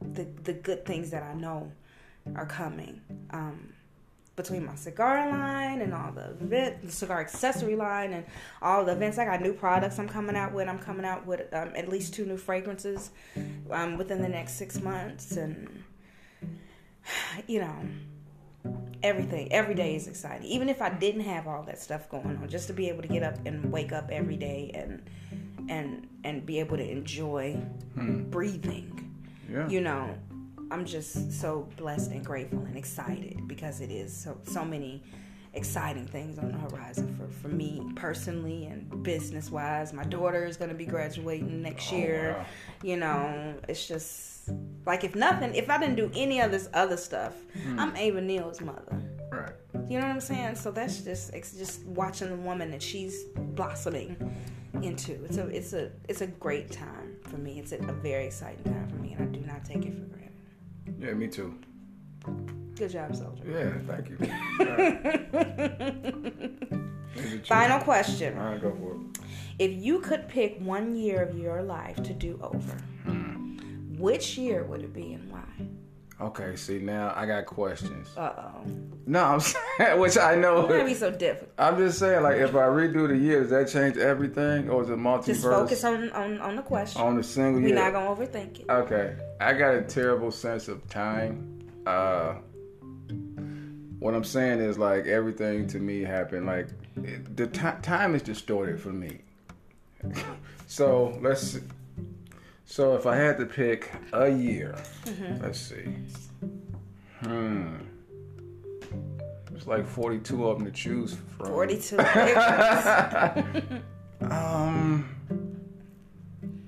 the 0.00 0.26
the 0.42 0.52
good 0.52 0.84
things 0.84 1.10
that 1.10 1.22
I 1.22 1.32
know 1.34 1.70
are 2.36 2.46
coming. 2.46 3.00
Um, 3.30 3.72
between 4.34 4.64
my 4.64 4.74
cigar 4.74 5.28
line 5.30 5.82
and 5.82 5.92
all 5.92 6.10
the 6.10 6.30
event, 6.30 6.82
the 6.86 6.90
cigar 6.90 7.20
accessory 7.20 7.76
line 7.76 8.14
and 8.14 8.24
all 8.62 8.82
the 8.82 8.92
events. 8.92 9.18
I 9.18 9.26
got 9.26 9.42
new 9.42 9.52
products 9.52 9.98
I'm 9.98 10.08
coming 10.08 10.36
out 10.36 10.54
with. 10.54 10.68
I'm 10.68 10.78
coming 10.78 11.04
out 11.04 11.26
with 11.26 11.52
um, 11.52 11.72
at 11.76 11.88
least 11.88 12.14
two 12.14 12.24
new 12.24 12.38
fragrances 12.38 13.10
um, 13.70 13.98
within 13.98 14.22
the 14.22 14.28
next 14.28 14.54
six 14.54 14.80
months, 14.80 15.36
and 15.36 15.84
you 17.46 17.60
know, 17.60 17.76
everything. 19.02 19.52
Every 19.52 19.74
day 19.74 19.94
is 19.96 20.06
exciting. 20.06 20.46
Even 20.46 20.68
if 20.68 20.80
I 20.80 20.90
didn't 20.90 21.22
have 21.22 21.46
all 21.46 21.62
that 21.64 21.78
stuff 21.80 22.08
going 22.08 22.24
on, 22.26 22.48
just 22.48 22.66
to 22.68 22.72
be 22.72 22.88
able 22.88 23.02
to 23.02 23.08
get 23.08 23.22
up 23.22 23.34
and 23.46 23.70
wake 23.72 23.92
up 23.92 24.10
every 24.10 24.36
day 24.36 24.70
and 24.74 25.02
and 25.68 26.08
and 26.24 26.44
be 26.44 26.58
able 26.58 26.76
to 26.76 26.88
enjoy 26.88 27.54
hmm. 27.94 28.24
breathing 28.30 29.10
Yeah. 29.50 29.68
you 29.68 29.80
know, 29.80 30.14
I'm 30.70 30.84
just 30.84 31.32
so 31.32 31.68
blessed 31.76 32.10
and 32.10 32.24
grateful 32.24 32.60
and 32.60 32.76
excited 32.76 33.46
because 33.46 33.80
it 33.80 33.90
is 33.90 34.16
so 34.16 34.38
so 34.44 34.64
many 34.64 35.02
exciting 35.54 36.06
things 36.06 36.38
on 36.38 36.50
the 36.50 36.58
horizon 36.58 37.14
for, 37.14 37.28
for 37.28 37.48
me 37.54 37.82
personally 37.94 38.64
and 38.66 39.02
business 39.02 39.50
wise. 39.50 39.92
My 39.92 40.04
daughter 40.04 40.46
is 40.46 40.56
gonna 40.56 40.74
be 40.74 40.86
graduating 40.86 41.60
next 41.62 41.92
Oh, 41.92 41.96
year. 41.96 42.36
wow. 42.38 42.46
You 42.82 42.96
know, 42.96 43.54
it's 43.68 43.86
just 43.86 44.31
like 44.86 45.04
if 45.04 45.14
nothing 45.14 45.54
if 45.54 45.68
I 45.70 45.78
didn't 45.78 45.96
do 45.96 46.10
any 46.14 46.40
of 46.40 46.50
this 46.50 46.68
other 46.74 46.96
stuff, 46.96 47.34
Hmm. 47.62 47.78
I'm 47.78 47.96
Ava 47.96 48.20
Neal's 48.20 48.60
mother. 48.60 49.00
Right. 49.30 49.52
You 49.88 49.98
know 49.98 50.06
what 50.06 50.12
I'm 50.14 50.20
saying? 50.20 50.56
So 50.56 50.70
that's 50.70 50.98
just 51.00 51.32
it's 51.34 51.52
just 51.52 51.84
watching 51.86 52.28
the 52.28 52.36
woman 52.36 52.70
that 52.70 52.82
she's 52.82 53.24
blossoming 53.36 54.16
into. 54.82 55.24
It's 55.24 55.36
a 55.38 55.46
it's 55.48 55.72
a 55.72 55.90
it's 56.08 56.20
a 56.20 56.26
great 56.26 56.70
time 56.70 57.16
for 57.28 57.38
me. 57.38 57.58
It's 57.58 57.72
a, 57.72 57.78
a 57.78 57.92
very 57.92 58.26
exciting 58.26 58.64
time 58.64 58.88
for 58.88 58.96
me, 58.96 59.12
and 59.12 59.22
I 59.22 59.26
do 59.26 59.40
not 59.46 59.64
take 59.64 59.84
it 59.86 59.94
for 59.94 60.06
granted. 60.06 60.32
Yeah, 60.98 61.12
me 61.14 61.28
too. 61.28 61.54
Good 62.76 62.90
job, 62.90 63.14
soldier. 63.14 63.44
Yeah, 63.46 63.78
thank 63.86 64.08
you. 64.10 64.18
Right. 67.14 67.46
Final 67.46 67.78
question: 67.80 68.38
All 68.38 68.46
right, 68.52 68.60
go 68.60 68.70
for 68.74 68.94
it. 68.94 69.00
If 69.58 69.72
you 69.82 70.00
could 70.00 70.28
pick 70.28 70.58
one 70.60 70.96
year 70.96 71.22
of 71.22 71.38
your 71.38 71.62
life 71.62 71.96
to 72.02 72.12
do 72.14 72.38
over, 72.42 72.76
which 74.02 74.36
year 74.36 74.64
would 74.64 74.82
it 74.82 74.92
be 74.92 75.12
and 75.12 75.30
why? 75.30 75.44
Okay, 76.20 76.54
see 76.56 76.78
now 76.78 77.12
I 77.16 77.26
got 77.26 77.46
questions. 77.46 78.08
Uh 78.16 78.32
oh, 78.36 78.64
No, 79.06 79.24
I'm 79.24 79.40
saying, 79.78 79.98
which 79.98 80.16
I 80.18 80.34
know. 80.36 80.60
it's 80.60 80.68
gonna 80.68 80.84
be 80.84 80.94
so 80.94 81.10
difficult. 81.10 81.50
I'm 81.58 81.76
just 81.78 81.98
saying, 81.98 82.22
like, 82.22 82.36
if 82.36 82.50
I 82.50 82.66
redo 82.66 83.08
the 83.08 83.16
year, 83.16 83.40
does 83.40 83.50
that 83.50 83.68
change 83.68 83.96
everything, 83.96 84.70
or 84.70 84.82
is 84.82 84.88
it 84.90 84.98
multiverse 84.98 85.26
Just 85.26 85.42
focus 85.42 85.84
on 85.84 86.10
on, 86.12 86.38
on 86.40 86.56
the 86.56 86.62
question. 86.62 87.00
on 87.00 87.16
the 87.16 87.22
single 87.22 87.60
year. 87.60 87.70
We're 87.70 87.82
not 87.82 87.92
gonna 87.92 88.14
overthink 88.14 88.60
it. 88.60 88.66
Okay, 88.70 89.16
I 89.40 89.52
got 89.54 89.74
a 89.74 89.82
terrible 89.82 90.30
sense 90.30 90.68
of 90.68 90.86
time. 90.88 91.58
Uh, 91.86 92.34
what 93.98 94.14
I'm 94.14 94.24
saying 94.24 94.60
is 94.60 94.78
like 94.78 95.06
everything 95.06 95.66
to 95.68 95.78
me 95.78 96.02
happened 96.02 96.46
like 96.46 96.68
it, 97.02 97.36
the 97.36 97.46
ti 97.46 97.68
time 97.82 98.14
is 98.14 98.22
distorted 98.22 98.80
for 98.80 98.92
me. 98.92 99.20
so 100.66 101.18
let's. 101.20 101.58
So 102.72 102.96
if 102.96 103.04
I 103.04 103.16
had 103.16 103.36
to 103.36 103.44
pick 103.44 103.92
a 104.14 104.30
year, 104.30 104.74
let's 105.42 105.58
see. 105.58 105.94
Hmm. 107.20 107.74
There's 109.50 109.66
like 109.66 109.86
42 109.86 110.48
of 110.48 110.56
them 110.56 110.64
to 110.64 110.72
choose 110.72 111.18
from. 111.36 111.48
Forty-two. 111.48 111.98
Um, 114.22 115.04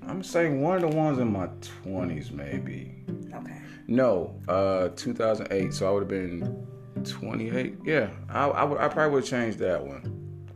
I'm 0.07 0.21
saying 0.21 0.61
one 0.61 0.75
of 0.75 0.91
the 0.91 0.95
ones 0.95 1.17
in 1.17 1.31
my 1.31 1.47
20s, 1.85 2.29
maybe. 2.29 3.03
okay. 3.33 3.61
No, 3.87 4.39
uh, 4.47 4.89
2008. 4.89 5.73
So 5.73 5.87
I 5.87 5.91
would 5.91 6.01
have 6.01 6.07
been 6.07 6.67
28. 7.03 7.77
Yeah, 7.83 8.11
I, 8.29 8.47
I, 8.47 8.63
would, 8.63 8.77
I 8.77 8.89
probably 8.89 9.13
would 9.13 9.23
have 9.23 9.29
changed 9.29 9.57
that 9.59 9.83
one. 9.83 10.49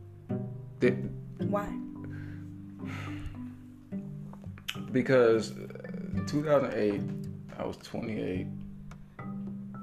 Why? 1.39 1.69
Because 4.91 5.51
uh, 5.51 6.25
2008, 6.27 7.01
I 7.57 7.65
was 7.65 7.77
28. 7.77 8.47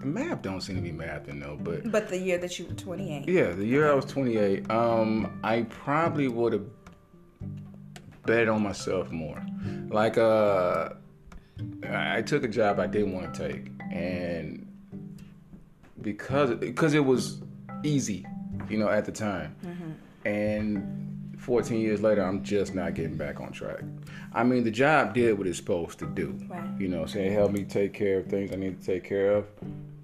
The 0.01 0.07
math 0.07 0.43
don't 0.43 0.61
seem 0.61 0.77
to 0.77 0.83
be 0.83 0.93
mathing 0.93 1.41
though, 1.41 1.59
but 1.61 1.91
But 1.91 2.09
the 2.09 2.19
year 2.19 2.39
that 2.39 2.59
you 2.59 2.67
were 2.67 2.75
28. 2.75 3.29
yeah, 3.29 3.53
the 3.53 3.65
year 3.65 3.91
I 3.91 3.95
was 3.95 4.05
28, 4.07 4.71
um, 4.71 5.41
I 5.43 5.63
probably 5.63 6.29
would 6.29 6.53
have 6.53 6.65
bet 8.25 8.49
on 8.49 8.63
myself 8.63 9.11
more. 9.11 9.43
Like, 9.89 10.19
uh, 10.19 10.91
I 11.89 12.23
took 12.23 12.43
a 12.45 12.49
job 12.49 12.79
I 12.81 12.87
didn't 12.87 13.13
want 13.13 13.33
to 13.35 13.49
take, 13.49 13.71
and 13.93 14.67
because 16.03 16.51
because 16.57 16.93
it 16.95 17.05
was 17.05 17.41
easy, 17.83 18.27
you 18.69 18.79
know, 18.79 18.89
at 18.89 19.05
the 19.07 19.13
time, 19.13 19.57
and 20.25 21.06
14 21.47 21.80
years 21.80 22.03
later, 22.03 22.22
I'm 22.22 22.42
just 22.42 22.74
not 22.74 22.94
getting 22.94 23.16
back 23.16 23.38
on 23.40 23.53
track. 23.53 23.78
I 24.32 24.42
mean, 24.42 24.64
the 24.64 24.70
job 24.72 25.14
did 25.14 25.38
what 25.38 25.47
it's 25.47 25.59
supposed 25.59 25.97
to 26.01 26.07
do. 26.07 26.36
Right. 26.49 26.68
You 26.76 26.88
know, 26.88 27.07
saying 27.07 27.32
help 27.34 27.53
me 27.53 27.62
take 27.62 27.92
care 27.94 28.18
of 28.18 28.26
things 28.26 28.51
I 28.53 28.57
need 28.57 28.80
to 28.80 28.84
take 28.84 29.05
care 29.05 29.30
of. 29.30 29.47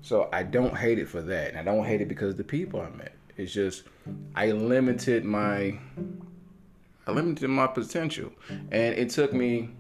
So 0.03 0.29
I 0.33 0.45
don't 0.45 0.77
hate 0.77 1.01
it 1.01 1.09
for 1.09 1.21
that, 1.21 1.49
and 1.51 1.59
I 1.59 1.65
don't 1.65 1.85
hate 1.85 2.01
it 2.01 2.07
because 2.07 2.31
of 2.31 2.37
the 2.37 2.45
people 2.45 2.81
I 2.81 2.91
met. 2.91 3.17
It's 3.37 3.53
just 3.53 3.83
I 4.37 4.53
limited 4.53 5.25
my 5.25 5.77
I 7.09 7.11
limited 7.11 7.49
my 7.49 7.67
potential, 7.67 8.31
and 8.49 8.95
it 8.95 9.11
took 9.11 9.33
me 9.33 9.71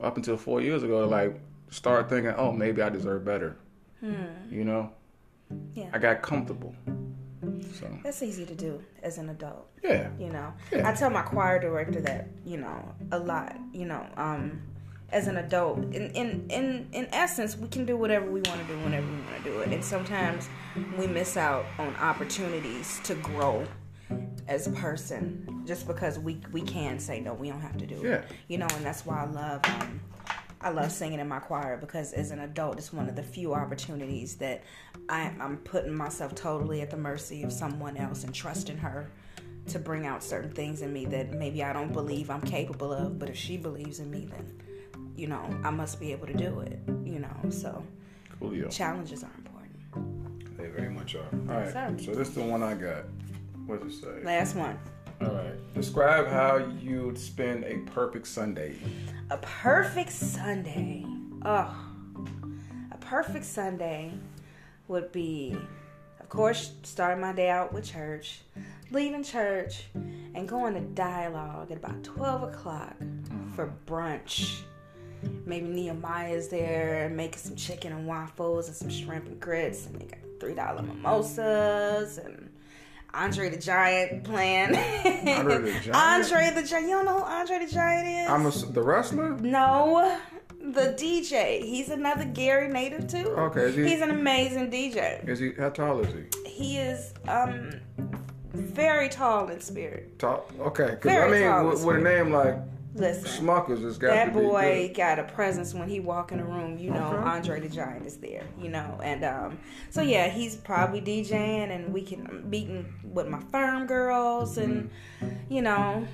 up 0.00 0.16
until 0.16 0.36
four 0.36 0.62
years 0.62 0.82
ago 0.82 1.02
to 1.02 1.06
like 1.06 1.40
start 1.70 2.08
thinking, 2.08 2.34
oh, 2.36 2.50
maybe 2.50 2.82
I 2.82 2.88
deserve 2.88 3.24
better. 3.24 3.56
Hmm. 4.00 4.14
You 4.50 4.64
know, 4.64 4.90
Yeah. 5.74 5.90
I 5.92 5.98
got 5.98 6.22
comfortable. 6.22 6.74
So 7.74 7.86
That's 8.04 8.22
easy 8.22 8.46
to 8.46 8.54
do 8.54 8.82
as 9.02 9.18
an 9.18 9.28
adult. 9.30 9.68
yeah, 9.82 10.08
You 10.18 10.30
know, 10.30 10.52
Yeah. 10.72 10.88
I 10.88 10.94
tell 10.94 11.10
my 11.10 11.22
choir 11.22 11.60
director 11.60 12.00
that 12.02 12.28
you 12.44 12.56
know 12.58 12.94
a 13.12 13.18
lot. 13.18 13.56
You 13.72 13.86
know, 13.86 14.06
um, 14.16 14.62
as 15.10 15.26
an 15.28 15.36
adult, 15.36 15.78
in 15.94 16.10
in 16.12 16.46
in 16.50 16.88
in 16.92 17.08
essence, 17.12 17.56
we 17.56 17.68
can 17.68 17.84
do 17.84 17.96
whatever 17.96 18.26
we 18.26 18.40
want 18.42 18.60
to 18.60 18.66
do 18.66 18.78
whenever 18.80 19.06
we 19.06 19.16
want 19.20 19.36
to 19.38 19.50
do 19.50 19.60
it, 19.60 19.68
and 19.72 19.84
sometimes 19.84 20.48
we 20.98 21.06
miss 21.06 21.36
out 21.36 21.64
on 21.78 21.94
opportunities 21.96 23.00
to 23.04 23.14
grow 23.16 23.64
as 24.46 24.66
a 24.66 24.72
person 24.72 25.62
just 25.66 25.86
because 25.86 26.18
we 26.18 26.40
we 26.52 26.62
can 26.62 26.98
say 26.98 27.20
no, 27.20 27.34
we 27.34 27.48
don't 27.48 27.60
have 27.60 27.76
to 27.78 27.86
do 27.86 27.96
it. 27.96 28.04
Yeah. 28.04 28.22
You 28.48 28.58
know, 28.58 28.68
and 28.76 28.84
that's 28.84 29.04
why 29.04 29.22
I 29.24 29.26
love. 29.26 29.60
Um, 29.80 30.00
I 30.60 30.70
love 30.70 30.90
singing 30.90 31.20
in 31.20 31.28
my 31.28 31.40
choir 31.40 31.76
because 31.76 32.14
as 32.14 32.30
an 32.30 32.38
adult, 32.40 32.78
it's 32.78 32.90
one 32.90 33.06
of 33.06 33.16
the 33.16 33.22
few 33.22 33.52
opportunities 33.52 34.36
that 34.36 34.62
I, 35.08 35.32
I'm 35.40 35.58
putting 35.58 35.94
myself 35.94 36.34
totally 36.34 36.80
at 36.80 36.90
the 36.90 36.96
mercy 36.96 37.42
of 37.42 37.52
someone 37.52 37.96
else 37.96 38.24
and 38.24 38.34
trusting 38.34 38.78
her 38.78 39.10
to 39.66 39.78
bring 39.78 40.06
out 40.06 40.22
certain 40.22 40.50
things 40.50 40.82
in 40.82 40.92
me 40.92 41.06
that 41.06 41.32
maybe 41.32 41.62
I 41.62 41.72
don't 41.72 41.92
believe 41.92 42.30
I'm 42.30 42.42
capable 42.42 42.92
of. 42.92 43.18
But 43.18 43.30
if 43.30 43.36
she 43.36 43.56
believes 43.56 44.00
in 44.00 44.10
me, 44.10 44.26
then, 44.26 44.60
you 45.16 45.26
know, 45.26 45.44
I 45.62 45.70
must 45.70 46.00
be 46.00 46.12
able 46.12 46.26
to 46.26 46.34
do 46.34 46.60
it, 46.60 46.78
you 47.04 47.18
know. 47.18 47.50
So 47.50 47.84
coolio. 48.40 48.70
challenges 48.70 49.22
are 49.24 49.30
important. 49.38 50.56
They 50.56 50.68
very 50.68 50.90
much 50.90 51.14
are. 51.14 51.18
y'all. 51.32 51.50
All 51.50 51.60
right. 51.60 51.72
sir. 51.72 51.96
So 51.98 52.12
this 52.12 52.28
is 52.28 52.34
the 52.34 52.42
one 52.42 52.62
I 52.62 52.74
got. 52.74 53.04
What 53.66 53.82
does 53.82 53.98
it 53.98 54.00
say? 54.02 54.24
Last 54.24 54.56
one. 54.56 54.78
All 55.20 55.28
right. 55.28 55.74
Describe 55.74 56.26
how 56.28 56.56
you'd 56.80 57.18
spend 57.18 57.64
a 57.64 57.78
perfect 57.90 58.26
Sunday. 58.26 58.76
A 59.30 59.38
perfect 59.38 60.12
Sunday. 60.12 61.04
Oh, 61.44 61.74
a 62.90 62.96
perfect 62.98 63.44
Sunday 63.44 64.12
would 64.88 65.12
be, 65.12 65.56
of 66.20 66.28
course, 66.28 66.72
starting 66.82 67.20
my 67.20 67.32
day 67.32 67.48
out 67.48 67.72
with 67.72 67.84
church, 67.84 68.40
leaving 68.90 69.22
church, 69.22 69.84
and 69.94 70.48
going 70.48 70.74
to 70.74 70.80
dialogue 70.80 71.70
at 71.70 71.78
about 71.78 72.02
12 72.02 72.54
o'clock 72.54 72.96
mm-hmm. 72.98 73.52
for 73.52 73.72
brunch. 73.86 74.62
Maybe 75.46 75.66
Nehemiah's 75.68 76.48
there 76.48 77.08
making 77.08 77.38
some 77.38 77.56
chicken 77.56 77.92
and 77.92 78.06
waffles 78.06 78.68
and 78.68 78.76
some 78.76 78.90
shrimp 78.90 79.26
and 79.26 79.40
grits, 79.40 79.86
and 79.86 79.98
they 80.00 80.06
got 80.06 80.20
$3 80.38 80.86
mimosas 80.86 82.18
and. 82.18 82.50
Andre 83.14 83.48
the 83.48 83.58
Giant 83.58 84.24
playing. 84.24 84.74
Andre 84.74 85.58
the 85.58 85.70
Giant? 85.84 85.94
Andre 85.94 86.50
the 86.52 86.66
Giant. 86.66 86.88
You 86.88 86.94
don't 86.96 87.04
know 87.04 87.20
who 87.20 87.24
Andre 87.24 87.64
the 87.64 87.72
Giant 87.72 88.08
is? 88.08 88.28
I'm 88.28 88.46
a, 88.46 88.72
the 88.72 88.82
wrestler. 88.82 89.36
No, 89.38 90.18
the 90.74 90.92
DJ. 90.98 91.62
He's 91.62 91.88
another 91.90 92.24
Gary 92.24 92.68
native 92.68 93.06
too. 93.08 93.28
Okay, 93.28 93.60
is 93.62 93.74
he- 93.76 93.88
He's 93.88 94.00
an 94.00 94.10
amazing 94.10 94.70
DJ. 94.70 95.26
Is 95.28 95.38
he? 95.38 95.52
How 95.52 95.70
tall 95.70 96.00
is 96.00 96.12
he? 96.12 96.24
He 96.50 96.78
is 96.78 97.14
um 97.28 97.70
very 98.52 99.08
tall 99.08 99.48
in 99.48 99.60
spirit. 99.60 100.18
Tall. 100.18 100.44
Okay. 100.60 100.96
Cause 101.00 101.12
I 101.12 101.28
mean, 101.28 101.66
with, 101.68 101.84
with 101.84 101.96
a 101.96 102.00
name 102.00 102.32
like 102.32 102.56
Listen. 102.96 103.46
Smuckers, 103.46 103.84
it's 103.84 103.98
got 103.98 104.08
That 104.14 104.26
to 104.26 104.30
be 104.30 104.40
boy 104.40 104.86
good. 104.88 104.96
got 104.96 105.18
a 105.18 105.24
presence 105.24 105.74
when 105.74 105.88
he 105.88 105.98
walk 105.98 106.30
in 106.30 106.38
a 106.38 106.44
room, 106.44 106.78
you 106.78 106.90
know, 106.90 107.08
Okay. 107.08 107.28
Andre 107.28 107.60
the 107.60 107.68
Giant 107.68 108.06
is 108.06 108.18
there, 108.18 108.44
you 108.60 108.68
know. 108.68 109.00
And 109.02 109.24
um 109.24 109.58
so 109.90 110.00
yeah, 110.00 110.28
he's 110.28 110.54
probably 110.56 111.00
DJing 111.00 111.70
and 111.74 111.92
we 111.92 112.02
can 112.02 112.48
meeting 112.48 112.92
with 113.02 113.26
my 113.28 113.40
firm 113.50 113.86
girls 113.86 114.58
and 114.58 114.90
Mm-hmm. 115.20 115.52
you 115.52 115.62
know, 115.62 116.06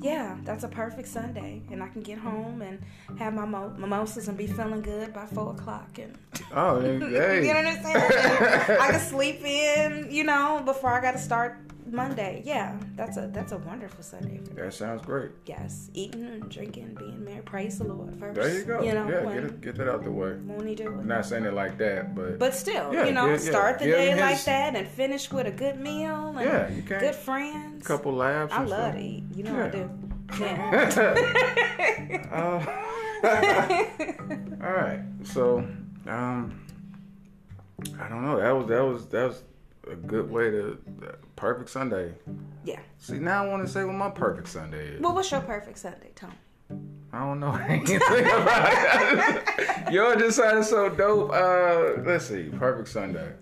yeah, 0.00 0.36
that's 0.44 0.64
a 0.64 0.68
perfect 0.68 1.08
Sunday. 1.08 1.62
And 1.70 1.82
I 1.82 1.88
can 1.88 2.02
get 2.02 2.18
home 2.18 2.62
and 2.62 2.82
have 3.18 3.32
my 3.34 3.44
mo- 3.44 3.74
mimosas 3.76 4.28
and 4.28 4.36
be 4.36 4.46
feeling 4.46 4.82
good 4.82 5.12
by 5.14 5.26
four 5.26 5.52
o'clock 5.52 5.98
and 5.98 6.18
Oh, 6.54 6.80
hey. 6.80 6.94
you 7.46 7.52
know 7.52 7.62
what 7.62 7.66
I'm 7.66 7.82
saying? 7.82 8.78
I 8.80 8.90
can 8.90 9.00
sleep 9.00 9.40
in, 9.42 10.08
you 10.10 10.24
know, 10.24 10.62
before 10.64 10.90
I 10.90 11.00
got 11.00 11.12
to 11.12 11.18
start 11.18 11.58
Monday. 11.92 12.42
Yeah, 12.44 12.78
that's 12.94 13.16
a 13.16 13.28
that's 13.32 13.52
a 13.52 13.58
wonderful 13.58 14.02
Sunday 14.02 14.38
for 14.38 14.54
me. 14.54 14.62
That 14.62 14.74
sounds 14.74 15.02
great. 15.02 15.30
Yes, 15.46 15.90
eating 15.94 16.24
and 16.26 16.48
drinking, 16.50 16.96
being 16.98 17.24
merry. 17.24 17.42
Praise 17.42 17.78
the 17.78 17.84
Lord 17.84 18.14
first. 18.18 18.34
There 18.34 18.52
you 18.58 18.64
go. 18.64 18.82
You 18.82 18.92
know, 18.94 19.08
yeah, 19.08 19.24
when, 19.24 19.34
get 19.34 19.44
it, 19.44 19.60
get 19.60 19.74
that 19.76 19.88
out 19.88 20.04
the 20.04 20.10
way. 20.10 20.32
when 20.32 20.68
you 20.68 20.74
do 20.76 20.88
it. 20.98 21.04
Not 21.06 21.24
saying 21.26 21.44
it 21.44 21.54
like 21.54 21.78
that, 21.78 22.14
but, 22.14 22.38
But 22.38 22.54
still, 22.54 22.92
Yeah, 22.92 23.06
you 23.06 23.12
know, 23.12 23.26
yeah, 23.28 23.36
start 23.36 23.78
the 23.78 23.86
day 23.86 24.14
like 24.18 24.42
that 24.44 24.74
and 24.76 24.86
finish 24.88 25.30
with 25.30 25.46
a 25.46 25.50
good 25.50 25.78
meal 25.80 26.34
and 26.36 26.40
Yeah, 26.40 26.68
you 26.70 26.82
can't- 26.82 27.00
good 27.00 27.14
friends. 27.14 27.84
a 27.84 27.88
couple 27.88 28.12
laughs. 28.14 28.52
I 28.52 28.60
love 28.64 28.68
stuff. 28.68 28.94
to 28.94 29.00
eat. 29.00 29.24
You 29.34 29.42
know. 29.44 29.64
I 29.64 29.68
do. 29.70 29.90
Yeah. 30.40 32.22
Uh, 32.32 32.60
all 34.62 34.72
right. 34.72 35.00
So, 35.24 35.58
um, 36.06 36.60
I 38.00 38.08
don't 38.08 38.22
know. 38.24 38.38
That 38.38 38.50
was 38.54 38.66
that 38.68 38.82
was 38.82 39.06
that 39.08 39.24
was 39.28 39.42
a 39.90 39.94
good 39.96 40.30
way 40.30 40.50
to 40.50 40.78
perfect 41.36 41.70
Sunday. 41.70 42.14
yeah. 42.64 42.80
See, 42.98 43.18
now 43.18 43.44
I 43.44 43.48
want 43.48 43.64
to 43.66 43.72
say 43.72 43.84
what 43.84 43.94
my 43.94 44.10
perfect 44.10 44.48
Sunday 44.48 44.88
is. 44.94 45.00
Well, 45.00 45.14
what's 45.14 45.30
your 45.30 45.40
perfect 45.42 45.78
Sunday, 45.78 46.10
Tom? 46.14 46.32
I 47.12 47.20
don't 47.20 47.38
know. 47.40 47.48
I 47.52 47.66
ain't 47.74 47.86
think 47.86 48.02
about 48.02 48.68
it. 49.86 49.92
Yours 49.92 50.16
just 50.20 50.36
sounded 50.38 50.64
so 50.64 50.88
dope. 50.88 51.30
Uh, 51.32 52.02
let's 52.04 52.26
see. 52.26 52.44
Perfect 52.58 52.88
Sunday. 52.88 53.32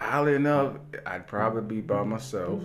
Oddly 0.00 0.34
enough, 0.34 0.76
I'd 1.06 1.26
probably 1.26 1.62
be 1.76 1.80
by 1.80 2.02
myself. 2.02 2.62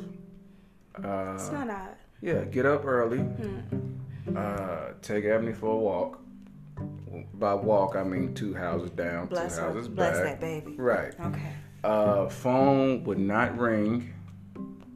Uh, 1.03 1.33
It's 1.35 1.51
not 1.51 1.69
odd. 1.69 1.89
Yeah, 2.21 2.43
get 2.45 2.65
up 2.65 2.83
early. 2.85 3.19
Hmm. 3.19 4.35
Uh, 4.35 4.93
take 5.03 5.23
Ebony 5.25 5.53
for 5.53 5.71
a 5.73 5.77
walk. 5.77 6.19
By 7.35 7.53
walk, 7.53 7.95
I 7.95 8.03
mean 8.03 8.33
two 8.33 8.53
houses 8.55 8.89
down, 8.91 9.27
Bless 9.27 9.55
two 9.55 9.61
her. 9.61 9.67
houses 9.71 9.87
Bless 9.87 10.17
that 10.17 10.39
baby. 10.41 10.75
Right. 10.77 11.13
Okay. 11.19 11.51
Uh, 11.83 12.27
phone 12.29 13.03
would 13.03 13.19
not 13.19 13.57
ring. 13.57 14.13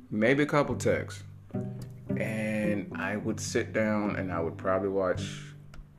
Maybe 0.10 0.44
a 0.44 0.46
couple 0.46 0.76
texts, 0.76 1.24
and 2.18 2.92
I 2.96 3.16
would 3.16 3.40
sit 3.40 3.72
down 3.72 4.18
and 4.18 4.32
I 4.32 4.42
would 4.42 4.58
probably 4.58 4.90
watch. 4.90 5.42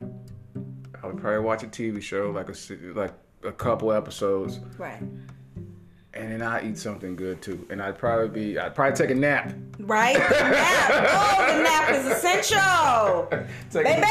I 0.01 1.07
would 1.07 1.17
probably 1.17 1.39
watch 1.39 1.63
a 1.63 1.67
TV 1.67 2.01
show 2.01 2.29
like 2.29 2.49
a 2.49 2.55
like 2.93 3.13
a 3.43 3.51
couple 3.51 3.91
episodes, 3.91 4.59
Right. 4.77 5.01
And 6.15 6.31
then 6.31 6.41
I 6.41 6.67
eat 6.67 6.77
something 6.77 7.15
good 7.15 7.41
too. 7.41 7.65
And 7.69 7.81
I'd 7.81 7.97
probably 7.97 8.29
be 8.29 8.59
I'd 8.59 8.75
probably 8.75 8.95
take 8.95 9.09
a 9.09 9.15
nap. 9.15 9.53
Right? 9.79 10.13
The 10.15 10.19
nap. 10.19 10.89
Oh, 11.45 11.57
the 11.57 11.63
nap 11.63 11.89
is 11.91 12.05
essential. 12.05 13.27
Take 13.71 13.85
Baby. 13.85 14.01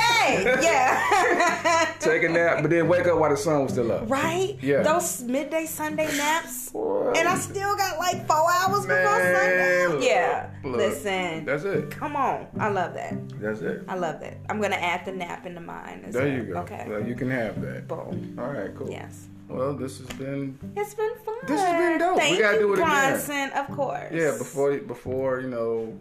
a, 0.49 0.63
Yeah. 0.63 1.95
take 2.01 2.23
a 2.25 2.29
nap, 2.29 2.59
but 2.63 2.71
then 2.71 2.89
wake 2.89 3.07
up 3.07 3.19
while 3.19 3.31
the 3.31 3.37
sun 3.37 3.63
was 3.65 3.73
still 3.73 3.91
up. 3.93 4.11
right? 4.11 4.57
Yeah. 4.61 4.83
Those 4.83 5.23
midday 5.23 5.67
Sunday 5.67 6.07
naps. 6.17 6.71
Boy. 6.71 7.13
And 7.17 7.29
I 7.29 7.37
still 7.39 7.77
got 7.77 7.99
like 7.99 8.27
four 8.27 8.51
hours 8.51 8.83
before 8.83 8.97
Man, 8.97 9.35
Sunday. 9.35 9.87
look, 9.89 10.05
Yeah. 10.05 10.51
look, 10.65 10.77
Listen. 10.77 11.45
That's 11.45 11.65
it. 11.65 11.91
Come 11.91 12.17
on. 12.17 12.47
I 12.59 12.69
love 12.69 12.95
that. 12.95 13.15
That's 13.41 13.61
it. 13.61 13.85
I 13.89 13.95
love 13.97 14.21
that. 14.21 14.39
I'm 14.49 14.61
gonna 14.61 14.77
add 14.77 15.05
the 15.05 15.13
nap 15.13 15.47
into 15.47 15.61
mine. 15.61 16.05
as 16.07 16.15
There 16.15 16.25
well. 16.25 16.33
you 16.37 16.43
go. 16.55 16.61
Okay. 16.61 16.87
Well, 16.89 17.07
you 17.07 17.15
can 17.15 17.31
have 17.31 17.61
that. 17.63 17.87
Boom. 17.89 18.37
All 18.39 18.47
right, 18.51 18.75
cool. 18.75 18.91
Yes. 18.91 19.29
Well, 19.53 19.75
this 19.75 19.99
has 19.99 20.09
been 20.09 20.59
It's 20.77 20.95
been 20.95 21.15
fun. 21.25 21.35
This 21.47 21.61
has 21.61 21.77
been 21.77 21.99
dope. 21.99 22.17
We 22.17 22.39
gotta 22.39 22.57
you, 22.57 22.61
do 22.61 22.73
it 22.73 22.79
again. 22.79 22.89
Bronson, 22.89 23.51
of 23.51 23.67
course. 23.69 24.13
yeah. 24.13 24.37
Before 24.39 24.77
before 24.79 25.41
you 25.41 25.49
know 25.49 25.99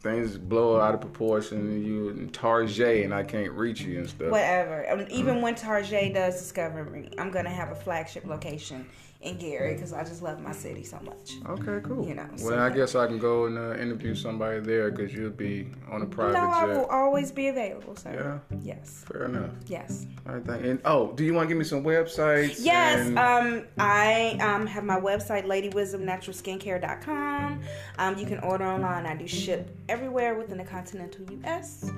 things 0.00 0.38
blow 0.38 0.80
out 0.80 0.94
of 0.94 1.00
proportion, 1.00 1.58
and 1.58 1.84
you 1.84 2.08
and 2.10 2.32
Tarjay 2.32 3.04
and 3.04 3.12
I 3.12 3.22
can't 3.22 3.52
reach 3.52 3.80
you 3.82 3.98
and 3.98 4.08
stuff. 4.08 4.30
Whatever. 4.30 5.06
Even 5.10 5.34
mm-hmm. 5.34 5.42
when 5.42 5.54
Tarjay 5.54 6.14
does 6.14 6.38
discover 6.38 6.84
me, 6.84 7.10
I'm 7.18 7.30
gonna 7.30 7.50
have 7.50 7.70
a 7.70 7.74
flagship 7.74 8.24
location 8.26 8.86
in 9.22 9.38
Gary 9.38 9.74
because 9.74 9.92
I 9.92 10.04
just 10.04 10.22
love 10.22 10.40
my 10.40 10.52
city 10.52 10.84
so 10.84 10.98
much. 11.00 11.32
Okay, 11.48 11.80
cool. 11.86 12.06
You 12.06 12.14
know, 12.14 12.26
well, 12.38 12.50
so- 12.50 12.58
I 12.58 12.70
guess 12.70 12.94
I 12.94 13.06
can 13.06 13.18
go 13.18 13.46
and 13.46 13.58
uh, 13.58 13.74
interview 13.74 14.14
somebody 14.14 14.60
there 14.60 14.90
because 14.90 15.12
you'll 15.14 15.30
be 15.30 15.68
on 15.90 16.02
a 16.02 16.06
private 16.06 16.34
no, 16.34 16.48
I 16.50 16.64
will 16.66 16.86
always 16.86 17.32
be 17.32 17.48
available, 17.48 17.96
sir. 17.96 18.40
Yeah. 18.50 18.58
Yes. 18.62 19.04
Fair 19.06 19.24
enough. 19.24 19.50
Yes. 19.66 20.06
All 20.26 20.34
right, 20.34 20.44
thank 20.44 20.64
And 20.64 20.80
oh, 20.84 21.12
do 21.12 21.24
you 21.24 21.32
want 21.34 21.46
to 21.46 21.48
give 21.48 21.58
me 21.58 21.64
some 21.64 21.82
websites? 21.82 22.56
Yes, 22.60 23.06
and- 23.06 23.18
um, 23.18 23.64
I 23.78 24.36
um, 24.40 24.66
have 24.66 24.84
my 24.84 25.00
website, 25.00 25.46
ladywisdomnaturalskincare.com. 25.46 27.60
Um, 27.98 28.18
you 28.18 28.26
can 28.26 28.38
order 28.40 28.64
online. 28.64 29.06
I 29.06 29.16
do 29.16 29.26
ship 29.26 29.74
everywhere 29.88 30.34
within 30.34 30.58
the 30.58 30.64
continental 30.64 31.24
U.S. 31.32 31.90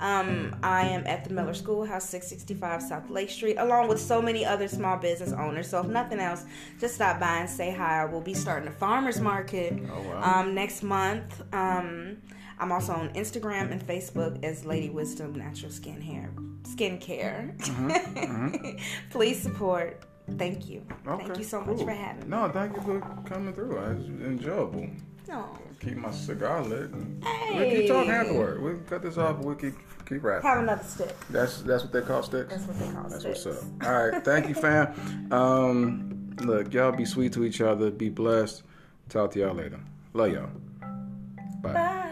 Um, 0.00 0.54
I 0.62 0.82
am 0.82 1.06
at 1.06 1.24
the 1.24 1.32
Miller 1.32 1.54
Schoolhouse, 1.54 2.08
665 2.10 2.82
South 2.82 3.08
Lake 3.08 3.30
Street, 3.30 3.56
along 3.56 3.88
with 3.88 3.98
so 4.00 4.20
many 4.20 4.44
other 4.44 4.68
small 4.68 4.98
business 4.98 5.32
owners. 5.32 5.70
So 5.70 5.80
if 5.80 5.86
nothing 5.86 6.18
else, 6.18 6.44
just 6.80 6.94
stop 6.94 7.18
by 7.20 7.38
and 7.38 7.48
say 7.50 7.70
hi. 7.74 8.04
We'll 8.04 8.20
be 8.20 8.34
starting 8.34 8.68
a 8.68 8.72
farmer's 8.72 9.20
market 9.20 9.74
Oh, 9.92 10.00
wow. 10.02 10.40
um, 10.40 10.54
next 10.54 10.82
month. 10.82 11.42
Um, 11.54 12.18
I'm 12.58 12.72
also 12.72 12.92
on 12.92 13.10
Instagram 13.10 13.70
and 13.72 13.82
Facebook 13.86 14.42
as 14.44 14.64
Lady 14.64 14.88
Wisdom 14.90 15.34
Natural 15.34 15.70
Skin 15.70 16.00
Hair 16.00 16.30
Skincare. 16.62 17.52
Please 19.10 19.40
support. 19.42 20.02
Thank 20.38 20.68
you. 20.68 20.82
Thank 21.04 21.38
you 21.38 21.44
so 21.44 21.60
much 21.60 21.82
for 21.84 21.90
having 21.92 22.22
me. 22.24 22.28
No, 22.28 22.48
thank 22.48 22.74
you 22.74 22.82
for 22.82 23.00
coming 23.26 23.54
through. 23.54 23.76
It 23.78 23.96
was 23.98 24.06
enjoyable. 24.08 24.88
No. 25.28 25.46
Keep 25.80 25.96
my 25.98 26.10
cigar 26.10 26.62
lit. 26.64 26.90
We'll 26.92 27.04
Hey. 27.30 27.76
keep 27.80 27.88
talking 27.88 28.10
afterward. 28.10 28.62
We'll 28.62 28.78
cut 28.88 29.02
this 29.02 29.18
off. 29.18 29.38
We'll 29.38 29.54
keep 29.54 29.74
keep 30.08 30.22
rapping. 30.24 30.48
Have 30.48 30.58
another 30.58 30.82
stick. 30.84 31.14
That's 31.30 31.62
that's 31.62 31.82
what 31.84 31.92
they 31.92 32.00
call 32.00 32.22
sticks. 32.22 32.48
That's 32.54 32.66
what 32.66 32.78
they 32.78 32.92
call 32.92 33.02
That's 33.08 33.20
sticks. 33.20 33.44
what's 33.44 33.58
up. 33.62 33.86
All 33.86 34.08
right, 34.08 34.24
thank 34.24 34.48
you, 34.48 34.54
fam. 34.54 35.32
Um, 35.32 36.15
look, 36.40 36.72
y'all 36.72 36.92
be 36.92 37.04
sweet 37.04 37.32
to 37.34 37.44
each 37.44 37.60
other. 37.60 37.90
Be 37.90 38.08
blessed. 38.08 38.62
Talk 39.08 39.32
to 39.32 39.40
y'all 39.40 39.54
later. 39.54 39.80
Love 40.12 40.32
y'all. 40.32 40.50
Bye. 41.62 41.72
Bye. 41.72 42.02